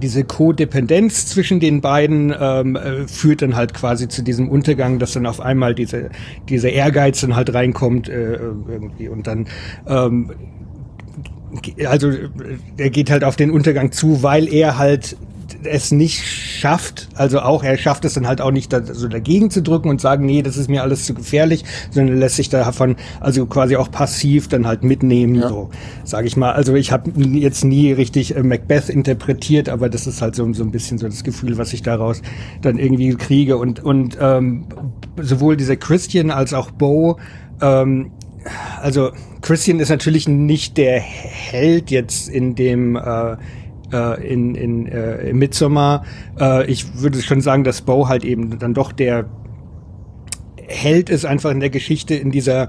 [0.00, 5.12] diese Codependenz zwischen den beiden ähm, äh, führt dann halt quasi zu diesem Untergang, dass
[5.12, 6.10] dann auf einmal diese,
[6.48, 9.08] dieser Ehrgeiz dann halt reinkommt äh, irgendwie.
[9.08, 9.46] Und dann
[9.86, 10.30] ähm,
[11.86, 12.28] also äh,
[12.76, 15.16] er geht halt auf den Untergang zu, weil er halt
[15.66, 19.50] es nicht schafft, also auch er schafft es dann halt auch nicht da, so dagegen
[19.50, 22.96] zu drücken und sagen, nee, das ist mir alles zu gefährlich, sondern lässt sich davon
[23.20, 25.48] also quasi auch passiv dann halt mitnehmen, ja.
[25.48, 25.70] so
[26.04, 26.52] sage ich mal.
[26.52, 30.62] Also ich habe jetzt nie richtig äh, Macbeth interpretiert, aber das ist halt so, so
[30.62, 32.22] ein bisschen so das Gefühl, was ich daraus
[32.62, 34.66] dann irgendwie kriege und und ähm,
[35.20, 37.18] sowohl dieser Christian als auch Bo
[37.60, 38.10] ähm,
[38.80, 39.10] also
[39.40, 43.36] Christian ist natürlich nicht der Held jetzt in dem äh,
[43.92, 46.04] äh, in, in äh, Midsommar.
[46.38, 49.26] Äh, ich würde schon sagen, dass Bo halt eben dann doch der
[50.68, 52.68] Held ist einfach in der Geschichte in dieser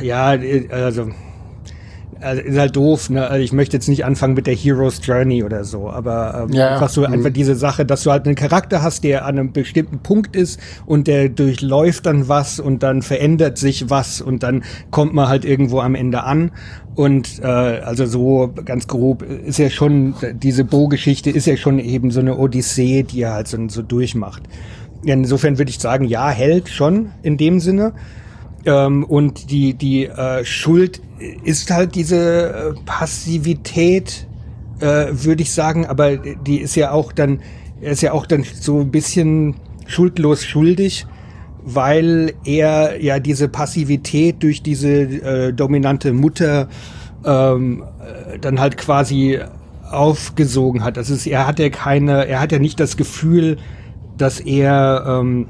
[0.00, 0.36] ja,
[0.70, 1.10] also
[2.24, 3.28] also ist halt doof, ne?
[3.28, 6.74] Also ich möchte jetzt nicht anfangen mit der Hero's Journey oder so, aber ähm, ja,
[6.74, 7.12] einfach so mhm.
[7.12, 10.58] einfach diese Sache, dass du halt einen Charakter hast, der an einem bestimmten Punkt ist
[10.86, 15.44] und der durchläuft dann was und dann verändert sich was und dann kommt man halt
[15.44, 16.52] irgendwo am Ende an
[16.94, 22.10] und äh, also so ganz grob ist ja schon diese Bo-Geschichte ist ja schon eben
[22.10, 24.44] so eine Odyssee, die er halt so, so durchmacht.
[25.04, 27.92] Insofern würde ich sagen, ja, Held schon in dem Sinne.
[28.64, 31.02] Ähm, und die, die äh, Schuld
[31.44, 34.26] ist halt diese äh, Passivität,
[34.80, 37.40] äh, würde ich sagen, aber die ist ja auch dann,
[37.80, 39.56] ist ja auch dann so ein bisschen
[39.86, 41.06] schuldlos schuldig,
[41.64, 46.68] weil er ja diese Passivität durch diese äh, dominante Mutter
[47.24, 49.40] ähm, äh, dann halt quasi
[49.90, 50.96] aufgesogen hat.
[50.96, 53.56] Das ist, er hat ja keine, er hat ja nicht das Gefühl,
[54.18, 55.46] dass er ähm,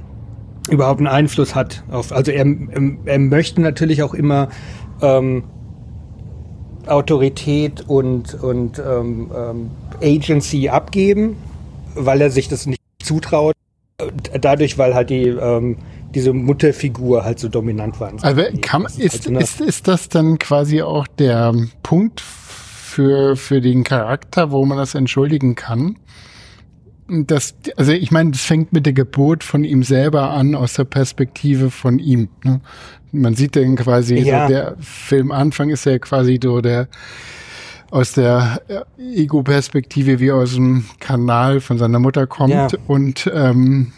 [0.71, 2.47] überhaupt einen Einfluss hat auf, also er,
[3.05, 4.49] er möchte natürlich auch immer
[5.03, 5.45] ähm,
[6.87, 9.71] Autorität und, und ähm, ähm,
[10.03, 11.37] Agency abgeben,
[11.95, 13.55] weil er sich das nicht zutraut.
[14.41, 15.77] Dadurch, weil halt die ähm,
[16.15, 18.13] diese Mutterfigur halt so dominant war.
[18.23, 23.85] Also kann, ist, halt ist, ist das dann quasi auch der Punkt für, für den
[23.85, 25.97] Charakter, wo man das entschuldigen kann?
[27.09, 30.85] das, also ich meine, das fängt mit der Geburt von ihm selber an, aus der
[30.85, 32.29] Perspektive von ihm.
[32.43, 32.61] Ne?
[33.13, 34.47] Man sieht dann quasi, ja.
[34.47, 36.89] so der Filmanfang ist ja quasi so der
[37.95, 42.53] aus der äh, Ego-Perspektive wie aus dem Kanal von seiner Mutter kommt.
[42.53, 42.69] Ja.
[42.89, 43.93] Und ähm,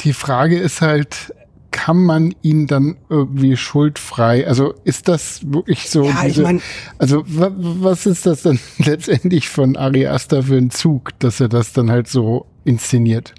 [0.00, 1.32] die Frage ist halt,
[1.70, 4.48] kann man ihn dann irgendwie schuldfrei?
[4.48, 6.06] Also ist das wirklich so?
[6.06, 6.62] Ja, diese, ich mein,
[6.98, 11.72] also was ist das dann letztendlich von Ari Aster für ein Zug, dass er das
[11.72, 13.32] dann halt so inszeniert?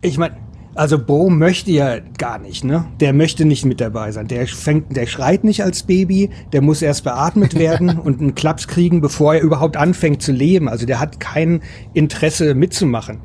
[0.00, 0.36] Ich meine,
[0.74, 2.86] Also Bo möchte ja gar nicht, ne?
[3.00, 4.26] Der möchte nicht mit dabei sein.
[4.26, 8.68] Der fängt, der schreit nicht als Baby, der muss erst beatmet werden und einen Klaps
[8.68, 10.68] kriegen, bevor er überhaupt anfängt zu leben.
[10.68, 11.62] Also der hat kein
[11.92, 13.18] Interesse mitzumachen.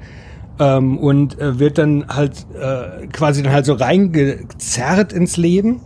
[0.60, 5.82] Ähm, und äh, wird dann halt äh, quasi dann halt so reingezerrt ins Leben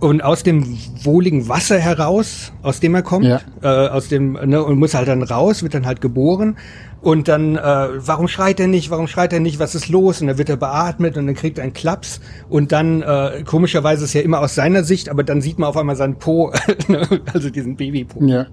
[0.00, 3.40] und aus dem wohligen Wasser heraus, aus dem er kommt, ja.
[3.62, 6.56] äh, aus dem ne, und muss halt dann raus, wird dann halt geboren
[7.04, 10.22] und dann, äh, warum schreit er nicht, warum schreit er nicht, was ist los?
[10.22, 12.18] Und dann wird er beatmet und dann kriegt er einen Klaps.
[12.48, 15.76] Und dann, äh, komischerweise ist ja immer aus seiner Sicht, aber dann sieht man auf
[15.76, 16.50] einmal seinen Po,
[16.88, 18.24] ne, also diesen Babypo.
[18.24, 18.46] Ja.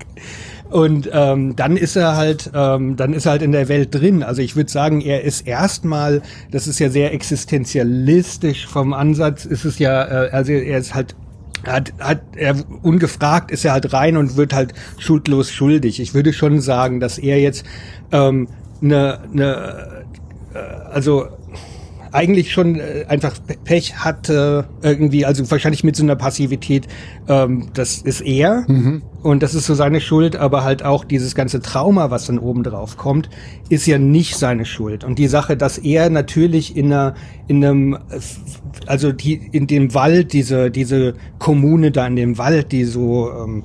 [0.69, 4.22] Und ähm, dann ist er halt, ähm, dann ist er halt in der Welt drin.
[4.22, 6.22] Also ich würde sagen, er ist erstmal,
[6.52, 11.15] das ist ja sehr existenzialistisch vom Ansatz, ist es ja, äh, also er ist halt
[11.66, 16.00] hat, hat er ungefragt ist er halt rein und wird halt schuldlos schuldig.
[16.00, 17.66] Ich würde schon sagen, dass er jetzt
[18.12, 18.48] ähm,
[18.82, 20.06] ne, ne,
[20.54, 20.58] äh,
[20.92, 21.28] also
[22.12, 26.88] eigentlich schon äh, einfach Pech hat äh, irgendwie, also wahrscheinlich mit so einer Passivität,
[27.28, 29.02] ähm, das ist er mhm.
[29.24, 32.64] und das ist so seine Schuld, aber halt auch dieses ganze Trauma, was dann oben
[32.64, 33.30] drauf kommt,
[33.70, 35.04] ist ja nicht seine Schuld.
[35.04, 37.16] Und die Sache, dass er natürlich in einer,
[37.48, 37.98] in einem,
[38.88, 43.64] also die, in dem Wald, diese, diese Kommune da in dem Wald, die so ähm,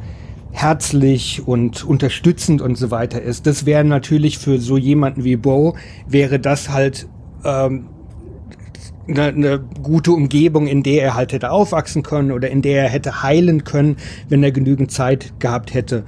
[0.52, 3.46] herzlich und unterstützend und so weiter ist.
[3.46, 5.76] Das wäre natürlich für so jemanden wie Bo,
[6.08, 7.08] wäre das halt
[7.44, 7.88] ähm,
[9.08, 12.88] eine, eine gute Umgebung, in der er halt hätte aufwachsen können oder in der er
[12.88, 13.96] hätte heilen können,
[14.28, 16.04] wenn er genügend Zeit gehabt hätte.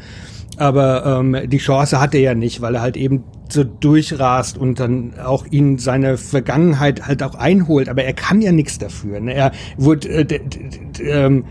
[0.56, 4.80] Aber ähm, die Chance hat er ja nicht, weil er halt eben so durchrast und
[4.80, 7.88] dann auch ihn seine Vergangenheit halt auch einholt.
[7.88, 9.20] Aber er kann ja nichts dafür.
[9.20, 9.34] Ne?
[9.34, 10.40] Er wurde, äh,
[11.00, 11.44] ähm,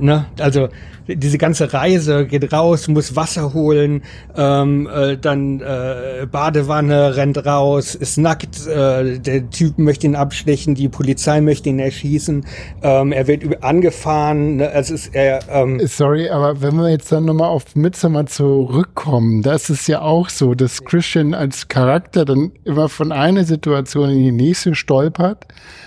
[0.00, 0.26] ne?
[0.38, 0.68] also
[1.06, 4.02] diese ganze Reise geht raus, muss Wasser holen,
[4.36, 10.74] ähm, äh, dann äh, Badewanne rennt raus, ist nackt, äh, der Typ möchte ihn abstechen,
[10.74, 12.46] die Polizei möchte ihn erschießen,
[12.82, 15.40] ähm, er wird angefahren, ne, es ist er.
[15.50, 20.28] Ähm Sorry, aber wenn wir jetzt dann nochmal auf Midsommar zurückkommen, da ist ja auch
[20.28, 25.46] so, dass Christian als Charakter dann immer von einer Situation in die nächste stolpert.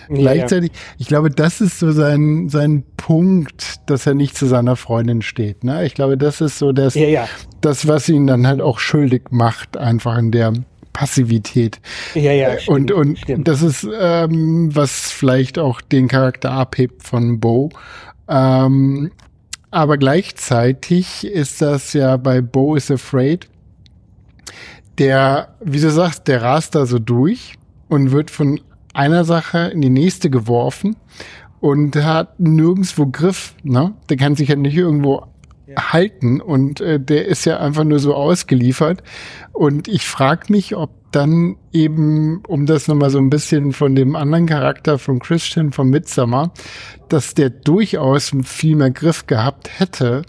[0.09, 0.77] Gleichzeitig, ja.
[0.99, 5.63] ich glaube, das ist so sein, sein Punkt, dass er nicht zu seiner Freundin steht.
[5.63, 5.85] Ne?
[5.85, 7.29] Ich glaube, das ist so das, ja, ja.
[7.61, 10.51] das, was ihn dann halt auch schuldig macht, einfach in der
[10.91, 11.79] Passivität.
[12.15, 12.49] Ja, ja.
[12.49, 13.47] Äh, stimmt, und und stimmt.
[13.47, 17.69] das ist, ähm, was vielleicht auch den Charakter abhebt von Bo.
[18.27, 19.11] Ähm,
[19.71, 23.47] aber gleichzeitig ist das ja bei Bo is Afraid,
[24.97, 27.53] der, wie du sagst, der rast da so durch
[27.87, 28.59] und wird von
[28.93, 30.97] einer Sache in die nächste geworfen
[31.59, 33.55] und hat nirgendwo Griff.
[33.63, 33.93] Ne?
[34.09, 35.23] Der kann sich ja nicht irgendwo
[35.67, 35.93] ja.
[35.93, 39.03] halten und äh, der ist ja einfach nur so ausgeliefert.
[39.53, 44.15] Und ich frage mich, ob dann eben, um das nochmal so ein bisschen von dem
[44.15, 46.51] anderen Charakter von Christian von Midsummer,
[47.09, 50.23] dass der durchaus viel mehr Griff gehabt hätte,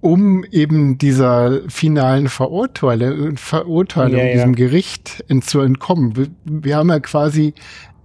[0.00, 6.16] um eben dieser finalen Verurteilung, Verurteilung ja, diesem Gericht zu entkommen.
[6.16, 7.54] Wir, wir haben ja quasi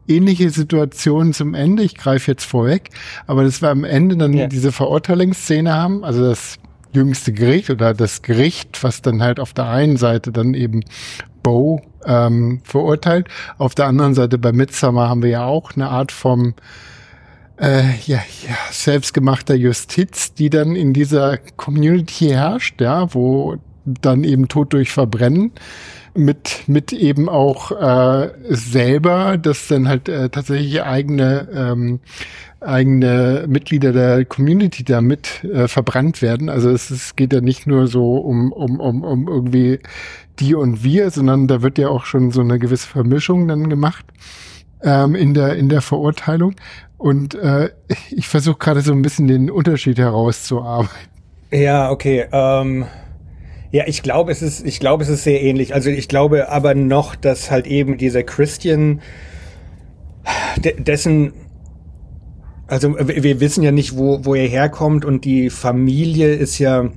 [0.08, 1.84] ähnliche Situation zum Ende.
[1.84, 2.90] Ich greife jetzt vorweg,
[3.28, 4.48] aber dass wir am Ende dann ja.
[4.48, 6.58] diese Verurteilungsszene haben, also das
[6.92, 10.82] jüngste Gericht oder das Gericht, was dann halt auf der einen Seite dann eben
[11.42, 13.28] Bo ähm, verurteilt,
[13.58, 16.54] auf der anderen Seite bei Midsummer haben wir ja auch eine Art vom
[17.60, 24.48] äh, ja, ja, selbstgemachter Justiz, die dann in dieser Community herrscht, ja, wo dann eben
[24.48, 25.52] Tod durch Verbrennen
[26.16, 32.00] mit, mit eben auch äh, selber, dass dann halt äh, tatsächlich eigene, ähm,
[32.62, 36.50] eigene Mitglieder der Community damit äh, verbrannt werden.
[36.50, 39.80] Also es, es geht ja nicht nur so um, um, um, um irgendwie
[40.40, 44.06] die und wir, sondern da wird ja auch schon so eine gewisse Vermischung dann gemacht
[44.82, 46.56] ähm, in, der, in der Verurteilung.
[46.98, 47.70] Und äh,
[48.12, 51.10] ich versuche gerade so ein bisschen den Unterschied herauszuarbeiten.
[51.52, 52.26] Ja, okay.
[52.32, 52.86] Ähm
[53.74, 55.74] ja, ich glaube, es ist, ich glaube, es ist sehr ähnlich.
[55.74, 59.02] Also ich glaube aber noch, dass halt eben dieser Christian,
[60.78, 61.34] dessen,
[62.68, 66.92] also wir wissen ja nicht, wo, wo er herkommt und die Familie ist ja,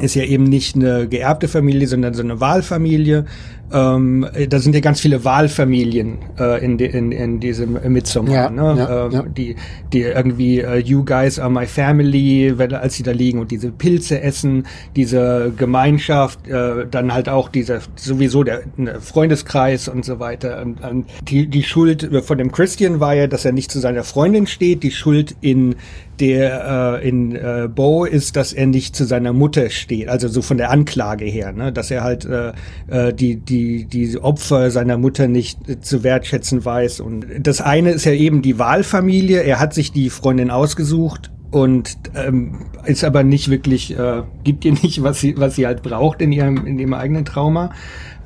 [0.00, 3.26] ist ja eben nicht eine geerbte Familie, sondern so eine Wahlfamilie.
[3.70, 8.50] Ähm, da sind ja ganz viele Wahlfamilien äh, in, de, in, in diesem Midsommar, ja,
[8.50, 8.74] ne?
[8.78, 9.22] Ja, ähm, ja.
[9.22, 9.56] Die,
[9.92, 13.70] die irgendwie uh, You guys are my family, wenn, als sie da liegen und diese
[13.70, 14.66] Pilze essen,
[14.96, 20.62] diese Gemeinschaft, äh, dann halt auch dieser sowieso der ne, Freundeskreis und so weiter.
[20.62, 24.04] Und, und die, die Schuld von dem Christian war ja, dass er nicht zu seiner
[24.04, 24.82] Freundin steht.
[24.82, 25.76] Die Schuld in
[26.20, 30.42] der äh, in äh, Bo ist, dass er nicht zu seiner Mutter steht, also so
[30.42, 31.72] von der Anklage her, ne?
[31.72, 32.52] dass er halt äh,
[32.88, 37.00] äh die die die, die Opfer seiner Mutter nicht äh, zu wertschätzen weiß.
[37.00, 39.40] Und das eine ist ja eben die Wahlfamilie.
[39.40, 44.72] Er hat sich die Freundin ausgesucht und ähm, ist aber nicht wirklich, äh, gibt ihr
[44.72, 47.70] nicht, was sie, was sie halt braucht in ihrem, in ihrem eigenen Trauma.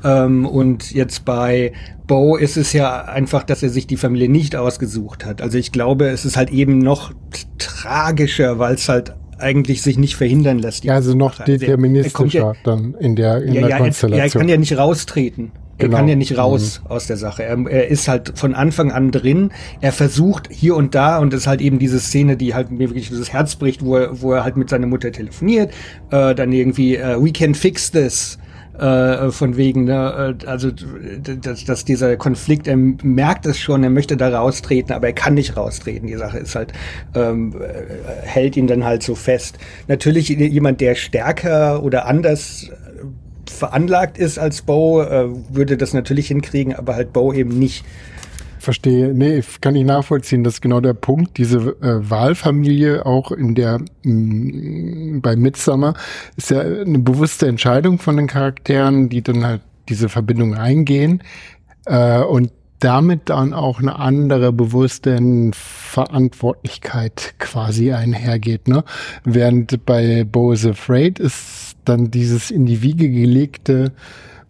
[0.05, 1.73] Ähm, und jetzt bei
[2.07, 5.41] Bo ist es ja einfach, dass er sich die Familie nicht ausgesucht hat.
[5.41, 7.13] Also ich glaube, es ist halt eben noch
[7.59, 10.85] tragischer, weil es halt eigentlich sich nicht verhindern lässt.
[10.85, 14.13] Ja, also noch deterministischer ja, dann in der, in ja, der ja, Konstellation.
[14.13, 15.53] Er, ja, er kann ja nicht raustreten.
[15.79, 15.97] Er Genau.
[15.97, 16.91] kann ja nicht raus Mhm.
[16.91, 17.43] aus der Sache.
[17.43, 19.51] Er, er ist halt von Anfang an drin.
[19.81, 22.91] Er versucht hier und da, und das ist halt eben diese Szene, die halt mir
[22.91, 25.73] wirklich das Herz bricht, wo er, wo er halt mit seiner Mutter telefoniert,
[26.11, 28.39] äh, dann irgendwie, äh, we can fix this.
[28.79, 33.91] Äh, von wegen, ne, äh, also dass, dass dieser Konflikt, er merkt es schon, er
[33.91, 36.09] möchte da raustreten, aber er kann nicht raustreten.
[36.09, 36.73] Die Sache ist halt,
[37.15, 39.59] ähm, äh, hält ihn dann halt so fest.
[39.89, 46.29] Natürlich jemand, der stärker oder anders äh, veranlagt ist als Bo, äh, würde das natürlich
[46.29, 47.85] hinkriegen, aber halt Bo eben nicht.
[48.63, 49.13] Verstehe.
[49.13, 50.45] Nee, kann ich nachvollziehen.
[50.45, 51.37] Das ist genau der Punkt.
[51.37, 55.95] Diese äh, Wahlfamilie auch in der mh, bei Midsummer
[56.37, 61.23] ist ja eine bewusste Entscheidung von den Charakteren, die dann halt diese Verbindung eingehen
[61.87, 65.19] äh, und damit dann auch eine andere bewusste
[65.53, 68.69] Verantwortlichkeit quasi einhergeht.
[68.69, 68.85] Ne?
[69.25, 73.93] Während bei Bo is Afraid ist dann dieses in die Wiege gelegte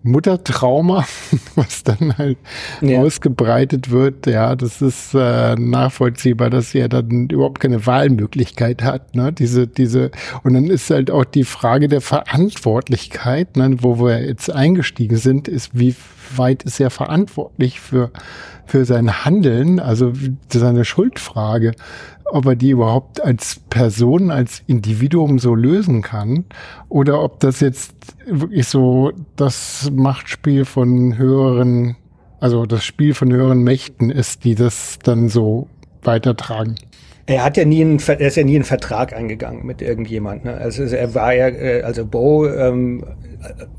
[0.03, 1.07] Muttertrauma,
[1.55, 2.39] was dann halt
[2.81, 3.01] Ja.
[3.01, 9.33] ausgebreitet wird, ja, das ist äh, nachvollziehbar, dass er dann überhaupt keine Wahlmöglichkeit hat, ne?
[9.33, 10.11] Diese, diese,
[10.43, 15.49] und dann ist halt auch die Frage der Verantwortlichkeit, ne, wo wir jetzt eingestiegen sind,
[15.49, 15.95] ist, wie
[16.37, 18.11] weit ist er verantwortlich für,
[18.67, 20.13] für sein Handeln, also
[20.49, 21.73] seine Schuldfrage,
[22.25, 26.45] ob er die überhaupt als Person, als Individuum so lösen kann
[26.89, 27.95] oder ob das jetzt
[28.27, 31.97] wirklich so das Machtspiel von höheren,
[32.41, 35.69] also das Spiel von höheren Mächten ist, die das dann so
[36.03, 36.77] weitertragen.
[37.27, 40.45] Er hat ja nie einen, er ist ja nie einen Vertrag eingegangen mit irgendjemand.
[40.45, 40.55] Ne?
[40.55, 43.32] Also er war ja, äh, also Bo ähm, äh,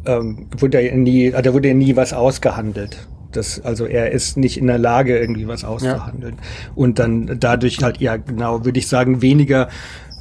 [0.05, 3.07] ähm, wurde ja nie, also da wurde ja nie was ausgehandelt.
[3.31, 6.37] Das, also er ist nicht in der Lage, irgendwie was auszuhandeln.
[6.75, 9.69] Und dann dadurch halt, ja genau, würde ich sagen, weniger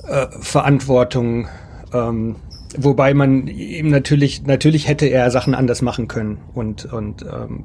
[0.09, 1.48] äh, Verantwortung.
[1.93, 2.36] Ähm,
[2.78, 6.39] wobei man ihm natürlich, natürlich hätte er Sachen anders machen können.
[6.55, 7.64] Und, und ähm,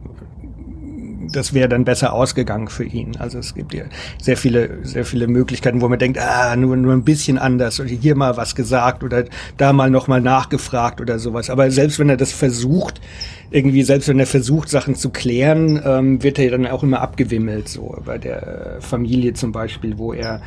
[1.31, 3.15] das wäre dann besser ausgegangen für ihn.
[3.17, 3.83] Also es gibt ja
[4.21, 7.89] sehr viele, sehr viele Möglichkeiten, wo man denkt, ah, nur, nur ein bisschen anders oder
[7.89, 9.25] hier mal was gesagt oder
[9.57, 11.49] da mal nochmal nachgefragt oder sowas.
[11.49, 13.01] Aber selbst wenn er das versucht,
[13.49, 17.69] irgendwie, selbst wenn er versucht, Sachen zu klären, ähm, wird er dann auch immer abgewimmelt,
[17.69, 20.41] so bei der Familie zum Beispiel, wo er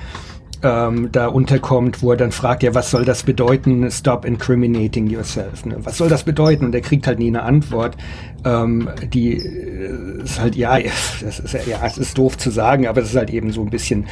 [0.62, 5.64] ähm, da unterkommt, wo er dann fragt, ja, was soll das bedeuten, stop incriminating yourself?
[5.64, 5.76] Ne?
[5.82, 6.64] Was soll das bedeuten?
[6.66, 7.96] Und er kriegt halt nie eine Antwort.
[8.44, 10.78] Ähm, die äh, ist halt, ja,
[11.22, 13.70] das ist, ja, es ist doof zu sagen, aber es ist halt eben so ein
[13.70, 14.06] bisschen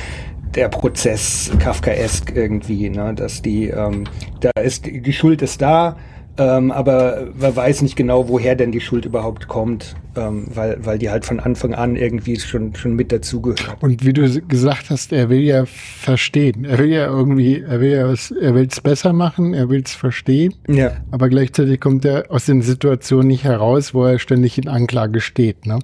[0.55, 3.13] der Prozess Kafkaesk irgendwie, ne?
[3.15, 4.05] dass die, ähm,
[4.41, 5.97] da ist, die die Schuld ist da,
[6.39, 10.99] ähm, aber man weiß nicht genau, woher denn die Schuld überhaupt kommt, ähm, weil, weil
[10.99, 13.77] die halt von Anfang an irgendwie schon, schon mit dazugehört.
[13.81, 16.65] Und wie du gesagt hast, er will ja verstehen.
[16.65, 19.83] Er will ja irgendwie, er will ja was, er will es besser machen, er will
[19.85, 20.55] es verstehen.
[20.69, 20.93] Ja.
[21.11, 25.67] Aber gleichzeitig kommt er aus den Situationen nicht heraus, wo er ständig in Anklage steht.
[25.67, 25.81] Ne?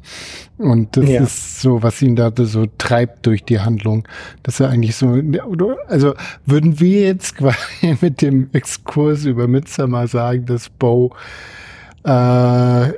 [0.56, 1.22] Und das Ja.
[1.22, 4.06] ist so, was ihn da so treibt durch die Handlung.
[4.42, 5.20] Dass er eigentlich so,
[5.88, 6.14] also
[6.46, 11.12] würden wir jetzt quasi mit dem Exkurs über Midsommar sagen, dass Bo
[12.04, 12.92] äh,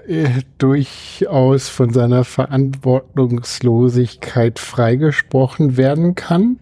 [0.59, 6.59] durchaus von seiner Verantwortungslosigkeit freigesprochen werden kann.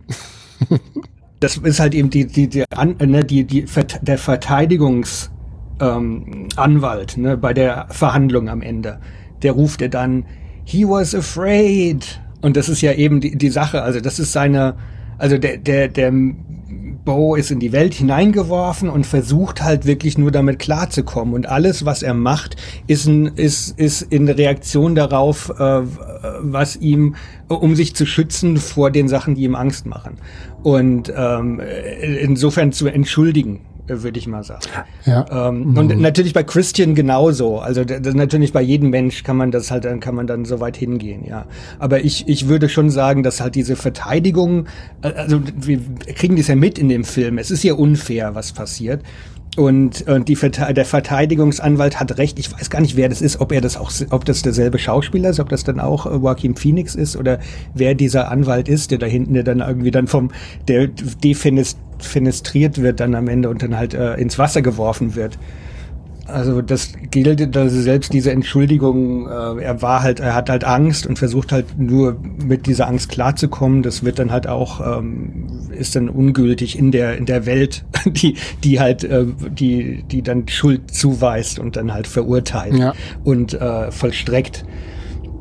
[1.41, 3.65] das ist halt eben die, die, die, An, ne, die, die
[4.03, 5.31] der Verteidigungs
[5.81, 9.01] ähm, Anwalt ne, bei der Verhandlung am Ende.
[9.43, 10.25] Der ruft er dann,
[10.65, 12.21] he was afraid.
[12.43, 13.83] Und das ist ja eben die, die Sache.
[13.83, 14.75] Also das ist seine,
[15.19, 16.13] also der, der, der
[17.05, 21.35] Bo ist in die Welt hineingeworfen und versucht halt wirklich nur damit klarzukommen.
[21.35, 25.83] Und alles, was er macht, ist, ein, ist, ist in Reaktion darauf, äh,
[26.41, 27.17] was ihm,
[27.49, 30.17] um sich zu schützen vor den Sachen, die ihm Angst machen.
[30.63, 31.61] Und ähm,
[32.21, 34.63] insofern zu entschuldigen, äh, würde ich mal sagen.
[35.05, 35.49] Ja.
[35.49, 37.59] Ähm, Und natürlich bei Christian genauso.
[37.59, 40.77] Also natürlich bei jedem Mensch kann man das halt, dann kann man dann so weit
[40.77, 41.47] hingehen, ja.
[41.79, 44.67] Aber ich, ich würde schon sagen, dass halt diese Verteidigung,
[45.03, 45.81] äh, also wir
[46.15, 47.39] kriegen das ja mit in dem Film.
[47.39, 49.03] Es ist ja unfair, was passiert.
[49.57, 52.41] Und, und die der Verteidigungsanwalt hat recht.
[52.41, 55.31] Ich weiß gar nicht, wer das ist, ob er das auch, ob das derselbe Schauspieler
[55.31, 57.39] ist, ob das dann auch äh, Joaquin Phoenix ist oder
[57.73, 60.33] wer dieser Anwalt ist, der da hinten, der dann irgendwie dann vom,
[60.67, 65.39] der defenestriert wird dann am Ende und dann halt äh, ins Wasser geworfen wird.
[66.27, 71.07] Also das gilt, also selbst diese Entschuldigung, äh, er war halt, er hat halt Angst
[71.07, 73.83] und versucht halt nur mit dieser Angst klarzukommen.
[73.83, 78.37] Das wird dann halt auch, ähm, ist dann ungültig in der in der Welt, die
[78.63, 82.95] die halt, äh, die die dann Schuld zuweist und dann halt verurteilt ja.
[83.23, 84.65] und äh, vollstreckt.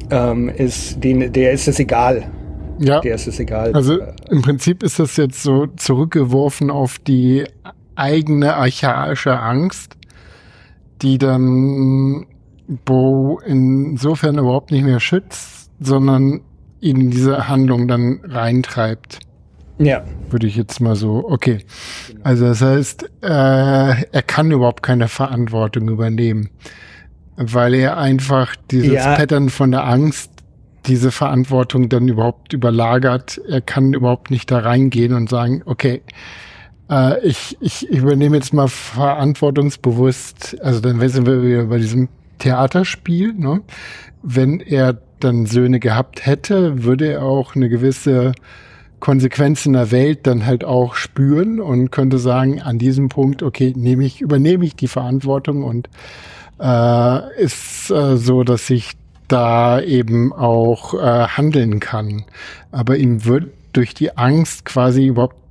[0.10, 2.30] Ähm, ist den, der ist es egal.
[2.80, 2.99] Ja.
[2.99, 3.73] Der ist es egal.
[3.73, 3.99] Also
[4.30, 7.45] im Prinzip ist das jetzt so zurückgeworfen auf die
[7.95, 9.95] eigene archaische Angst
[11.03, 12.25] die dann
[12.85, 16.41] Bo insofern überhaupt nicht mehr schützt, sondern
[16.80, 19.19] ihn in diese Handlung dann reintreibt.
[19.80, 20.03] Ja.
[20.30, 21.59] Würde ich jetzt mal so, okay.
[22.23, 26.49] Also das heißt, äh, er kann überhaupt keine Verantwortung übernehmen,
[27.35, 29.15] weil er einfach dieses ja.
[29.15, 30.31] Pattern von der Angst,
[30.85, 33.41] diese Verantwortung dann überhaupt überlagert.
[33.47, 36.01] Er kann überhaupt nicht da reingehen und sagen, okay,
[36.93, 42.09] äh, ich, ich übernehme jetzt mal verantwortungsbewusst, also dann sind wir wieder bei diesem
[42.39, 43.33] Theaterspiel.
[43.33, 43.61] Ne?
[44.21, 48.33] Wenn er dann Söhne gehabt hätte, würde er auch eine gewisse
[48.99, 53.73] Konsequenz in der Welt dann halt auch spüren und könnte sagen, an diesem Punkt, okay,
[53.75, 55.89] nehme ich, übernehme ich die Verantwortung und
[56.59, 58.91] äh, ist äh, so, dass ich
[59.27, 62.23] da eben auch äh, handeln kann.
[62.71, 65.42] Aber ihm wird durch die Angst quasi überhaupt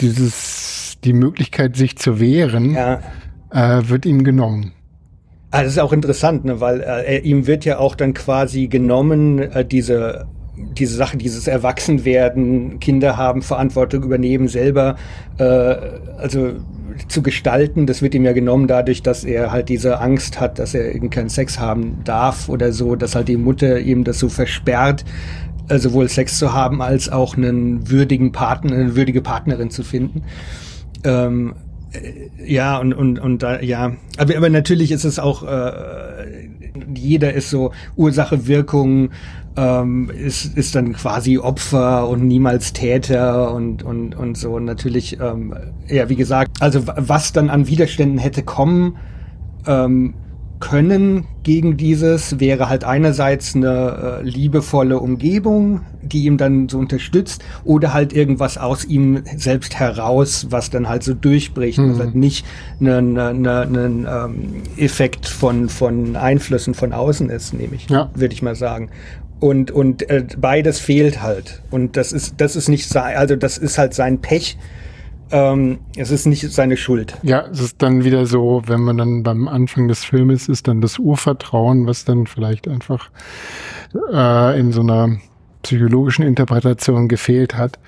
[0.00, 3.00] dieses, die Möglichkeit, sich zu wehren, ja.
[3.50, 4.72] äh, wird ihm genommen.
[5.50, 9.38] Ah, das ist auch interessant, ne, weil äh, ihm wird ja auch dann quasi genommen,
[9.38, 14.96] äh, diese diese Sache, dieses Erwachsenwerden, Kinder haben, Verantwortung übernehmen, selber,
[15.38, 16.52] äh, also
[17.08, 20.74] zu gestalten, das wird ihm ja genommen dadurch, dass er halt diese Angst hat, dass
[20.74, 24.30] er eben keinen Sex haben darf oder so, dass halt die Mutter ihm das so
[24.30, 25.04] versperrt,
[25.68, 30.22] sowohl Sex zu haben als auch einen würdigen Partner, eine würdige Partnerin zu finden.
[31.04, 31.54] Ähm,
[31.92, 36.48] äh, ja, und, und, und da, ja, aber, aber natürlich ist es auch, äh,
[36.94, 39.10] jeder ist so Ursache, Wirkung,
[39.56, 44.54] ähm, ist, ist dann quasi Opfer und niemals Täter und, und, und so.
[44.54, 45.54] Und natürlich, ähm,
[45.88, 48.96] ja, wie gesagt, also was dann an Widerständen hätte kommen,
[49.66, 50.14] ähm,
[50.60, 57.44] können gegen dieses wäre halt einerseits eine äh, liebevolle Umgebung, die ihm dann so unterstützt,
[57.64, 61.78] oder halt irgendwas aus ihm selbst heraus, was dann halt so durchbricht.
[61.78, 61.90] Mhm.
[61.90, 62.46] Also halt nicht
[62.80, 68.10] ein ne, ne, ne, ähm, Effekt von, von Einflüssen von außen ist, nehme ich, ja.
[68.14, 68.90] würde ich mal sagen.
[69.38, 71.62] Und, und äh, beides fehlt halt.
[71.70, 74.56] Und das ist, das ist nicht sein, also das ist halt sein Pech
[75.30, 77.16] ähm, es ist nicht seine Schuld.
[77.22, 80.80] Ja, es ist dann wieder so, wenn man dann beim Anfang des Filmes ist, dann
[80.80, 83.10] das Urvertrauen, was dann vielleicht einfach
[84.12, 85.16] äh, in so einer
[85.62, 87.78] psychologischen Interpretation gefehlt hat,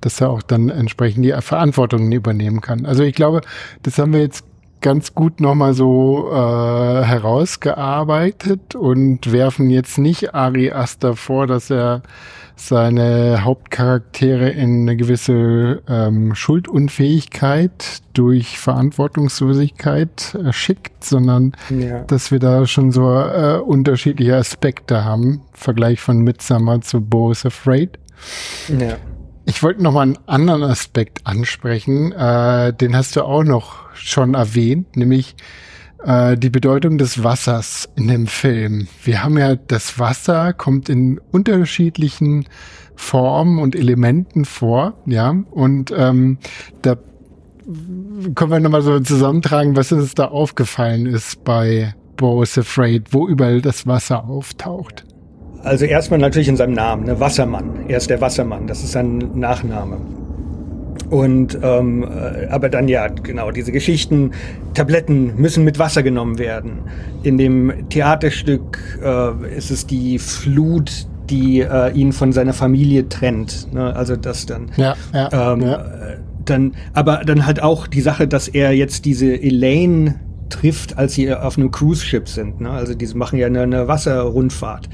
[0.00, 2.86] dass er auch dann entsprechend die Verantwortung übernehmen kann.
[2.86, 3.42] Also ich glaube,
[3.82, 4.44] das haben wir jetzt
[4.80, 12.02] ganz gut nochmal so äh, herausgearbeitet und werfen jetzt nicht Ari Aster vor, dass er
[12.66, 22.02] seine Hauptcharaktere in eine gewisse ähm, Schuldunfähigkeit durch Verantwortungslosigkeit äh, schickt, sondern ja.
[22.04, 25.42] dass wir da schon so äh, unterschiedliche Aspekte haben.
[25.52, 27.98] Vergleich von Midsummer zu Bo is Afraid.
[28.68, 28.96] Ja.
[29.46, 34.34] Ich wollte noch mal einen anderen Aspekt ansprechen, äh, den hast du auch noch schon
[34.34, 35.34] erwähnt, nämlich
[36.04, 38.88] äh, die Bedeutung des Wassers in dem Film.
[39.02, 42.46] Wir haben ja das Wasser kommt in unterschiedlichen
[42.96, 46.38] Formen und Elementen vor, ja, und ähm,
[46.82, 46.96] da
[48.34, 53.62] können wir nochmal so zusammentragen, was uns da aufgefallen ist bei Boris Afraid, wo überall
[53.62, 55.04] das Wasser auftaucht.
[55.62, 57.20] Also erstmal natürlich in seinem Namen, ne?
[57.20, 57.86] Wassermann.
[57.88, 59.98] Er ist der Wassermann, das ist sein Nachname.
[61.10, 64.30] Und ähm, äh, aber dann ja, genau, diese Geschichten,
[64.74, 66.78] Tabletten müssen mit Wasser genommen werden.
[67.24, 73.72] In dem Theaterstück äh, ist es die Flut, die äh, ihn von seiner Familie trennt.
[73.74, 73.94] Ne?
[73.94, 74.70] Also das dann.
[74.76, 75.84] Ja, ja, ähm, ja.
[76.44, 81.32] Dann, aber dann halt auch die Sache, dass er jetzt diese Elaine trifft, als sie
[81.32, 82.60] auf einem Cruise-Ship sind.
[82.60, 82.70] Ne?
[82.70, 84.88] Also diese machen ja eine, eine Wasserrundfahrt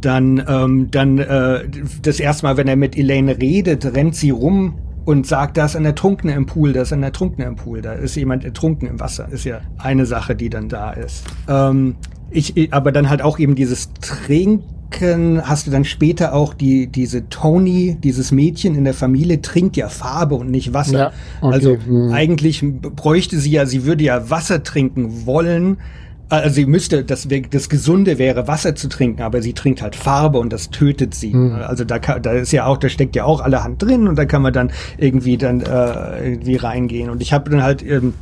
[0.00, 1.60] dann, ähm, dann äh,
[2.02, 4.74] das erste Mal, wenn er mit Elaine redet, rennt sie rum
[5.04, 7.92] und sagt, da ist ein Ertrunkener im Pool, da ist ein Ertrunkener im Pool, da
[7.92, 9.28] ist jemand ertrunken im Wasser.
[9.30, 11.24] Ist ja eine Sache, die dann da ist.
[11.48, 11.96] Ähm,
[12.30, 17.28] ich, aber dann halt auch eben dieses Trinken, hast du dann später auch die, diese
[17.28, 20.98] Tony, dieses Mädchen in der Familie, trinkt ja Farbe und nicht Wasser.
[20.98, 21.54] Ja, okay.
[21.54, 22.12] Also hm.
[22.12, 25.78] eigentlich bräuchte sie ja, sie würde ja Wasser trinken wollen,
[26.32, 30.38] also sie müsste, das, das Gesunde wäre, Wasser zu trinken, aber sie trinkt halt Farbe
[30.38, 31.34] und das tötet sie.
[31.34, 31.56] Mhm.
[31.56, 34.24] Also da, kann, da ist ja auch, da steckt ja auch allerhand drin und da
[34.24, 37.10] kann man dann irgendwie dann äh, irgendwie reingehen.
[37.10, 38.14] Und ich habe dann halt ähm,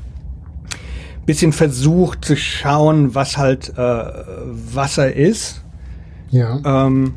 [1.25, 5.63] bisschen versucht zu schauen, was halt äh, Wasser ist.
[6.31, 6.59] Ja.
[6.65, 7.15] Ähm,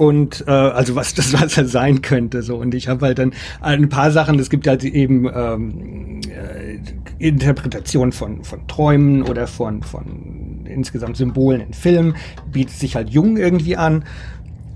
[0.00, 2.56] und äh, also was das Wasser sein könnte so.
[2.56, 6.78] Und ich habe halt dann ein paar Sachen es gibt halt eben ähm, äh,
[7.18, 12.16] Interpretation von von Träumen oder von von insgesamt Symbolen in Filmen
[12.50, 14.04] bietet sich halt Jung irgendwie an.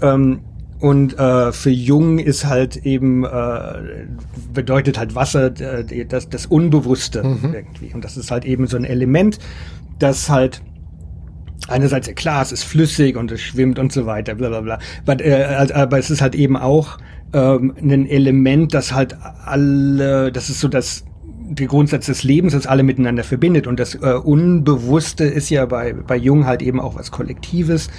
[0.02, 0.40] Ähm,
[0.80, 4.06] und äh, für Jung ist halt eben äh,
[4.52, 7.54] bedeutet halt Wasser äh, das das Unbewusste mhm.
[7.54, 7.94] irgendwie.
[7.94, 9.38] Und das ist halt eben so ein Element
[9.98, 10.60] das halt
[11.68, 14.78] einerseits, klar, es ist flüssig und es schwimmt und so weiter, bla bla bla.
[15.04, 16.98] But, äh, aber es ist halt eben auch
[17.32, 21.04] ähm, ein Element, das halt alle, das ist so das
[21.46, 23.66] der Grundsatz des Lebens, das alle miteinander verbindet.
[23.66, 27.90] Und das äh, Unbewusste ist ja bei, bei Jung halt eben auch was Kollektives,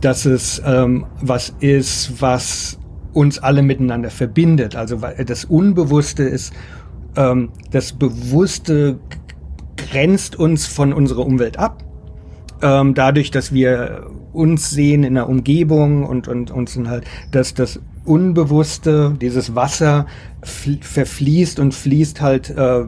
[0.00, 2.78] dass es ähm, was ist, was
[3.12, 4.74] uns alle miteinander verbindet.
[4.74, 6.54] Also das Unbewusste ist,
[7.16, 8.98] ähm, das Bewusste
[9.76, 11.84] grenzt uns von unserer Umwelt ab
[12.62, 17.54] ähm, dadurch, dass wir uns sehen in der Umgebung und, und uns sind halt, dass
[17.54, 20.06] das Unbewusste, dieses Wasser
[20.42, 22.84] verfließt und fließt halt äh,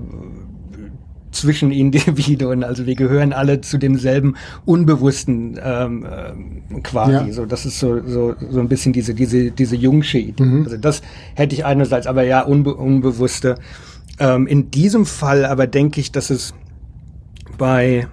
[1.33, 2.65] zwischen Individuen.
[2.65, 7.13] Also wir gehören alle zu demselben Unbewussten ähm, äh, quasi.
[7.13, 7.33] Ja.
[7.33, 10.43] So, das ist so, so, so ein bisschen diese, diese, diese Jungsche Idee.
[10.43, 10.65] Mhm.
[10.65, 11.03] Also das
[11.35, 13.57] hätte ich einerseits, aber ja, unbe Unbewusste.
[14.19, 16.55] Ähm, in diesem Fall aber denke ich, dass es
[17.59, 18.07] bei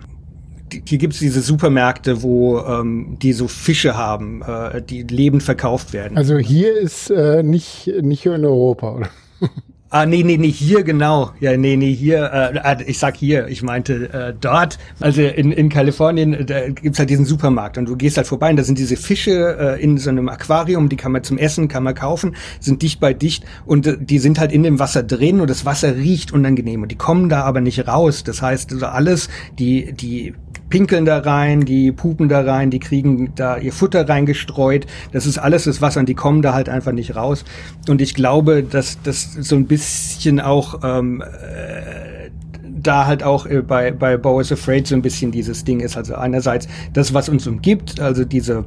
[0.85, 6.17] hier gibt's diese Supermärkte, wo ähm, die so Fische haben, äh, die lebend verkauft werden.
[6.17, 9.09] Also hier ist äh, nicht, nicht in Europa, oder?
[9.89, 11.31] Ah, nee, nee, nee, hier genau.
[11.39, 14.77] Ja, nee, nee, hier, äh, ah, ich sag hier, ich meinte äh, dort.
[14.99, 18.57] Also in, in Kalifornien, da gibt's halt diesen Supermarkt und du gehst halt vorbei und
[18.57, 21.83] da sind diese Fische äh, in so einem Aquarium, die kann man zum Essen, kann
[21.83, 25.39] man kaufen, sind dicht bei dicht und äh, die sind halt in dem Wasser drin
[25.39, 28.25] und das Wasser riecht unangenehm und die kommen da aber nicht raus.
[28.25, 30.33] Das heißt, also alles, die, die
[30.69, 34.85] pinkeln da rein, die pupen da rein, die kriegen da ihr Futter reingestreut.
[35.11, 37.45] Das ist alles das Wasser und die kommen da halt einfach nicht raus.
[37.87, 42.29] Und ich glaube, dass das so ein bisschen auch ähm, äh,
[42.63, 45.97] da halt auch äh, bei, bei Bo Afraid so ein bisschen dieses Ding ist.
[45.97, 48.65] Also einerseits das, was uns umgibt, also diese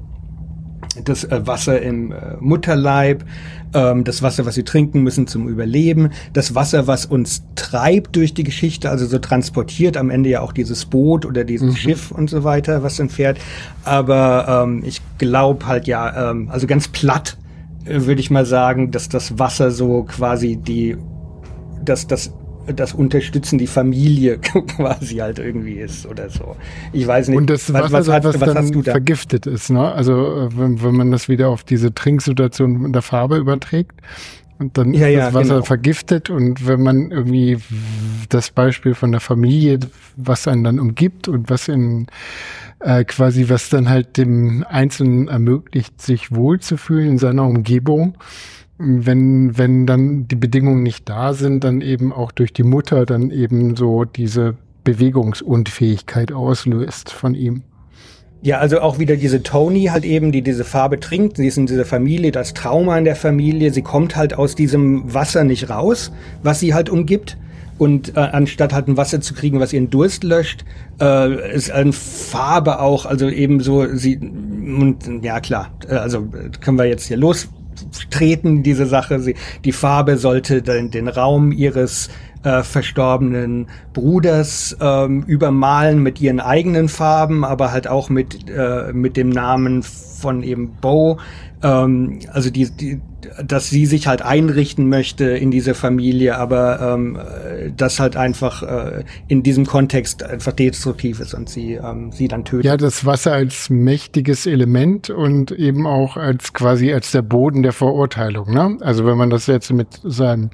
[1.04, 3.24] das äh, Wasser im äh, Mutterleib,
[3.74, 8.34] ähm, das Wasser, was wir trinken müssen zum Überleben, das Wasser, was uns treibt durch
[8.34, 11.76] die Geschichte, also so transportiert am Ende ja auch dieses Boot oder dieses mhm.
[11.76, 13.38] Schiff und so weiter, was dann fährt.
[13.84, 17.36] Aber ähm, ich glaube halt ja, ähm, also ganz platt
[17.84, 20.96] äh, würde ich mal sagen, dass das Wasser so quasi die,
[21.84, 22.32] dass das
[22.66, 24.38] das Unterstützen die Familie
[24.76, 26.56] quasi halt irgendwie ist oder so.
[26.92, 27.36] Ich weiß nicht.
[27.36, 28.92] Und das Wasser, was, was, was, was du da?
[28.92, 29.92] vergiftet ist, ne?
[29.92, 34.00] Also äh, wenn, wenn man das wieder auf diese Trinksituation in der Farbe überträgt,
[34.60, 35.64] und dann ja, ist das Wasser genau.
[35.64, 37.56] vergiftet und wenn man irgendwie
[38.28, 39.78] das Beispiel von der Familie,
[40.16, 42.08] was einen dann umgibt und was in
[42.80, 48.18] äh, quasi, was dann halt dem Einzelnen ermöglicht, sich wohlzufühlen in seiner Umgebung,
[48.81, 53.31] wenn, wenn dann die Bedingungen nicht da sind, dann eben auch durch die Mutter dann
[53.31, 57.62] eben so diese Bewegungsunfähigkeit auslöst von ihm.
[58.43, 61.36] Ja, also auch wieder diese Tony halt eben, die diese Farbe trinkt.
[61.36, 63.70] Sie ist in dieser Familie, das Trauma in der Familie.
[63.70, 66.11] Sie kommt halt aus diesem Wasser nicht raus,
[66.43, 67.36] was sie halt umgibt.
[67.77, 70.65] Und äh, anstatt halt ein Wasser zu kriegen, was ihren Durst löscht,
[71.01, 76.27] äh, ist eine Farbe auch, also eben so, sie, und, ja klar, äh, also
[76.61, 77.48] können wir jetzt hier los
[78.11, 79.20] treten, diese Sache.
[79.20, 79.35] Sie,
[79.65, 82.11] die Farbe sollte den, den Raum ihres
[82.42, 89.16] äh, verstorbenen Bruders ähm, übermalen mit ihren eigenen Farben, aber halt auch mit, äh, mit
[89.16, 91.18] dem Namen von eben Bo.
[91.62, 93.00] Ähm, also die, die,
[93.44, 97.18] dass sie sich halt einrichten möchte in diese Familie, aber ähm,
[97.76, 102.44] das halt einfach äh, in diesem Kontext einfach destruktiv ist und sie ähm, sie dann
[102.44, 102.64] tötet.
[102.64, 107.72] Ja, das Wasser als mächtiges Element und eben auch als quasi als der Boden der
[107.72, 108.52] Verurteilung.
[108.52, 108.78] Ne?
[108.80, 110.50] Also wenn man das jetzt mit seinem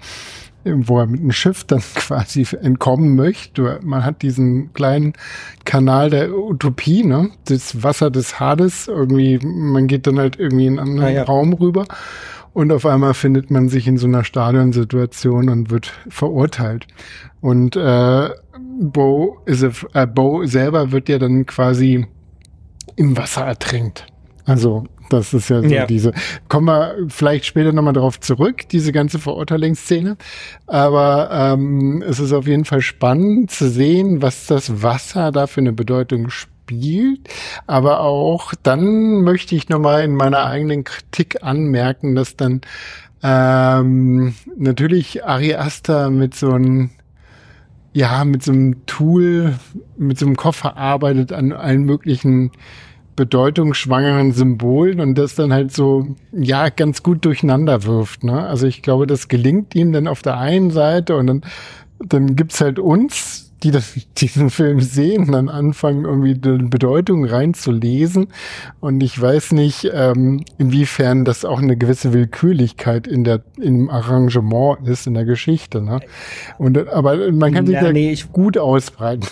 [0.67, 3.81] wo er mit einem Schiff dann quasi entkommen möchte.
[3.83, 5.15] Man hat diesen kleinen
[5.65, 7.31] Kanal der Utopie, ne?
[7.45, 11.23] Das Wasser des Hades, irgendwie, man geht dann halt irgendwie in einen anderen ja, ja.
[11.25, 11.87] Raum rüber
[12.57, 16.87] und auf einmal findet man sich in so einer Stadionsituation und wird verurteilt.
[17.43, 18.31] Und äh,
[18.81, 22.07] Bo, is a, äh, Bo selber wird ja dann quasi
[22.97, 24.07] im Wasser ertränkt.
[24.47, 25.87] Also das ist ja so ja.
[25.87, 26.13] diese,
[26.49, 30.17] kommen wir vielleicht später nochmal darauf zurück, diese ganze Verurteilungsszene.
[30.67, 35.61] Aber ähm, es ist auf jeden Fall spannend zu sehen, was das Wasser da für
[35.61, 37.29] eine Bedeutung spielt.
[37.67, 42.61] Aber auch dann möchte ich nochmal in meiner eigenen Kritik anmerken, dass dann
[43.23, 46.91] ähm, natürlich Ari Aster mit so einem
[47.97, 49.55] ja, mit so einem Tool,
[49.97, 52.51] mit so einem Koffer arbeitet an allen möglichen
[53.17, 58.23] bedeutungsschwangeren Symbolen und das dann halt so, ja, ganz gut durcheinander wirft.
[58.23, 58.47] Ne?
[58.47, 61.41] Also ich glaube, das gelingt ihm dann auf der einen Seite und dann,
[61.99, 67.25] dann gibt's halt uns, die das, diesen Film sehen und dann anfangen, irgendwie die Bedeutung
[67.25, 68.29] reinzulesen.
[68.81, 74.87] Und ich weiß nicht, ähm, inwiefern das auch eine gewisse Willkürlichkeit in der, im Arrangement
[74.87, 75.81] ist, in der Geschichte.
[75.81, 76.01] Ne?
[76.59, 79.27] Und, aber man kann sich ja, nee, ich, gut ausbreiten.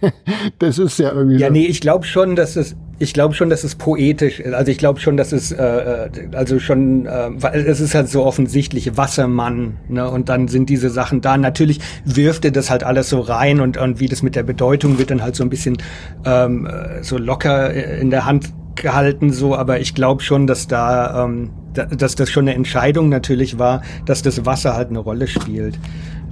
[0.58, 1.38] das ist ja irgendwie.
[1.38, 1.52] Ja, so.
[1.52, 4.54] nee, ich glaube schon, dass es ich glaube schon, dass es poetisch ist.
[4.54, 8.24] Also ich glaube schon, dass es äh, äh, also schon, äh, es ist halt so
[8.24, 10.08] offensichtlich Wassermann, ne?
[10.08, 11.36] Und dann sind diese Sachen da.
[11.36, 14.98] Natürlich wirft er das halt alles so rein und und wie das mit der Bedeutung
[14.98, 15.78] wird dann halt so ein bisschen
[16.24, 19.56] ähm, äh, so locker in der Hand gehalten so.
[19.56, 24.22] Aber ich glaube schon, dass da ähm, dass das schon eine Entscheidung natürlich war, dass
[24.22, 25.78] das Wasser halt eine Rolle spielt.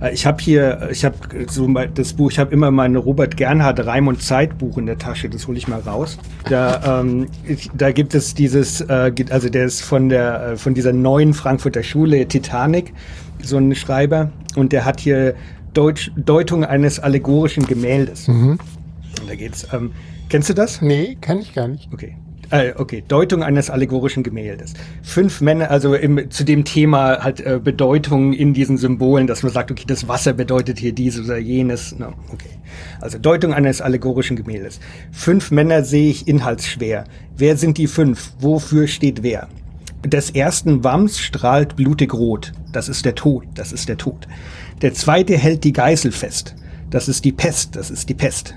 [0.01, 1.17] Äh, ich habe hier, ich habe
[1.49, 5.29] so das Buch, ich habe immer mein Robert Gernhardt Reim und Zeitbuch in der Tasche,
[5.29, 6.19] das hole ich mal raus.
[6.49, 10.75] Da, ähm, ich, da gibt es dieses, äh, also der ist von der, äh, von
[10.75, 12.93] dieser neuen Frankfurter Schule Titanic,
[13.43, 15.35] so ein Schreiber, und der hat hier
[15.73, 18.29] Deutsch, Deutung eines allegorischen Gemäldes.
[18.29, 18.59] Mhm.
[19.21, 19.67] Und da geht's.
[19.73, 19.93] Ähm,
[20.29, 20.83] kennst du das?
[20.83, 21.89] Nee, kann ich gar nicht.
[21.93, 22.17] Okay.
[22.51, 24.75] Äh, okay, Deutung eines allegorischen Gemäldes.
[25.03, 29.53] Fünf Männer, also im, zu dem Thema halt äh, Bedeutung in diesen Symbolen, dass man
[29.53, 31.97] sagt, okay, das Wasser bedeutet hier dies oder jenes.
[31.97, 32.51] No, okay.
[33.01, 34.81] Also Deutung eines allegorischen Gemäldes.
[35.13, 37.05] Fünf Männer sehe ich inhaltsschwer.
[37.37, 38.33] Wer sind die fünf?
[38.41, 39.49] Wofür steht wer?
[40.05, 42.53] Des ersten Wams strahlt blutig rot.
[42.73, 43.45] Das ist der Tod.
[43.55, 44.27] Das ist der Tod.
[44.83, 46.57] Der zweite hält die Geißel fest.
[46.91, 47.77] Das ist die Pest.
[47.77, 48.57] Das ist die Pest.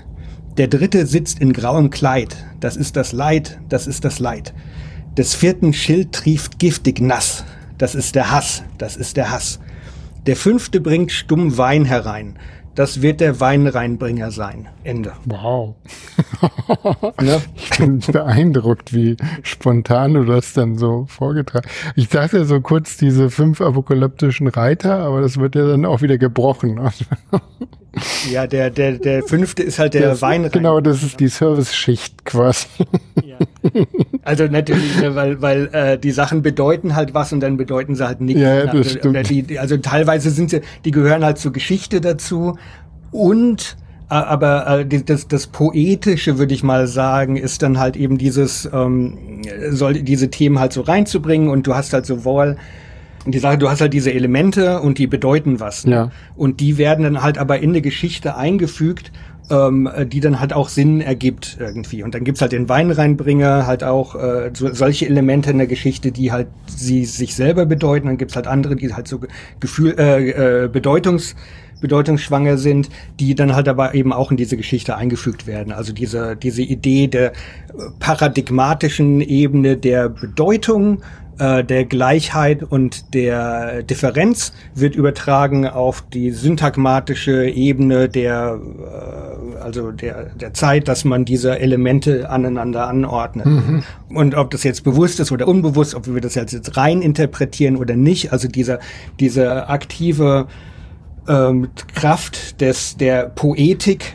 [0.56, 2.36] Der dritte sitzt in grauem Kleid.
[2.60, 4.54] Das ist das Leid, das ist das Leid.
[5.16, 7.44] Des vierten Schild trieft giftig nass.
[7.76, 9.58] Das ist der Hass, das ist der Hass.
[10.26, 12.38] Der fünfte bringt stumm Wein herein.
[12.76, 14.68] Das wird der Weinreinbringer sein.
[14.84, 15.12] Ende.
[15.24, 15.74] Wow.
[17.20, 17.40] ne?
[17.56, 23.30] Ich bin beeindruckt, wie spontan du das dann so vorgetragen Ich dachte so kurz diese
[23.30, 26.80] fünf apokalyptischen Reiter, aber das wird ja dann auch wieder gebrochen.
[28.30, 30.50] Ja, der, der, der fünfte ist halt der, Wein.
[30.50, 32.66] Genau, das ist die Service-Schicht quasi.
[33.24, 33.38] Ja.
[34.22, 38.06] Also natürlich, ne, weil, weil äh, die Sachen bedeuten halt was und dann bedeuten sie
[38.06, 38.40] halt nichts.
[38.40, 39.30] Ja, das also, stimmt.
[39.30, 42.56] Die, also teilweise sind sie, die gehören halt zur Geschichte dazu
[43.10, 43.76] und
[44.10, 48.68] äh, aber äh, das, das Poetische, würde ich mal sagen, ist dann halt eben dieses,
[48.72, 52.56] ähm, soll diese Themen halt so reinzubringen und du hast halt sowohl
[53.32, 55.86] die Sache, du hast halt diese Elemente und die bedeuten was.
[55.86, 55.94] Ne?
[55.94, 56.10] Ja.
[56.36, 59.12] Und die werden dann halt aber in eine Geschichte eingefügt,
[59.50, 62.02] ähm, die dann halt auch Sinn ergibt irgendwie.
[62.02, 66.12] Und dann gibt's halt den Weinreinbringer, halt auch äh, so, solche Elemente in der Geschichte,
[66.12, 68.06] die halt sie sich selber bedeuten.
[68.06, 69.20] Dann gibt's halt andere, die halt so
[69.60, 71.34] Gefühl, äh, äh, Bedeutungs
[71.80, 72.88] bedeutungsschwanger sind,
[73.20, 75.70] die dann halt aber eben auch in diese Geschichte eingefügt werden.
[75.70, 77.32] Also diese, diese Idee der
[77.98, 81.02] paradigmatischen Ebene der Bedeutung
[81.38, 89.90] äh, der Gleichheit und der Differenz wird übertragen auf die syntagmatische Ebene der, äh, also
[89.90, 93.46] der, der Zeit, dass man diese Elemente aneinander anordnet.
[93.46, 93.82] Mhm.
[94.10, 97.96] Und ob das jetzt bewusst ist oder unbewusst, ob wir das jetzt rein interpretieren oder
[97.96, 98.78] nicht, also dieser,
[99.18, 100.46] diese aktive
[101.28, 104.14] ähm, Kraft des, der Poetik,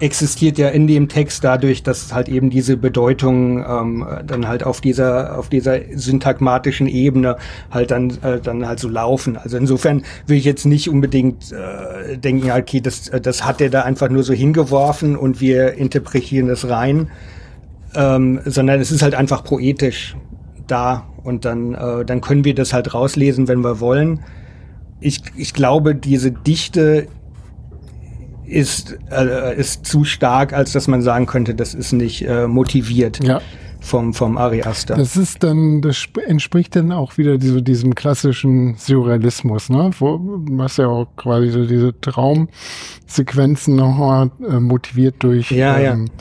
[0.00, 4.80] existiert ja in dem Text dadurch, dass halt eben diese Bedeutung ähm, dann halt auf
[4.80, 7.36] dieser auf dieser syntagmatischen Ebene
[7.70, 9.36] halt dann äh, dann halt so laufen.
[9.36, 13.82] Also insofern will ich jetzt nicht unbedingt äh, denken, okay, das das hat er da
[13.82, 17.10] einfach nur so hingeworfen und wir interpretieren das rein,
[17.94, 20.16] ähm, sondern es ist halt einfach poetisch
[20.66, 24.20] da und dann äh, dann können wir das halt rauslesen, wenn wir wollen.
[25.02, 27.08] Ich, ich glaube, diese Dichte
[28.50, 33.22] ist, äh, ist zu stark, als dass man sagen könnte, das ist nicht äh, motiviert.
[33.24, 33.40] Ja
[33.80, 34.94] vom, vom Ari Aster.
[34.94, 39.90] Das ist dann, das entspricht dann auch wieder so diesem klassischen Surrealismus, ne?
[39.98, 46.12] Wo, was ja auch quasi so diese Traumsequenzen nochmal äh, motiviert durch, ja, ähm, ja.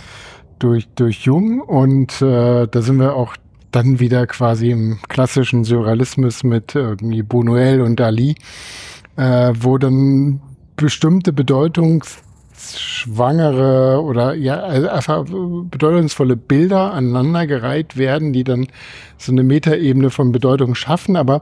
[0.59, 3.35] durch, durch Jung und äh, da sind wir auch
[3.71, 8.35] dann wieder quasi im klassischen Surrealismus mit irgendwie Bonuel und Dali,
[9.15, 10.41] äh, wo dann
[10.79, 18.67] bestimmte bedeutungsschwangere oder ja, also einfach bedeutungsvolle Bilder aneinandergereiht werden, die dann
[19.17, 21.41] so eine Metaebene von Bedeutung schaffen, aber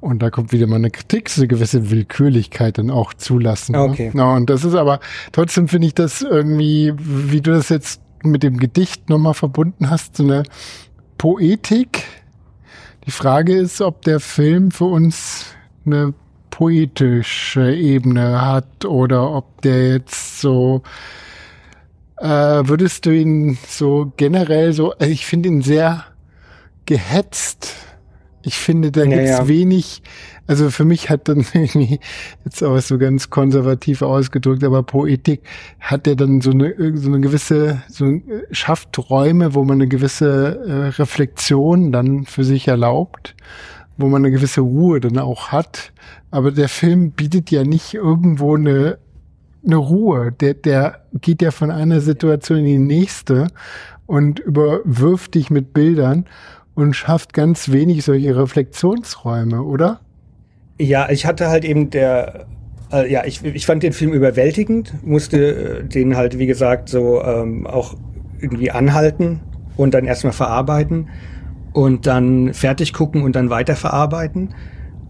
[0.00, 3.72] und da kommt wieder mal eine Kritik, so eine gewisse Willkürlichkeit dann auch zulassen.
[3.72, 3.80] Ne?
[3.80, 4.10] Okay.
[4.12, 4.20] Ne?
[4.20, 5.00] Ja, und das ist aber,
[5.32, 10.16] trotzdem finde ich das irgendwie, wie du das jetzt mit dem Gedicht nochmal verbunden hast,
[10.16, 10.42] so eine
[11.16, 12.04] Poetik.
[13.06, 15.46] Die Frage ist, ob der Film für uns
[15.86, 16.12] eine
[16.54, 20.82] poetische Ebene hat oder ob der jetzt so
[22.18, 26.04] äh, würdest du ihn so generell so, also ich finde ihn sehr
[26.86, 27.74] gehetzt.
[28.42, 30.02] Ich finde, da Ja, gibt's wenig,
[30.46, 31.98] also für mich hat dann irgendwie,
[32.44, 35.40] jetzt auch so ganz konservativ ausgedrückt, aber Poetik
[35.80, 38.20] hat ja dann so eine, so eine gewisse, so äh,
[38.52, 43.34] schafft Räume, wo man eine gewisse äh, Reflexion dann für sich erlaubt,
[43.96, 45.92] wo man eine gewisse Ruhe dann auch hat.
[46.30, 48.98] Aber der Film bietet ja nicht irgendwo eine,
[49.64, 50.32] eine Ruhe.
[50.32, 53.48] Der, der geht ja von einer Situation in die nächste
[54.06, 56.26] und überwirft dich mit Bildern
[56.74, 60.00] und schafft ganz wenig solche Reflexionsräume, oder?
[60.78, 62.46] Ja, ich hatte halt eben der,
[62.92, 67.22] äh, ja, ich, ich fand den Film überwältigend, musste äh, den halt, wie gesagt, so
[67.22, 67.94] ähm, auch
[68.40, 69.40] irgendwie anhalten
[69.76, 71.08] und dann erstmal verarbeiten
[71.74, 74.54] und dann fertig gucken und dann weiterverarbeiten.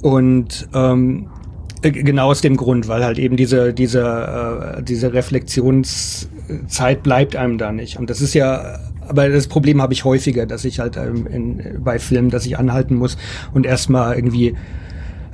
[0.03, 1.29] Und ähm,
[1.83, 7.59] äh, genau aus dem Grund, weil halt eben diese, diese, äh, diese Reflexionszeit bleibt einem
[7.59, 7.99] da nicht.
[7.99, 11.83] Und das ist ja, aber das Problem habe ich häufiger, dass ich halt ähm, in,
[11.85, 13.19] bei Filmen, dass ich anhalten muss
[13.53, 14.55] und erstmal irgendwie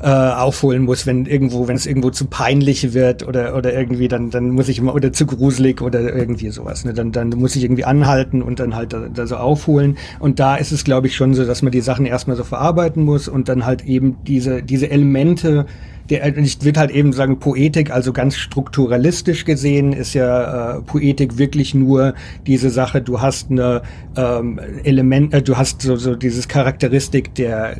[0.02, 4.30] äh, aufholen muss, wenn irgendwo, wenn es irgendwo zu peinlich wird oder oder irgendwie, dann
[4.30, 6.84] dann muss ich immer oder zu gruselig oder irgendwie sowas.
[6.84, 6.94] Ne?
[6.94, 9.98] Dann dann muss ich irgendwie anhalten und dann halt da, da so aufholen.
[10.18, 13.04] Und da ist es, glaube ich, schon so, dass man die Sachen erstmal so verarbeiten
[13.04, 15.66] muss und dann halt eben diese diese Elemente
[16.10, 21.38] der, ich würde halt eben sagen, Poetik, also ganz strukturalistisch gesehen, ist ja äh, Poetik
[21.38, 22.14] wirklich nur
[22.46, 23.82] diese Sache, du hast eine
[24.16, 27.76] ähm, Element, äh, du hast so, so dieses Charakteristik der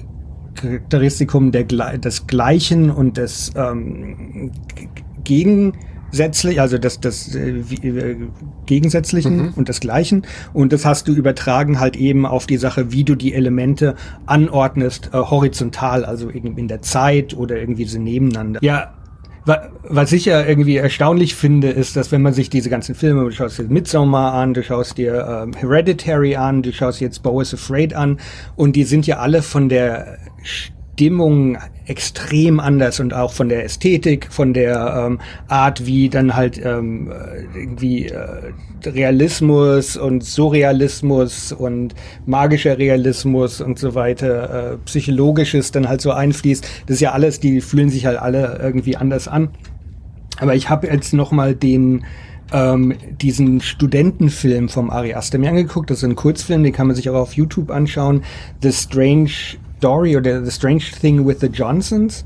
[0.55, 4.52] Charakteristikum der, des Gleichen und des ähm,
[5.24, 8.16] gegensätzlich, also das, das äh, äh,
[8.66, 10.27] Gegensätzlichen und des Gleichen.
[10.52, 13.94] Und das hast du übertragen halt eben auf die Sache, wie du die Elemente
[14.27, 18.60] anordnest, äh, horizontal, also irgendwie in der Zeit oder irgendwie so nebeneinander.
[18.62, 18.94] Ja,
[19.44, 23.30] was ich ja irgendwie erstaunlich finde, ist, dass wenn man sich diese ganzen Filme, du
[23.30, 27.54] schaust dir Midsommar an, du schaust dir ähm, Hereditary an, du schaust jetzt Bo is
[27.54, 28.18] Afraid an
[28.56, 30.18] und die sind ja alle von der
[30.94, 31.56] Stimmung
[31.86, 35.18] extrem anders und auch von der Ästhetik, von der ähm,
[35.48, 38.52] Art, wie dann halt ähm, äh, irgendwie äh,
[38.84, 41.94] Realismus und Surrealismus und
[42.26, 46.68] magischer Realismus und so weiter, äh, psychologisches dann halt so einfließt.
[46.86, 49.48] Das ist ja alles, die fühlen sich halt alle irgendwie anders an.
[50.38, 52.04] Aber ich habe jetzt noch mal den
[52.52, 55.90] ähm, diesen Studentenfilm vom Ari Aster mir angeguckt.
[55.90, 58.22] Das ist ein Kurzfilm, den kann man sich auch auf YouTube anschauen.
[58.62, 59.30] The Strange
[59.81, 62.23] Story oder The Strange Thing with the Johnsons.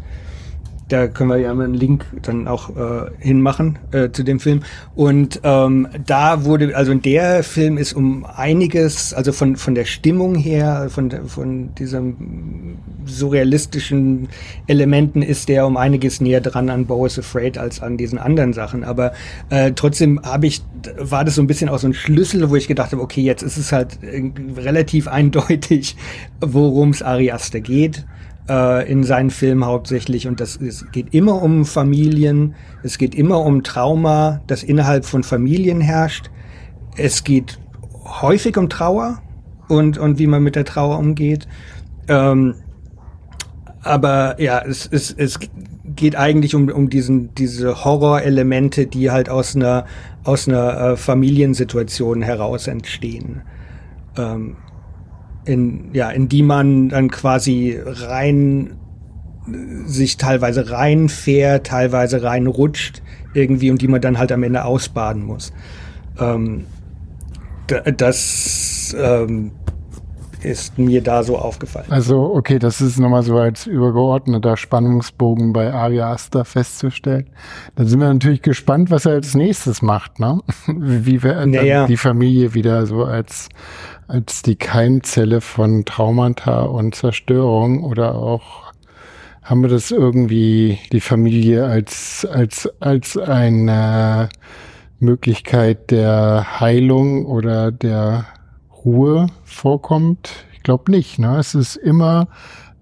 [0.89, 4.63] Da können wir ja mal einen Link dann auch äh, hinmachen äh, zu dem Film.
[4.95, 10.35] Und ähm, da wurde, also der Film ist um einiges, also von von der Stimmung
[10.35, 14.29] her, von von diesem surrealistischen
[14.67, 18.53] Elementen ist der um einiges näher dran an Bo is Afraid als an diesen anderen
[18.53, 18.85] Sachen.
[18.85, 19.13] Aber
[19.49, 20.63] äh, trotzdem habe ich,
[20.99, 23.43] war das so ein bisschen auch so ein Schlüssel, wo ich gedacht habe, okay, jetzt
[23.43, 25.97] ist es halt irgendwie relativ eindeutig,
[26.41, 28.05] worum es Ari Aster geht
[28.49, 30.27] äh, in seinen Filmen hauptsächlich.
[30.27, 35.23] Und das es geht immer um Familien, es geht immer um Trauma, das innerhalb von
[35.23, 36.31] Familien herrscht.
[36.97, 37.59] Es geht
[38.05, 39.23] häufig um Trauer
[39.69, 41.49] und, und wie man mit der Trauer umgeht.
[42.09, 42.55] Ähm,
[43.83, 45.39] aber ja, es, es, es
[45.85, 49.85] geht eigentlich um, um diesen, diese Horrorelemente, die halt aus einer,
[50.25, 53.43] aus einer äh, Familiensituation heraus entstehen.
[54.17, 54.57] Ähm,
[55.45, 58.77] in, ja, in die man dann quasi rein
[59.85, 63.03] sich teilweise reinfährt, teilweise reinrutscht
[63.35, 65.53] irgendwie und die man dann halt am Ende ausbaden muss.
[66.19, 66.65] Ähm,
[67.67, 69.51] da- das ähm,
[70.43, 71.87] ist mir da so aufgefallen.
[71.91, 77.29] Also, okay, das ist nochmal so als übergeordneter Spannungsbogen bei Ari Aster festzustellen.
[77.77, 80.41] Dann sind wir natürlich gespannt, was er als nächstes macht, ne?
[80.67, 81.87] Wie wir Naja.
[81.87, 83.49] die Familie wieder so als,
[84.07, 88.73] als die Keimzelle von Traumata und Zerstörung oder auch
[89.43, 94.31] haben wir das irgendwie die Familie als, als, als eine
[95.01, 98.27] Möglichkeit der Heilung oder der
[98.85, 100.47] Ruhe vorkommt?
[100.55, 101.19] Ich glaube nicht.
[101.19, 101.37] Ne?
[101.37, 102.29] Es ist immer,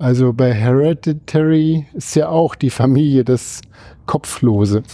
[0.02, 3.60] also bei Hereditary ist ja auch die Familie das
[4.06, 4.82] Kopflose.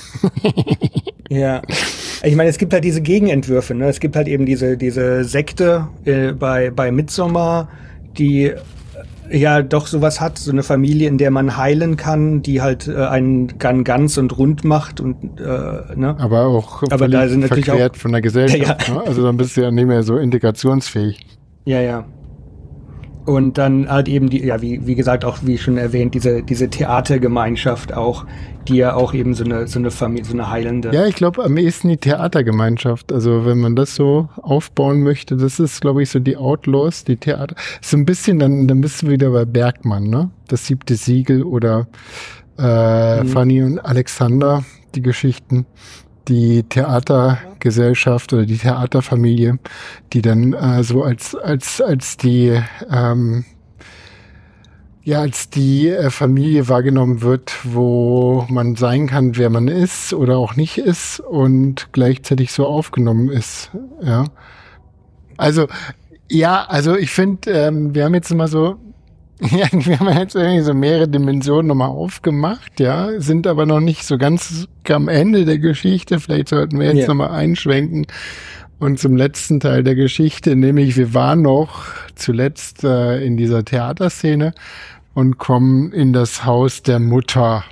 [1.30, 1.60] Ja.
[2.22, 3.74] Ich meine, es gibt halt diese Gegenentwürfe.
[3.74, 3.86] Ne?
[3.88, 7.68] Es gibt halt eben diese, diese Sekte äh, bei, bei Midsommar,
[8.16, 8.56] die äh,
[9.38, 12.96] ja doch sowas hat, so eine Familie, in der man heilen kann, die halt äh,
[13.04, 15.44] einen gan- ganz und rund macht und äh,
[15.96, 16.16] ne?
[16.18, 18.88] Aber auch Aber völlig da sind natürlich verquert von der Gesellschaft.
[18.88, 18.94] Ja.
[18.94, 19.02] Ne?
[19.06, 21.20] Also dann bist du ja nicht mehr so integrationsfähig.
[21.66, 22.06] Ja, ja.
[23.28, 26.70] Und dann halt eben die, ja, wie, wie gesagt, auch wie schon erwähnt, diese, diese
[26.70, 28.24] Theatergemeinschaft auch,
[28.66, 30.94] die ja auch eben so eine, so eine Familie, so eine heilende.
[30.94, 33.12] Ja, ich glaube am ehesten die Theatergemeinschaft.
[33.12, 37.18] Also wenn man das so aufbauen möchte, das ist, glaube ich, so die Outlaws, die
[37.18, 37.54] Theater.
[37.82, 40.30] So ein bisschen, dann, dann bist du wieder bei Bergmann, ne?
[40.46, 41.86] Das siebte Siegel oder
[42.58, 43.28] äh, mhm.
[43.28, 44.64] Fanny und Alexander,
[44.94, 45.66] die Geschichten
[46.28, 49.58] die Theatergesellschaft oder die Theaterfamilie,
[50.12, 52.60] die dann äh, so als als als die
[52.90, 53.44] ähm,
[55.02, 60.36] ja als die äh, Familie wahrgenommen wird, wo man sein kann, wer man ist oder
[60.36, 63.70] auch nicht ist und gleichzeitig so aufgenommen ist.
[64.02, 64.24] Ja,
[65.36, 65.66] also
[66.30, 68.76] ja, also ich finde, ähm, wir haben jetzt immer so
[69.50, 74.04] Ja, wir haben jetzt irgendwie so mehrere Dimensionen nochmal aufgemacht, ja, sind aber noch nicht
[74.04, 76.18] so ganz am Ende der Geschichte.
[76.18, 77.08] Vielleicht sollten wir jetzt yeah.
[77.08, 78.06] nochmal einschwenken
[78.78, 84.54] und zum letzten Teil der Geschichte, nämlich wir waren noch zuletzt äh, in dieser Theaterszene
[85.14, 87.64] und kommen in das Haus der Mutter.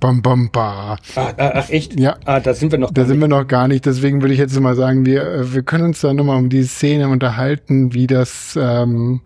[0.00, 0.98] Bam, bam, ba.
[1.16, 1.98] Ach, ach, echt?
[1.98, 2.16] Ja.
[2.26, 2.90] Ah, da sind wir noch.
[2.90, 3.86] Da sind wir noch gar nicht.
[3.86, 6.68] Deswegen würde ich jetzt mal sagen, wir, äh, wir können uns da nochmal um diese
[6.68, 9.22] Szene unterhalten, wie das ähm,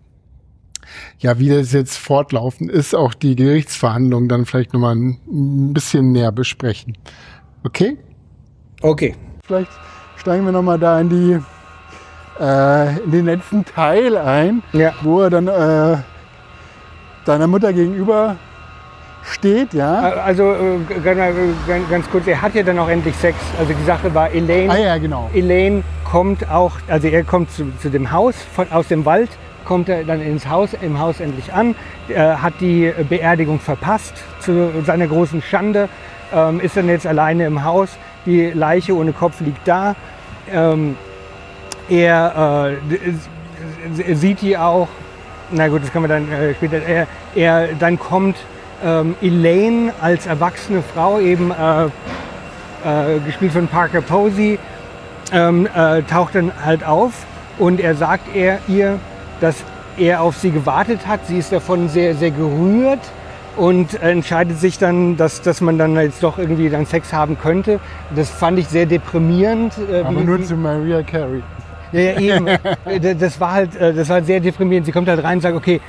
[1.19, 6.31] ja, wie das jetzt fortlaufen ist, auch die Gerichtsverhandlungen dann vielleicht nochmal ein bisschen näher
[6.31, 6.97] besprechen.
[7.63, 7.97] Okay?
[8.81, 9.15] Okay.
[9.45, 9.71] Vielleicht
[10.17, 11.39] steigen wir nochmal da in die
[12.39, 14.93] äh, in den letzten Teil ein, ja.
[15.01, 15.97] wo er dann äh,
[17.25, 18.37] deiner Mutter gegenüber
[19.23, 19.99] steht, ja.
[19.99, 20.99] Also äh,
[21.89, 23.37] ganz kurz, er hat ja dann auch endlich Sex.
[23.59, 25.29] Also die Sache war, Elaine, ah, ja, genau.
[25.33, 29.29] Elaine kommt auch, also er kommt zu, zu dem Haus von, aus dem Wald
[29.69, 31.75] kommt er dann ins Haus, im Haus endlich an,
[32.07, 35.87] er hat die Beerdigung verpasst, zu seiner großen Schande,
[36.33, 37.89] ähm, ist dann jetzt alleine im Haus,
[38.25, 39.95] die Leiche ohne Kopf liegt da.
[40.51, 40.97] Ähm,
[41.87, 42.77] er
[43.99, 44.87] äh, sieht die auch,
[45.51, 47.05] na gut, das kann man dann äh, später, er,
[47.35, 48.37] er, dann kommt
[48.83, 54.57] ähm, Elaine als erwachsene Frau, eben äh, äh gespielt von Parker Posey,
[55.31, 57.13] ähm, äh, taucht dann halt auf
[57.59, 58.99] und er sagt er ihr,
[59.39, 59.63] dass
[59.97, 61.25] er auf sie gewartet hat.
[61.27, 62.99] Sie ist davon sehr, sehr gerührt
[63.57, 67.79] und entscheidet sich dann, dass, dass man dann jetzt doch irgendwie dann Sex haben könnte.
[68.15, 69.73] Das fand ich sehr deprimierend.
[69.91, 71.43] Äh, Aber nur zu Maria Carey.
[71.91, 72.47] Ja, ja, eben.
[73.19, 74.85] das war halt, äh, das war sehr deprimierend.
[74.85, 75.81] Sie kommt halt rein und sagt, okay,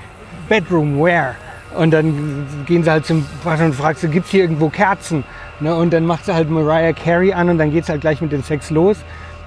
[0.48, 1.34] Bedroom, where?
[1.76, 5.22] Und dann gehen sie halt zum Waschen und fragt sie, gibt es hier irgendwo Kerzen?
[5.60, 5.74] Ne?
[5.74, 8.32] Und dann macht sie halt Mariah Carey an und dann geht es halt gleich mit
[8.32, 8.96] dem Sex los.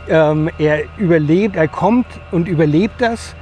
[0.07, 3.35] Ähm, er überlebt, er kommt und überlebt das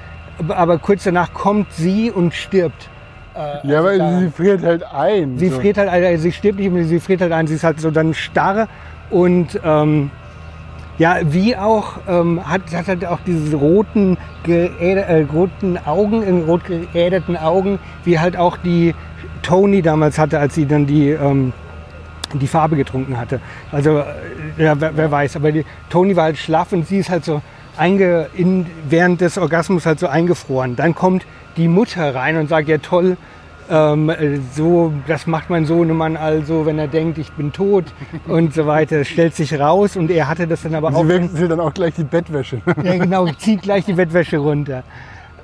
[0.47, 2.89] aber kurz danach kommt sie und stirbt.
[3.35, 5.37] Äh, ja, weil also sie friert halt ein.
[5.37, 5.59] Sie so.
[5.59, 7.47] friert halt, also sie stirbt nicht, sie friert halt ein.
[7.47, 8.67] Sie ist halt so dann starr
[9.09, 10.11] und ähm,
[10.97, 16.43] ja, wie auch ähm, hat, hat halt auch diese roten, geäder, äh, roten Augen, in
[16.43, 18.93] rot geäderten Augen, wie halt auch die
[19.41, 21.53] Tony damals hatte, als sie dann die ähm,
[22.33, 23.39] die Farbe getrunken hatte.
[23.71, 24.03] Also äh,
[24.63, 27.41] ja, wer, wer, weiß, aber die Tony war halt schlaff und sie ist halt so
[27.77, 30.75] einge, in, während des Orgasmus halt so eingefroren.
[30.75, 31.25] Dann kommt
[31.57, 33.17] die Mutter rein und sagt, ja toll,
[33.69, 34.11] ähm,
[34.53, 37.85] so, das macht mein Sohnemann also, wenn er denkt, ich bin tot
[38.27, 39.05] und so weiter.
[39.05, 41.03] Stellt sich raus und er hatte das dann aber Sie auch.
[41.03, 42.61] Sie wechselt dann auch gleich die Bettwäsche.
[42.83, 44.83] Ja, genau, zieht gleich die Bettwäsche runter.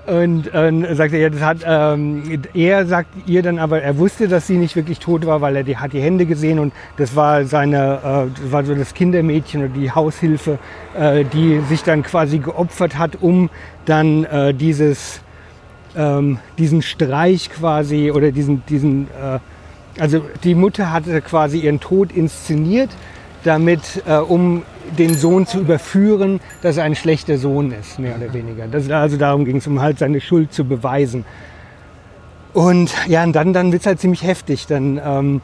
[0.07, 4.29] Und äh, sagt er, ja, das hat, ähm, er sagt ihr dann aber, er wusste,
[4.29, 7.13] dass sie nicht wirklich tot war, weil er die, hat die Hände gesehen und das
[7.17, 10.59] war seine, äh, das war so das Kindermädchen oder die Haushilfe,
[10.97, 13.49] äh, die sich dann quasi geopfert hat, um
[13.83, 15.19] dann äh, dieses,
[15.97, 19.39] ähm, diesen Streich quasi oder diesen, diesen, äh,
[19.99, 22.91] also die Mutter hatte quasi ihren Tod inszeniert,
[23.47, 24.63] damit, äh, um
[24.97, 28.67] den Sohn zu überführen, dass er ein schlechter Sohn ist, mehr oder weniger.
[28.67, 31.25] Das, also darum ging es, um halt seine Schuld zu beweisen.
[32.53, 34.67] Und ja, und dann, dann wird es halt ziemlich heftig.
[34.67, 35.41] Dann ähm,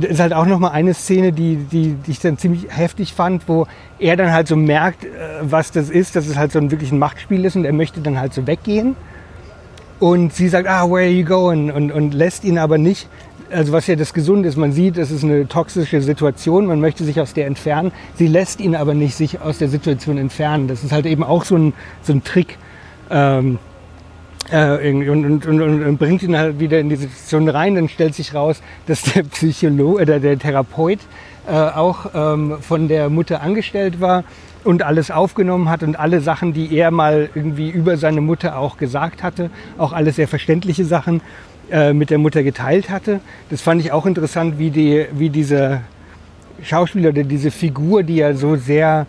[0.00, 3.48] ist halt auch noch mal eine Szene, die, die, die ich dann ziemlich heftig fand,
[3.48, 3.66] wo
[3.98, 5.08] er dann halt so merkt, äh,
[5.42, 8.00] was das ist, dass es halt so ein wirklich ein Machtspiel ist und er möchte
[8.00, 8.96] dann halt so weggehen.
[10.00, 11.72] Und sie sagt, ah, where are you going?
[11.72, 13.08] Und, und lässt ihn aber nicht
[13.50, 17.04] also was ja das Gesunde ist, man sieht, es ist eine toxische Situation, man möchte
[17.04, 17.92] sich aus der entfernen.
[18.14, 20.68] Sie lässt ihn aber nicht sich aus der Situation entfernen.
[20.68, 21.72] Das ist halt eben auch so ein,
[22.02, 22.58] so ein Trick.
[23.10, 23.58] Ähm,
[24.50, 27.74] äh, und, und, und, und, bringt ihn halt wieder in die Situation rein.
[27.74, 31.00] Dann stellt sich raus, dass der Psychologe oder der Therapeut
[31.46, 34.24] äh, auch ähm, von der Mutter angestellt war
[34.64, 38.76] und alles aufgenommen hat und alle Sachen, die er mal irgendwie über seine Mutter auch
[38.76, 41.22] gesagt hatte, auch alles sehr verständliche Sachen
[41.70, 43.20] äh, mit der Mutter geteilt hatte.
[43.50, 45.82] Das fand ich auch interessant, wie, die, wie diese
[46.62, 49.06] Schauspieler oder diese Figur, die ja so sehr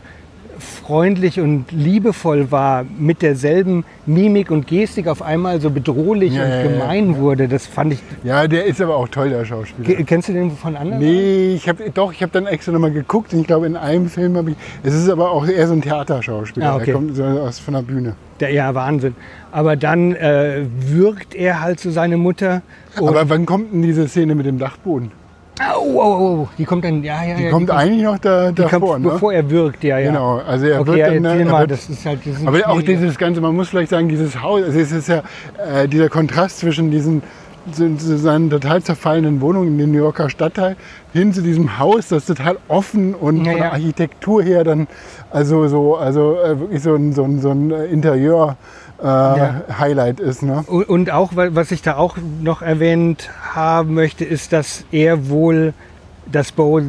[0.59, 6.49] freundlich und liebevoll war, mit derselben Mimik und Gestik auf einmal so bedrohlich Ja, und
[6.49, 7.47] ja, ja, gemein wurde.
[7.47, 7.99] Das fand ich.
[8.23, 9.95] Ja, der ist aber auch toll, der Schauspieler.
[9.97, 10.99] Ke- Kennst du den von anderen?
[11.01, 14.07] Nee, ich habe doch, ich habe dann extra nochmal geguckt und ich glaube in einem
[14.09, 14.57] Film habe ich.
[14.83, 16.71] Es ist aber auch eher so ein Theaterschauspieler.
[16.71, 16.91] Ah, okay.
[16.91, 18.15] Er kommt so aus von der Bühne.
[18.39, 19.15] Der, ja, Wahnsinn.
[19.51, 22.61] Aber dann äh, wirkt er halt so seine Mutter.
[22.95, 25.11] Aber wann kommt denn diese Szene mit dem Dachboden?
[25.59, 27.49] Au, au, au, die kommt dann, ja, ja, Die ja.
[27.51, 29.11] kommt eigentlich noch da, die davor, kommt, ne?
[29.11, 30.07] bevor er wirkt, ja, ja.
[30.11, 31.25] Genau, also er Okay, wird ja, dann.
[31.25, 33.69] erzähl er mal, wird, das ist halt das ist aber auch dieses ganze, man muss
[33.69, 35.23] vielleicht sagen, dieses Haus, also es ist ja
[35.57, 37.21] äh, dieser Kontrast zwischen diesen
[37.71, 40.75] seinen total zerfallenen Wohnungen in dem New Yorker Stadtteil
[41.13, 43.71] hin zu diesem Haus, das total offen und Ja, von der ja.
[43.73, 44.87] Architektur her dann
[45.29, 48.57] also so also äh, wirklich so ein, so ein, so ein Interieur
[49.01, 49.61] äh, Ja.
[49.79, 50.63] Highlight ist, ne?
[50.67, 55.73] Und auch, wa- was ich da auch noch erwähnt haben möchte, ist, dass er wohl
[56.31, 56.81] das Bo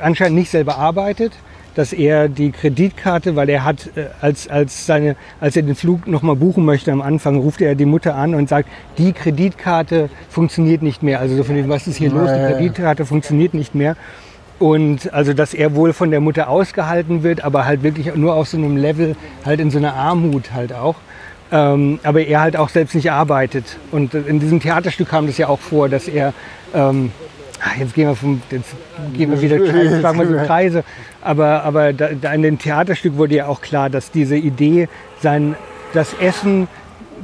[0.00, 1.32] anscheinend nicht selber arbeitet,
[1.74, 6.06] dass er die Kreditkarte, weil er hat, äh, als, als, seine, als er den Flug
[6.06, 8.68] nochmal buchen möchte am Anfang, ruft er die Mutter an und sagt,
[8.98, 11.18] die Kreditkarte funktioniert nicht mehr.
[11.20, 12.28] Also so von dem, was ist hier los?
[12.30, 12.52] Die.
[12.52, 13.96] Kreditkarte funktioniert nicht mehr.
[14.60, 18.46] Und also, dass er wohl von der Mutter ausgehalten wird, aber halt wirklich nur auf
[18.48, 20.94] so einem Level, halt in so einer Armut halt auch.
[21.54, 23.78] Ähm, aber er halt auch selbst nicht arbeitet.
[23.92, 26.34] Und in diesem Theaterstück kam das ja auch vor, dass er,
[26.74, 27.12] ähm,
[27.60, 28.74] ah, jetzt gehen wir vom, jetzt
[29.16, 30.82] gehen wir wieder, Kreise, sagen wir so Kreise.
[31.22, 34.88] Aber, aber da, da in dem Theaterstück wurde ja auch klar, dass diese Idee,
[35.20, 35.54] sein,
[35.92, 36.66] das Essen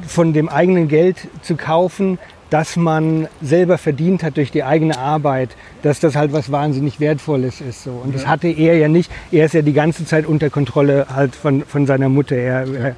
[0.07, 2.17] von dem eigenen Geld zu kaufen,
[2.49, 5.49] das man selber verdient hat durch die eigene Arbeit,
[5.83, 7.83] dass das halt was wahnsinnig Wertvolles ist.
[7.83, 7.91] So.
[7.91, 9.11] Und das hatte er ja nicht.
[9.31, 12.37] Er ist ja die ganze Zeit unter Kontrolle halt von, von seiner Mutter.
[12.37, 12.95] Er, er,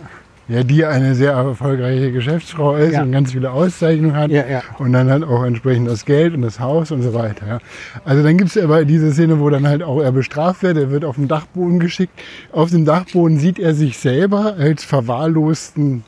[0.50, 3.04] Ja, die eine sehr erfolgreiche Geschäftsfrau ist Ja.
[3.04, 4.30] und ganz viele Auszeichnungen hat.
[4.30, 4.62] Ja, ja.
[4.78, 7.48] Und dann halt auch entsprechend das Geld und das Haus und so weiter.
[7.48, 7.60] Ja.
[8.04, 10.78] Also dann gibt es aber diese Szene, wo dann halt auch er bestraft wird.
[10.78, 12.14] Er wird auf den Dachboden geschickt.
[12.52, 16.04] Auf dem Dachboden sieht er sich selber als verwahrlosten,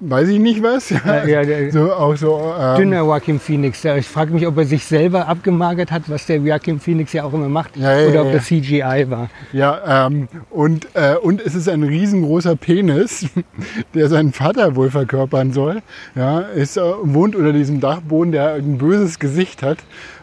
[0.00, 0.90] weiß ich nicht was.
[0.90, 0.98] Ja.
[1.26, 2.52] Ja, ja, so auch so.
[2.58, 3.82] Ähm, dünner Joaquin Phoenix.
[3.82, 7.24] Ja, Ich frage mich, ob er sich selber abgemagert hat, was der Joaquin Phoenix ja
[7.24, 9.28] auch immer macht, oder ob das CGI war.
[9.52, 13.26] Ja, ähm, und, äh, und es ist ein riesengroßer Penis,
[13.94, 15.82] der seinen Vater wohl verkörpern soll.
[16.14, 19.78] Ja, ist, äh, wohnt unter diesem Dachboden, der ein böses Gesicht hat.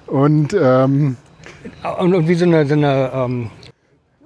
[0.08, 1.18] Und ähm,
[2.00, 3.50] Und, und wie so eine, so eine ähm,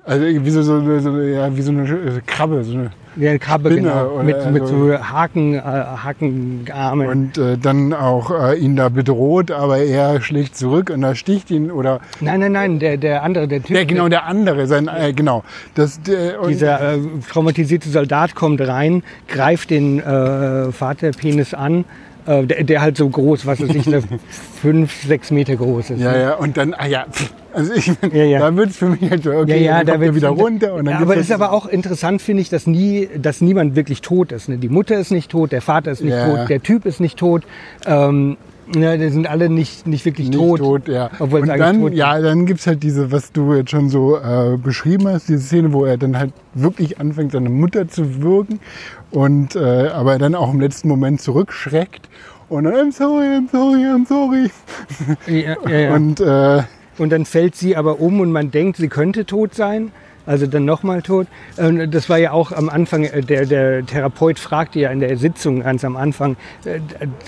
[0.06, 2.64] also wie so, so, eine- so, ja, wie so eine Krabbe.
[2.64, 7.08] So eine, ja, eine Krabbe, Spinne genau, mit, mit also- so Haken, äh, Hakenarmen.
[7.08, 11.52] und äh, dann auch äh, ihn da bedroht, aber er schlägt zurück und er sticht
[11.52, 14.88] ihn oder Nein, nein, nein, der, der andere, der Typ, der genau der andere, sein
[14.88, 15.44] äh, genau.
[15.76, 16.98] Das der, dieser äh,
[17.30, 21.86] traumatisierte Soldat kommt rein, greift den äh, Vaterpenis an,
[22.26, 23.86] äh, der, der halt so groß, was weiß ich,
[24.62, 26.02] fünf, sechs Meter groß ist.
[26.02, 26.22] ja, ne?
[26.22, 28.40] ja, und dann, ah ja, pff, also ich, Ja, ja.
[28.40, 30.30] da wird es für mich halt so, okay, Ja, ja, dann da kommt wird wieder
[30.30, 33.10] runter und dann ja, aber es ist halt- aber auch interessant, finde ich, dass nie,
[33.20, 34.50] dass niemand wirklich tot ist.
[34.50, 34.58] Ne?
[34.58, 36.28] Die Mutter ist nicht tot, der Vater ist nicht Ja.
[36.38, 37.44] tot, der Typ ist nicht tot.
[37.86, 38.38] Ähm,
[38.76, 40.60] ja, die sind alle nicht, nicht wirklich nicht tot.
[40.60, 41.10] tot, ja.
[41.18, 44.18] Obwohl und dann, tot ja, dann gibt es halt diese, was du jetzt schon so
[44.18, 48.60] äh, beschrieben hast, diese Szene, wo er dann halt wirklich anfängt, seine Mutter zu würgen
[49.10, 52.10] und äh, aber dann auch im letzten Moment zurückschreckt
[52.48, 54.52] und dann, I'm sorry, I'm sorry, I'm sorry.
[55.26, 55.94] Ja, ja, ja.
[55.96, 56.20] Und,
[57.00, 59.92] Und dann fällt sie aber um und man denkt, sie könnte tot sein.
[60.26, 61.26] Also dann nochmal tot.
[61.56, 65.62] Das war ja auch am Anfang, äh, der, der Therapeut fragte ja in der Sitzung
[65.62, 66.80] ganz am Anfang, äh,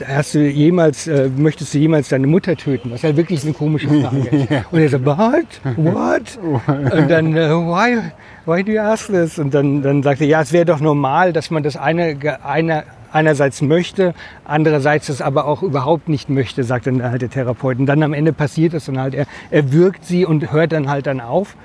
[0.06, 2.92] hast du jemals, äh, möchtest du jemals deine Mutter töten?
[2.92, 4.72] Was ja wirklich eine komische Frage ist.
[4.72, 5.46] Und er so, what?
[5.78, 6.38] What?
[6.68, 7.98] Und dann, why,
[8.46, 9.40] why do you ask this?
[9.40, 12.84] Und dann, dann sagte er, ja, es wäre doch normal, dass man das eine, eine,
[13.12, 14.14] einerseits möchte,
[14.46, 17.80] andererseits das aber auch überhaupt nicht möchte, sagt dann halt der Therapeut.
[17.80, 20.90] Und dann am Ende passiert es dann halt, er, er wirkt sie und hört dann
[20.90, 21.56] halt dann auf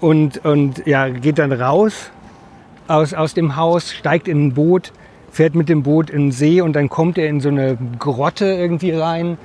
[0.00, 2.10] und, und ja, geht dann raus
[2.90, 4.92] aus, aus dem Haus, steigt in ein Boot,
[5.30, 8.46] fährt mit dem Boot in den See und dann kommt er in so eine Grotte
[8.46, 9.38] irgendwie rein.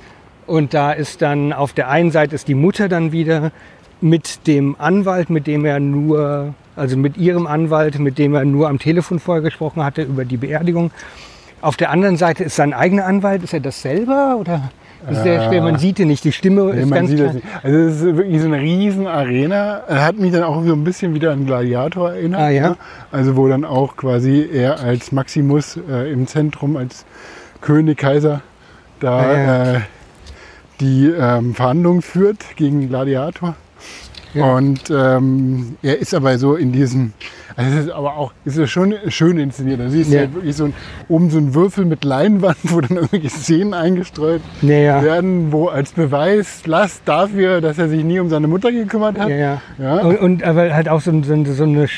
[0.46, 3.52] Und da ist dann auf der einen Seite ist die Mutter dann wieder
[4.00, 8.68] mit dem Anwalt, mit dem er nur, also mit ihrem Anwalt, mit dem er nur
[8.68, 10.90] am Telefon vorher gesprochen hatte über die Beerdigung.
[11.62, 13.42] Auf der anderen Seite ist sein eigener Anwalt.
[13.42, 14.70] Ist er das selber oder
[15.10, 15.62] ist der schwer?
[15.62, 16.24] Man sieht ihn nicht.
[16.24, 17.36] Die Stimme nee, ist ganz sieht das.
[17.62, 19.82] Also es ist wirklich so eine riesen Arena.
[19.88, 22.40] Er hat mich dann auch so ein bisschen wieder an Gladiator erinnert.
[22.40, 22.68] Ah, ja?
[22.70, 22.76] ne?
[23.10, 27.04] Also wo dann auch quasi er als Maximus äh, im Zentrum, als
[27.60, 28.42] König, Kaiser,
[29.00, 29.72] da Ah, ja.
[29.74, 29.80] äh,
[30.80, 33.56] die ähm, Verhandlungen führt gegen Gladiator.
[34.36, 34.54] Ja.
[34.54, 37.12] Und ähm, er ist aber so in diesem,
[37.56, 39.80] also es ist aber auch, es ist schon schön inszeniert.
[39.80, 40.20] Da siehst du Ja.
[40.22, 40.74] halt wirklich so ein,
[41.08, 45.02] oben so ein Würfel mit Leinwand, wo dann irgendwelche Szenen eingestreut Naja.
[45.02, 49.28] werden, wo als Beweis Last dafür, dass er sich nie um seine Mutter gekümmert hat.
[49.30, 49.60] Ja, ja.
[49.78, 50.00] Ja.
[50.00, 51.88] Und, und aber halt auch so, so, so eine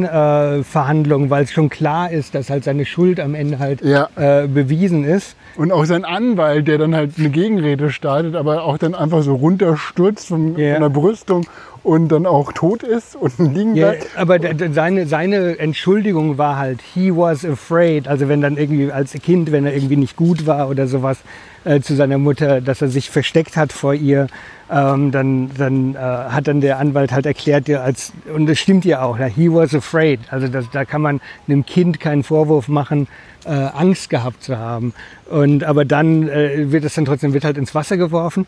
[0.00, 4.08] Scheinverhandlung, äh, weil es schon klar ist, dass halt seine Schuld am Ende halt Ja.
[4.16, 5.36] äh, bewiesen ist.
[5.56, 9.34] Und auch sein Anwalt, der dann halt eine Gegenrede startet, aber auch dann einfach so
[9.34, 10.74] runterstürzt von, Ja.
[10.74, 11.46] von der Brüstung
[11.82, 14.16] und dann auch tot ist und liegen Ja, bleibt.
[14.16, 14.38] aber
[14.72, 18.06] seine, seine Entschuldigung war halt, he was afraid.
[18.08, 21.18] Also wenn dann irgendwie als Kind, wenn er irgendwie nicht gut war oder sowas
[21.64, 24.26] äh, zu seiner Mutter, dass er sich versteckt hat vor ihr,
[24.70, 28.84] ähm, dann, dann äh, hat dann der Anwalt halt erklärt, ja, als, und das stimmt
[28.84, 30.20] ja auch, he was afraid.
[30.30, 33.08] Also das, da kann man einem Kind keinen Vorwurf machen,
[33.46, 34.92] äh, Angst gehabt zu haben.
[35.30, 38.46] Und aber dann äh, wird es dann trotzdem wird halt ins Wasser geworfen.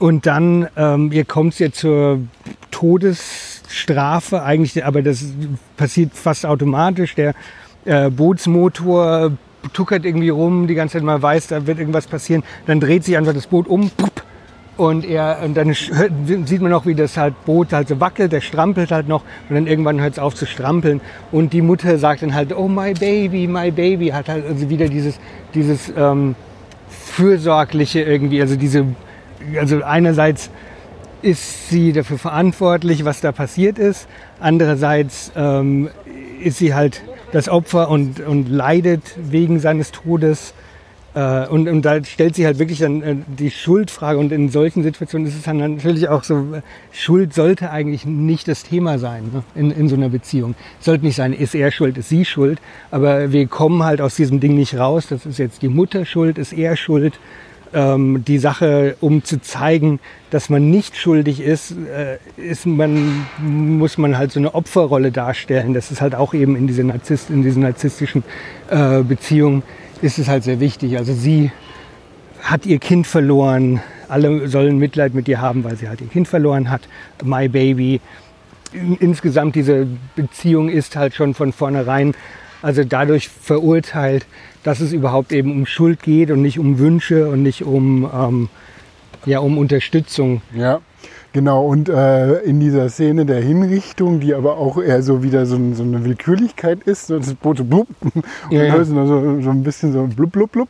[0.00, 2.20] Und dann, ähm, hier kommt jetzt zur
[2.72, 5.24] Todesstrafe eigentlich, aber das
[5.76, 7.14] passiert fast automatisch.
[7.14, 7.34] Der
[7.84, 9.32] äh, Bootsmotor
[9.74, 12.42] tuckert irgendwie rum, die ganze Zeit man weiß, da wird irgendwas passieren.
[12.66, 14.24] Dann dreht sich einfach das Boot um pup,
[14.78, 16.12] und er und dann hört-
[16.46, 19.54] sieht man auch, wie das halt Boot halt so wackelt, der strampelt halt noch und
[19.54, 22.94] dann irgendwann hört es auf zu strampeln und die Mutter sagt dann halt, oh my
[22.94, 25.20] baby, my baby, hat halt also wieder dieses,
[25.52, 26.34] dieses ähm,
[26.88, 28.86] fürsorgliche irgendwie, also diese,
[29.58, 30.50] also einerseits
[31.22, 34.06] ist sie dafür verantwortlich, was da passiert ist.
[34.38, 35.90] Andererseits ähm,
[36.42, 37.02] ist sie halt
[37.32, 40.54] das Opfer und, und leidet wegen seines Todes.
[41.14, 44.18] Äh, und, und da stellt sich halt wirklich dann äh, die Schuldfrage.
[44.18, 46.62] Und in solchen Situationen ist es dann natürlich auch so, äh,
[46.92, 49.42] Schuld sollte eigentlich nicht das Thema sein ne?
[49.54, 50.54] in, in so einer Beziehung.
[50.80, 52.60] Sollte nicht sein, ist er schuld, ist sie schuld.
[52.90, 55.06] Aber wir kommen halt aus diesem Ding nicht raus.
[55.08, 57.18] Das ist jetzt die Mutter schuld, ist er schuld
[57.72, 63.98] ähm, die Sache, um zu zeigen, dass man nicht schuldig ist, äh, ist man, muss
[63.98, 65.74] man halt so eine Opferrolle darstellen.
[65.74, 68.24] Das ist halt auch eben in, diese Narzisst, in diesen narzisstischen
[68.68, 69.62] äh, Beziehungen
[70.02, 70.96] ist es halt sehr wichtig.
[70.96, 71.50] Also sie
[72.42, 76.26] hat ihr Kind verloren, alle sollen Mitleid mit ihr haben, weil sie halt ihr Kind
[76.26, 76.82] verloren hat.
[77.22, 78.00] My Baby.
[78.72, 79.86] In, insgesamt diese
[80.16, 82.14] Beziehung ist halt schon von vornherein
[82.62, 84.26] also dadurch verurteilt,
[84.62, 88.48] dass es überhaupt eben um Schuld geht und nicht um Wünsche und nicht um, ähm,
[89.26, 90.42] ja, um Unterstützung.
[90.54, 90.80] Ja,
[91.32, 91.66] genau.
[91.66, 95.82] Und äh, in dieser Szene der Hinrichtung, die aber auch eher so wieder so, so
[95.82, 98.84] eine Willkürlichkeit ist, so das Boot so blub, und Ja, ja.
[98.84, 100.68] so, so ein bisschen so blub, blub, blub.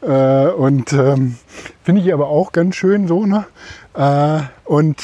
[0.00, 1.36] Äh, und ähm,
[1.82, 3.46] finde ich aber auch ganz schön so, ne?
[3.94, 4.96] Äh, und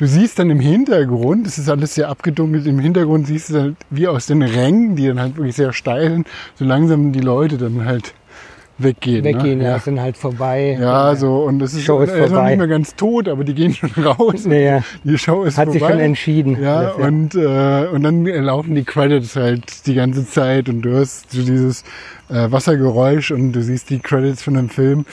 [0.00, 3.76] du siehst dann im Hintergrund, es ist alles sehr abgedunkelt, im Hintergrund siehst du dann
[3.90, 7.58] wie aus den Rängen, die dann halt wirklich sehr steil sind, so langsam die Leute
[7.58, 8.14] dann halt
[8.78, 9.22] weggehen.
[9.24, 9.64] Weggehen, ne?
[9.64, 10.78] ja, sind halt vorbei.
[10.80, 13.52] Ja, so und es ist, Show ist ist noch nicht mehr ganz tot, aber die
[13.52, 14.46] gehen schon raus.
[14.46, 15.80] Naja, Die Show ist hat vorbei.
[15.80, 16.62] sich schon entschieden.
[16.62, 21.30] Ja, und, äh, und dann laufen die Credits halt die ganze Zeit und du hörst
[21.30, 21.82] so dieses
[22.30, 25.04] äh, Wassergeräusch und du siehst die Credits von dem Film.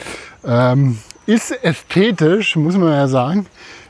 [0.46, 0.96] Ähm,
[1.26, 3.44] ist ästhetisch, muss man ja sagen,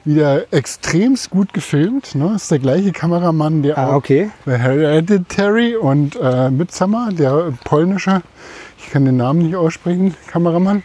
[0.09, 2.15] wieder extremst gut gefilmt.
[2.15, 2.33] Ne?
[2.35, 4.31] Ist der gleiche Kameramann, der ah, auch okay.
[4.47, 8.23] bei Hereditary und äh, Midsommar, der polnische,
[8.79, 10.83] ich kann den Namen nicht aussprechen, Kameramann.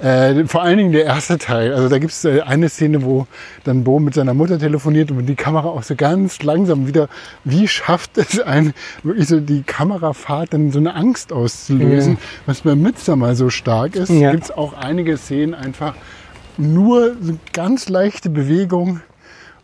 [0.00, 1.72] Äh, vor allen Dingen der erste Teil.
[1.72, 3.26] Also da gibt es äh, eine Szene, wo
[3.62, 7.08] dann Bo mit seiner Mutter telefoniert und die Kamera auch so ganz langsam wieder,
[7.44, 12.18] wie schafft es ein, wirklich so die Kamerafahrt dann so eine Angst auszulösen, Ja.
[12.46, 14.10] was bei Midsommar so stark ist.
[14.10, 14.32] Ja.
[14.32, 15.94] Gibt es auch einige Szenen einfach
[16.58, 19.00] nur so ganz leichte Bewegung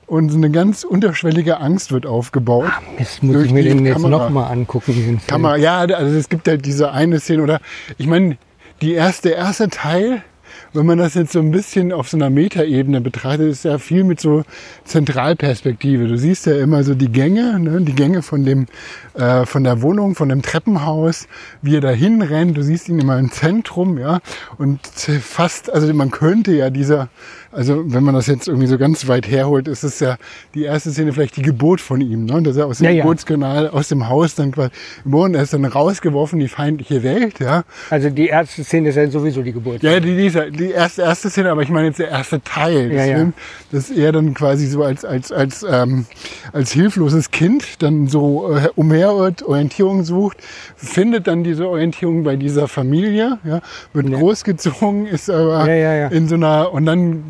[0.07, 2.71] und so eine ganz unterschwellige Angst wird aufgebaut.
[2.99, 4.93] Jetzt muss Durch ich mir den jetzt nochmal angucken.
[4.93, 5.27] diesen Film.
[5.27, 7.61] Kamera, ja, also es gibt halt diese eine Szene oder
[7.97, 8.37] ich meine,
[8.83, 10.23] die erste, der erste Teil,
[10.73, 14.05] wenn man das jetzt so ein bisschen auf so einer Metaebene betrachtet, ist ja viel
[14.05, 14.45] mit so
[14.85, 16.07] Zentralperspektive.
[16.07, 18.67] Du siehst ja immer so die Gänge, ne, die Gänge von dem,
[19.15, 21.27] äh, von der Wohnung, von dem Treppenhaus,
[21.63, 22.57] wie er da hinrennt.
[22.57, 24.21] Du siehst ihn immer im Zentrum, ja,
[24.59, 27.09] und fast, also man könnte ja dieser,
[27.53, 30.17] also wenn man das jetzt irgendwie so ganz weit herholt, ist es ja
[30.55, 33.03] die erste Szene vielleicht die Geburt von ihm, ne, dass er aus dem Ja, ja.
[33.03, 34.71] Geburtskanal, aus dem Haus dann quasi
[35.05, 37.65] geboren, er ist dann rausgeworfen in die feindliche Welt, ja.
[37.91, 39.83] Also die erste Szene ist ja sowieso die Geburt.
[39.83, 42.99] Ja, die, die, die erste, erste Szene, aber ich meine jetzt der erste Teil des
[42.99, 43.33] Ja, ja.
[43.73, 46.07] Dass er dann quasi so als, als, als, ähm,
[46.53, 50.39] als hilfloses Kind dann so äh, umherirrt, Orientierung sucht,
[50.77, 53.61] findet dann diese Orientierung bei dieser Familie, ja,
[53.93, 54.19] wird Ja.
[54.19, 56.09] großgezogen, ist aber Ja, ja, ja.
[56.09, 57.23] in so einer, und dann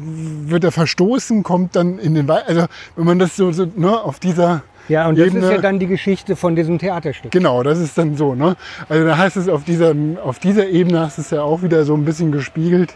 [0.47, 2.67] wird er verstoßen, kommt dann in den Wald, also
[2.97, 5.79] wenn man das so, so ne, auf dieser Ja, und das Ebene- ist ja dann
[5.79, 7.31] die Geschichte von diesem Theaterstück.
[7.31, 8.35] Genau, das ist dann so.
[8.35, 8.57] Ne?
[8.89, 11.95] Also da heißt es auf dieser, auf dieser Ebene hast es ja auch wieder so
[11.95, 12.95] ein bisschen gespiegelt.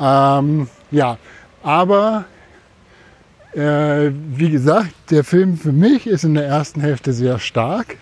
[0.00, 1.18] Ähm, ja,
[1.62, 2.24] aber
[3.54, 7.96] Äh, wie gesagt, der Film für mich ist in der ersten Hälfte sehr stark.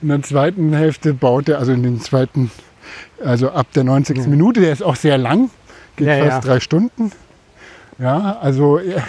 [0.00, 2.52] In der zweiten Hälfte baut er, also in den zweiten,
[3.22, 4.28] also ab der 90.
[4.28, 5.50] Minute, der ist auch sehr lang,
[5.96, 6.52] geht Ja, fast ja.
[6.52, 7.10] drei Stunden.
[8.02, 9.00] Ja, also äh,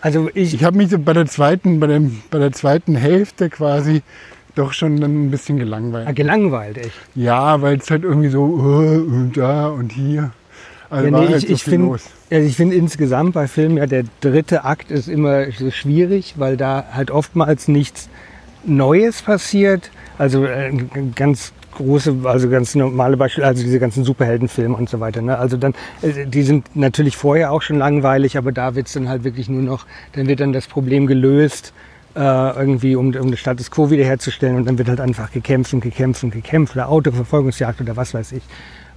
[0.00, 3.48] Also ich, ich habe mich so bei der zweiten, bei, dem, bei der zweiten Hälfte
[3.50, 4.02] quasi
[4.54, 6.14] doch schon dann ein bisschen gelangweilt.
[6.16, 7.00] gelangweilt, echt.
[7.14, 10.32] Ja, weil es halt irgendwie so äh, und da und hier.
[10.90, 12.10] Also Ja, war nee, halt ich, so ich viel finde los.
[12.30, 16.56] also ich find insgesamt bei Filmen ja der dritte Akt ist immer so schwierig, weil
[16.56, 18.08] da halt oftmals nichts
[18.64, 19.90] Neues passiert.
[20.18, 21.52] Also äh, ein ganz
[21.82, 25.20] große, also ganz normale Beispiele, also diese ganzen Superheldenfilme und so weiter.
[25.22, 25.36] Ne?
[25.38, 29.08] Also dann, äh, die sind natürlich vorher auch schon langweilig, aber da wird es dann
[29.08, 31.72] halt wirklich nur noch, dann wird dann das Problem gelöst,
[32.14, 35.80] äh, irgendwie um, um den Status quo wiederherzustellen und dann wird halt einfach gekämpft und
[35.80, 38.42] gekämpft und gekämpft oder Autoverfolgungsjagd oder was weiß ich.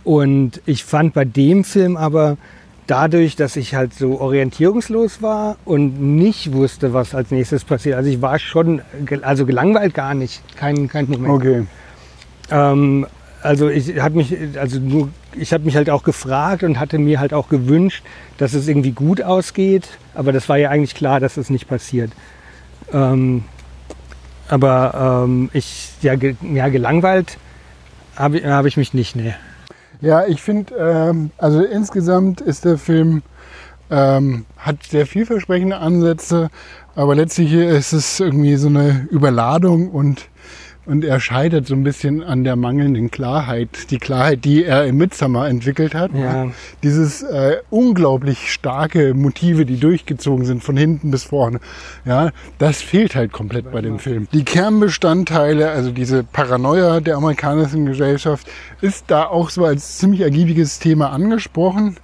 [0.03, 2.38] Und ich fand bei dem Film aber
[2.88, 7.95] dadurch, dass ich halt so orientierungslos war und nicht wusste, was als nächstes passiert.
[7.98, 11.30] Also ich war schon, gel- also gelangweilt gar nicht, kein, kein Moment.
[11.34, 11.64] Okay.
[12.52, 13.08] Ähm,
[13.42, 17.20] also ich habe mich, also nur, ich habe mich halt auch gefragt und hatte mir
[17.20, 18.04] halt auch gewünscht,
[18.38, 19.88] dass es irgendwie gut ausgeht.
[20.16, 22.12] Aber das war ja eigentlich klar, dass das nicht passiert.
[22.92, 23.44] Ähm,
[24.48, 27.38] aber ähm, ich, ja, ge, ja gelangweilt
[28.16, 29.36] habe ich, hab ich mich nicht, ne.
[30.02, 33.24] Ja, ich finde, ähm, also insgesamt ist der Film,
[33.90, 36.50] ähm, hat sehr vielversprechende Ansätze,
[36.96, 40.28] aber letztlich ist es irgendwie so eine Überladung und,
[40.86, 43.90] und er scheitert so ein bisschen an der mangelnden Klarheit.
[43.90, 46.12] Die Klarheit, die er im Midsummer entwickelt hat.
[46.14, 46.52] Ja.
[46.84, 51.60] Dieses äh, unglaublich starke Motive, die durchgezogen sind von hinten bis vorne.
[52.06, 54.28] Ja, das fehlt halt komplett bei dem Film.
[54.32, 58.48] Die Kernbestandteile, also diese Paranoia der amerikanischen Gesellschaft,
[58.82, 61.98] ist da auch so als ziemlich ergiebiges Thema angesprochen.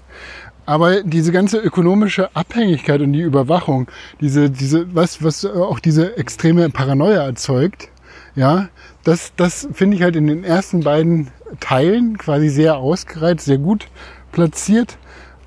[0.65, 3.87] Aber diese ganze ökonomische Abhängigkeit und die Überwachung,
[4.21, 7.90] diese, diese, was, was auch diese extreme Paranoia erzeugt,
[8.35, 8.67] ja,
[9.03, 11.27] das, das finde ich halt in den ersten beiden
[11.59, 13.87] Teilen quasi sehr ausgereizt, sehr gut
[14.31, 14.97] platziert.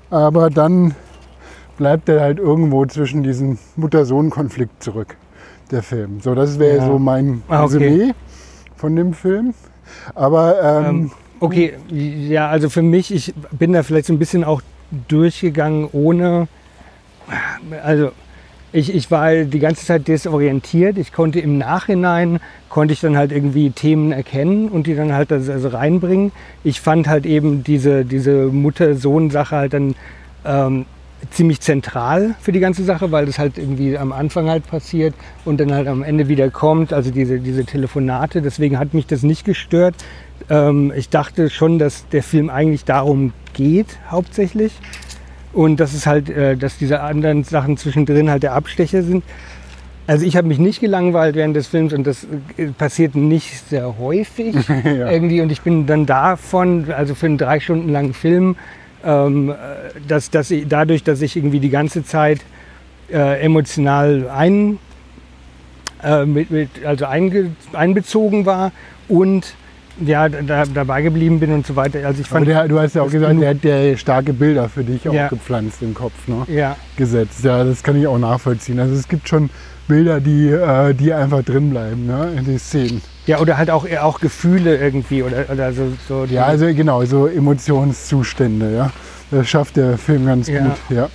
[0.09, 0.95] Aber dann
[1.77, 5.17] bleibt er halt irgendwo zwischen diesem Mutter-Sohn-Konflikt zurück,
[5.71, 6.21] der Film.
[6.21, 6.85] So, das wäre Ja.
[6.85, 7.77] so mein Ah, okay.
[7.77, 8.13] Resümee
[8.75, 9.53] von dem Film.
[10.13, 14.43] Aber ähm, Ähm, okay, ja, also für mich, ich bin da vielleicht so ein bisschen
[14.43, 14.61] auch
[15.07, 16.47] durchgegangen ohne,
[17.83, 18.11] also
[18.75, 20.97] ich, ich war die ganze Zeit desorientiert.
[20.97, 25.31] Ich konnte im Nachhinein, konnte ich dann halt irgendwie Themen erkennen und die dann halt
[25.31, 26.33] also also reinbringen.
[26.63, 29.95] Ich fand halt eben diese, diese Mutter-Sohn-Sache halt dann
[30.43, 30.85] ähm,
[31.31, 35.15] ziemlich zentral für die ganze Sache, weil das halt irgendwie am Anfang halt passiert
[35.45, 38.41] und dann halt am Ende wieder kommt, also diese, diese Telefonate.
[38.41, 39.95] Deswegen hat mich das nicht gestört.
[40.49, 44.73] Ähm, ich dachte schon, dass der Film eigentlich darum geht, hauptsächlich.
[45.55, 49.23] Und dass es halt, äh, dass diese anderen Sachen zwischendrin halt der Abstecher sind.
[50.05, 52.27] Also ich habe mich nicht gelangweilt während des Films und das
[52.57, 55.09] äh, passiert nicht sehr häufig Ja.
[55.09, 55.41] irgendwie.
[55.41, 58.55] Und ich bin dann davon, also für einen drei Stunden langen Film,
[59.03, 59.53] ähm, äh,
[60.07, 62.41] dass, dass ich, dadurch, dass ich irgendwie die ganze Zeit
[63.11, 64.77] äh, emotional ein,
[66.03, 68.71] äh, mit, mit, also einge, einbezogen war
[69.07, 69.55] und
[70.03, 72.05] ja, da, dabei geblieben bin und so weiter.
[72.05, 74.83] Also ich fand, der, du hast ja auch gesagt, der hat der starke Bilder für
[74.83, 75.27] dich auch Ja.
[75.27, 76.43] gepflanzt im Kopf, ne?
[76.47, 77.43] ja, gesetzt.
[77.43, 78.79] Ja, das kann ich auch nachvollziehen.
[78.79, 79.49] Also es gibt schon
[79.87, 82.29] Bilder, die, äh, die einfach drin bleiben, ne?
[82.37, 83.01] in die Szenen.
[83.27, 85.83] ja, oder halt auch, auch Gefühle irgendwie oder, oder so.
[86.07, 88.91] so Ja, also genau, so Emotionszustände, ja.
[89.31, 90.63] Das schafft der Film ganz Ja.
[90.63, 91.09] gut, ja.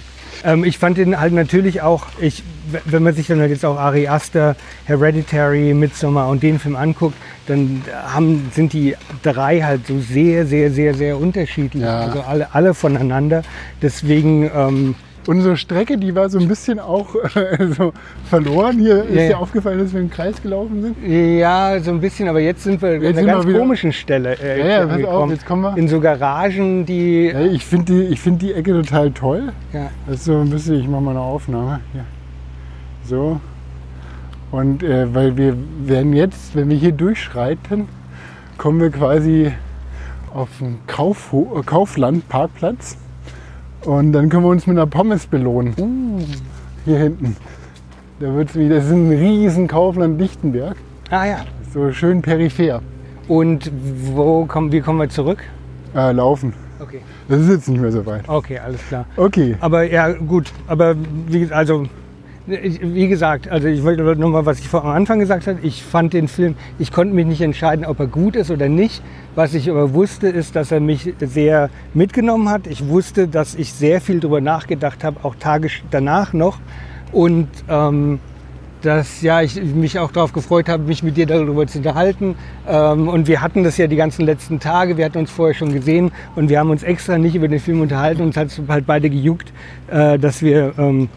[0.44, 2.42] Ähm, ich fand den halt natürlich auch, ich,
[2.84, 7.16] wenn man sich dann halt jetzt auch Ari Aster, Hereditary, Midsommar und den Film anguckt,
[7.46, 11.82] dann haben, sind die drei halt so sehr, sehr, sehr, sehr unterschiedlich.
[11.82, 12.00] Ja.
[12.00, 13.42] Also alle, alle voneinander.
[13.82, 14.94] Deswegen, ähm,
[15.26, 17.92] Unsere Strecke, die war so ein bisschen auch äh, so
[18.28, 18.78] verloren.
[18.78, 19.36] Hier ist Ja, dir ja.
[19.36, 20.96] aufgefallen, dass wir im Kreis gelaufen sind?
[21.06, 23.92] ja, so ein bisschen, aber jetzt sind wir an Jetzt einer sind wir ganz komischen
[23.92, 25.76] Stelle äh, Ja, ja, pass auf, jetzt kommen wir.
[25.76, 27.26] In so Garagen, die.
[27.26, 29.52] Ja, ich finde die, ich find die Ecke total toll.
[29.72, 29.90] Ja.
[30.06, 31.80] Das ist so ein bisschen, ich mache mal eine Aufnahme.
[31.92, 32.04] Hier.
[33.04, 33.40] So.
[34.50, 37.88] Und äh, weil wir werden jetzt, wenn wir hier durchschreiten,
[38.58, 39.52] kommen wir quasi
[40.34, 42.96] auf einen Kaufho äh, Kaufland-Parkplatz.
[43.84, 45.74] Und dann können wir uns mit einer Pommes belohnen.
[46.84, 47.36] Hier hinten.
[48.18, 50.76] Da wird's wieder, das ist ein riesen Kaufland Lichtenberg.
[51.10, 51.38] Ah ja.
[51.72, 52.82] So schön peripher.
[53.28, 53.70] Und
[54.14, 55.38] wo kommen, wie kommen wir zurück?
[55.94, 56.52] Äh, laufen.
[56.80, 57.00] Okay.
[57.28, 58.28] Das ist jetzt nicht mehr so weit.
[58.28, 59.06] Okay, alles klar.
[59.16, 59.56] Okay.
[59.60, 60.52] Aber ja, gut.
[60.66, 60.94] Aber
[61.28, 61.86] wie, also,
[62.46, 65.58] wie gesagt, also ich wollte nochmal, was ich vor am Anfang gesagt habe.
[65.62, 69.02] Ich fand den Film, ich konnte mich nicht entscheiden, ob er gut ist oder nicht.
[69.34, 72.66] Was ich aber wusste, ist, dass er mich sehr mitgenommen hat.
[72.66, 76.58] Ich wusste, dass ich sehr viel darüber nachgedacht habe, auch Tage danach noch.
[77.12, 78.20] und ähm,
[78.82, 82.34] dass ja, ich mich auch darauf gefreut habe, mich mit dir darüber zu unterhalten.
[82.66, 85.72] Ähm, und wir hatten das ja die ganzen letzten Tage, wir hatten uns vorher schon
[85.72, 88.22] gesehen und wir haben uns extra nicht über den Film unterhalten.
[88.22, 89.52] Uns hat es halt beide gejuckt,
[89.90, 91.08] äh, dass wir ähm,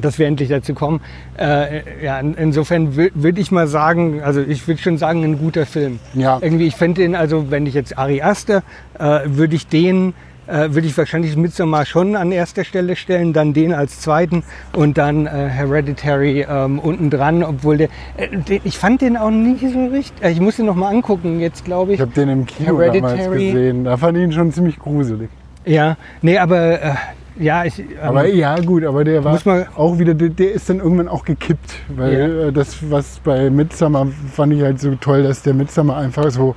[0.00, 1.00] dass wir endlich dazu kommen.
[1.38, 5.66] Äh, ja, in, insofern würde ich mal sagen, also ich würde schon sagen, ein guter
[5.66, 5.98] Film.
[6.14, 6.38] Ja.
[6.40, 8.62] Irgendwie, ich fände den, also wenn ich jetzt Ari Aster,
[8.98, 10.14] äh, würde ich den
[10.48, 14.42] äh, würde ich wahrscheinlich Midsommar schon an erster Stelle stellen, dann den als zweiten
[14.74, 19.30] und dann äh, Hereditary ähm, unten dran, obwohl der, äh, den, ich fand den auch
[19.30, 20.22] nicht so richtig.
[20.22, 21.96] Äh, ich muss den noch mal angucken jetzt, glaube ich.
[21.96, 23.84] Ich habe den im Kino damals gesehen.
[23.84, 25.28] Da fand ich ihn schon ziemlich gruselig.
[25.64, 26.94] Ja, nee, aber äh,
[27.38, 29.38] ja, ich, ähm, aber ja, gut, aber der war
[29.76, 31.74] auch wieder, der, der, ist dann irgendwann auch gekippt.
[31.88, 32.48] Weil ja.
[32.48, 36.54] Äh, das, was bei Midsummer fand ich halt so toll, dass der Midsummer einfach so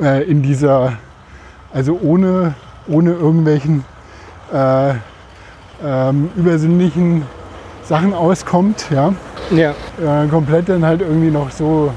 [0.00, 0.94] äh, in dieser,
[1.72, 2.54] also ohne
[2.88, 3.84] ohne irgendwelchen
[4.52, 4.94] äh,
[5.84, 7.22] ähm, übersinnlichen
[7.84, 9.12] Sachen auskommt, ja,
[9.50, 9.70] ja.
[10.00, 11.92] Äh, komplett dann halt irgendwie noch so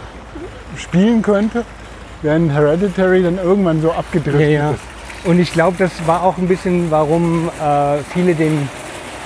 [0.77, 1.63] spielen könnte,
[2.21, 4.71] während Hereditary dann irgendwann so abgedriftet ja, ja.
[4.71, 4.94] ist.
[5.25, 8.69] Und ich glaube, das war auch ein bisschen, warum äh, viele den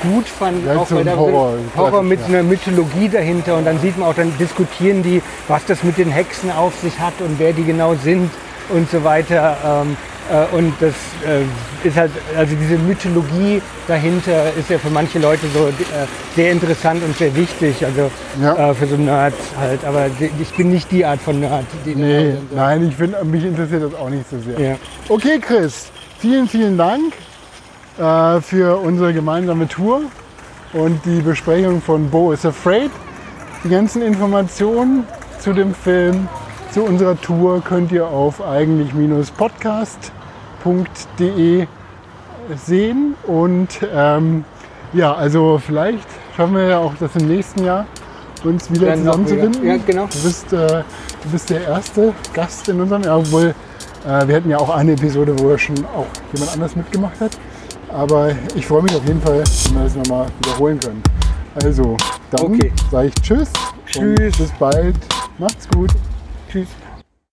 [0.01, 2.27] gut fanden, ja, auch weil Horror, Horror mit ja.
[2.27, 6.09] einer Mythologie dahinter und dann sieht man auch, dann diskutieren die, was das mit den
[6.09, 8.31] Hexen auf sich hat und wer die genau sind
[8.69, 9.57] und so weiter.
[9.65, 10.18] Ähm, äh,
[10.55, 10.93] und das
[11.25, 15.71] äh, ist halt, also diese Mythologie dahinter ist ja für manche Leute so äh,
[16.35, 18.11] sehr interessant und sehr wichtig, also
[18.41, 18.73] ja.
[18.73, 19.83] für so Nerds halt.
[19.85, 20.05] Aber
[20.39, 21.65] ich bin nicht die Art von Nerd.
[21.85, 24.59] Die nee, nein, ich finde, mich interessiert das auch nicht so sehr.
[24.59, 24.75] Ja.
[25.07, 25.87] Okay, Chris,
[26.19, 27.13] vielen, vielen Dank
[27.97, 30.03] äh, für unsere gemeinsame Tour
[30.73, 32.91] und die Besprechung von Bo is Afraid.
[33.63, 35.05] Die ganzen Informationen
[35.39, 36.29] zu dem Film,
[36.71, 40.18] zu unserer Tour könnt ihr auf eigentlich-podcast.de
[40.63, 41.67] www.ecom.de
[42.55, 43.15] sehen.
[43.25, 44.43] Und ähm,
[44.93, 47.85] ja, also vielleicht schaffen wir ja auch das im nächsten Jahr,
[48.43, 49.65] uns wieder zusammenzufinden.
[49.65, 50.07] Ja, genau.
[50.07, 50.83] Du bist, äh,
[51.23, 53.53] du bist der erste Gast in unserem, ja, obwohl
[54.07, 57.31] äh, wir hatten ja auch eine Episode, wo schon auch jemand anders mitgemacht hat.
[57.89, 61.03] Aber ich freue mich auf jeden Fall, wenn wir das nochmal wiederholen können.
[61.63, 61.97] Also,
[62.29, 62.71] dann okay.
[62.91, 63.51] sage ich Tschüss.
[63.87, 64.37] Tschüss.
[64.37, 64.95] Bis bald.
[65.39, 65.89] Macht's gut.
[66.51, 66.67] Tschüss.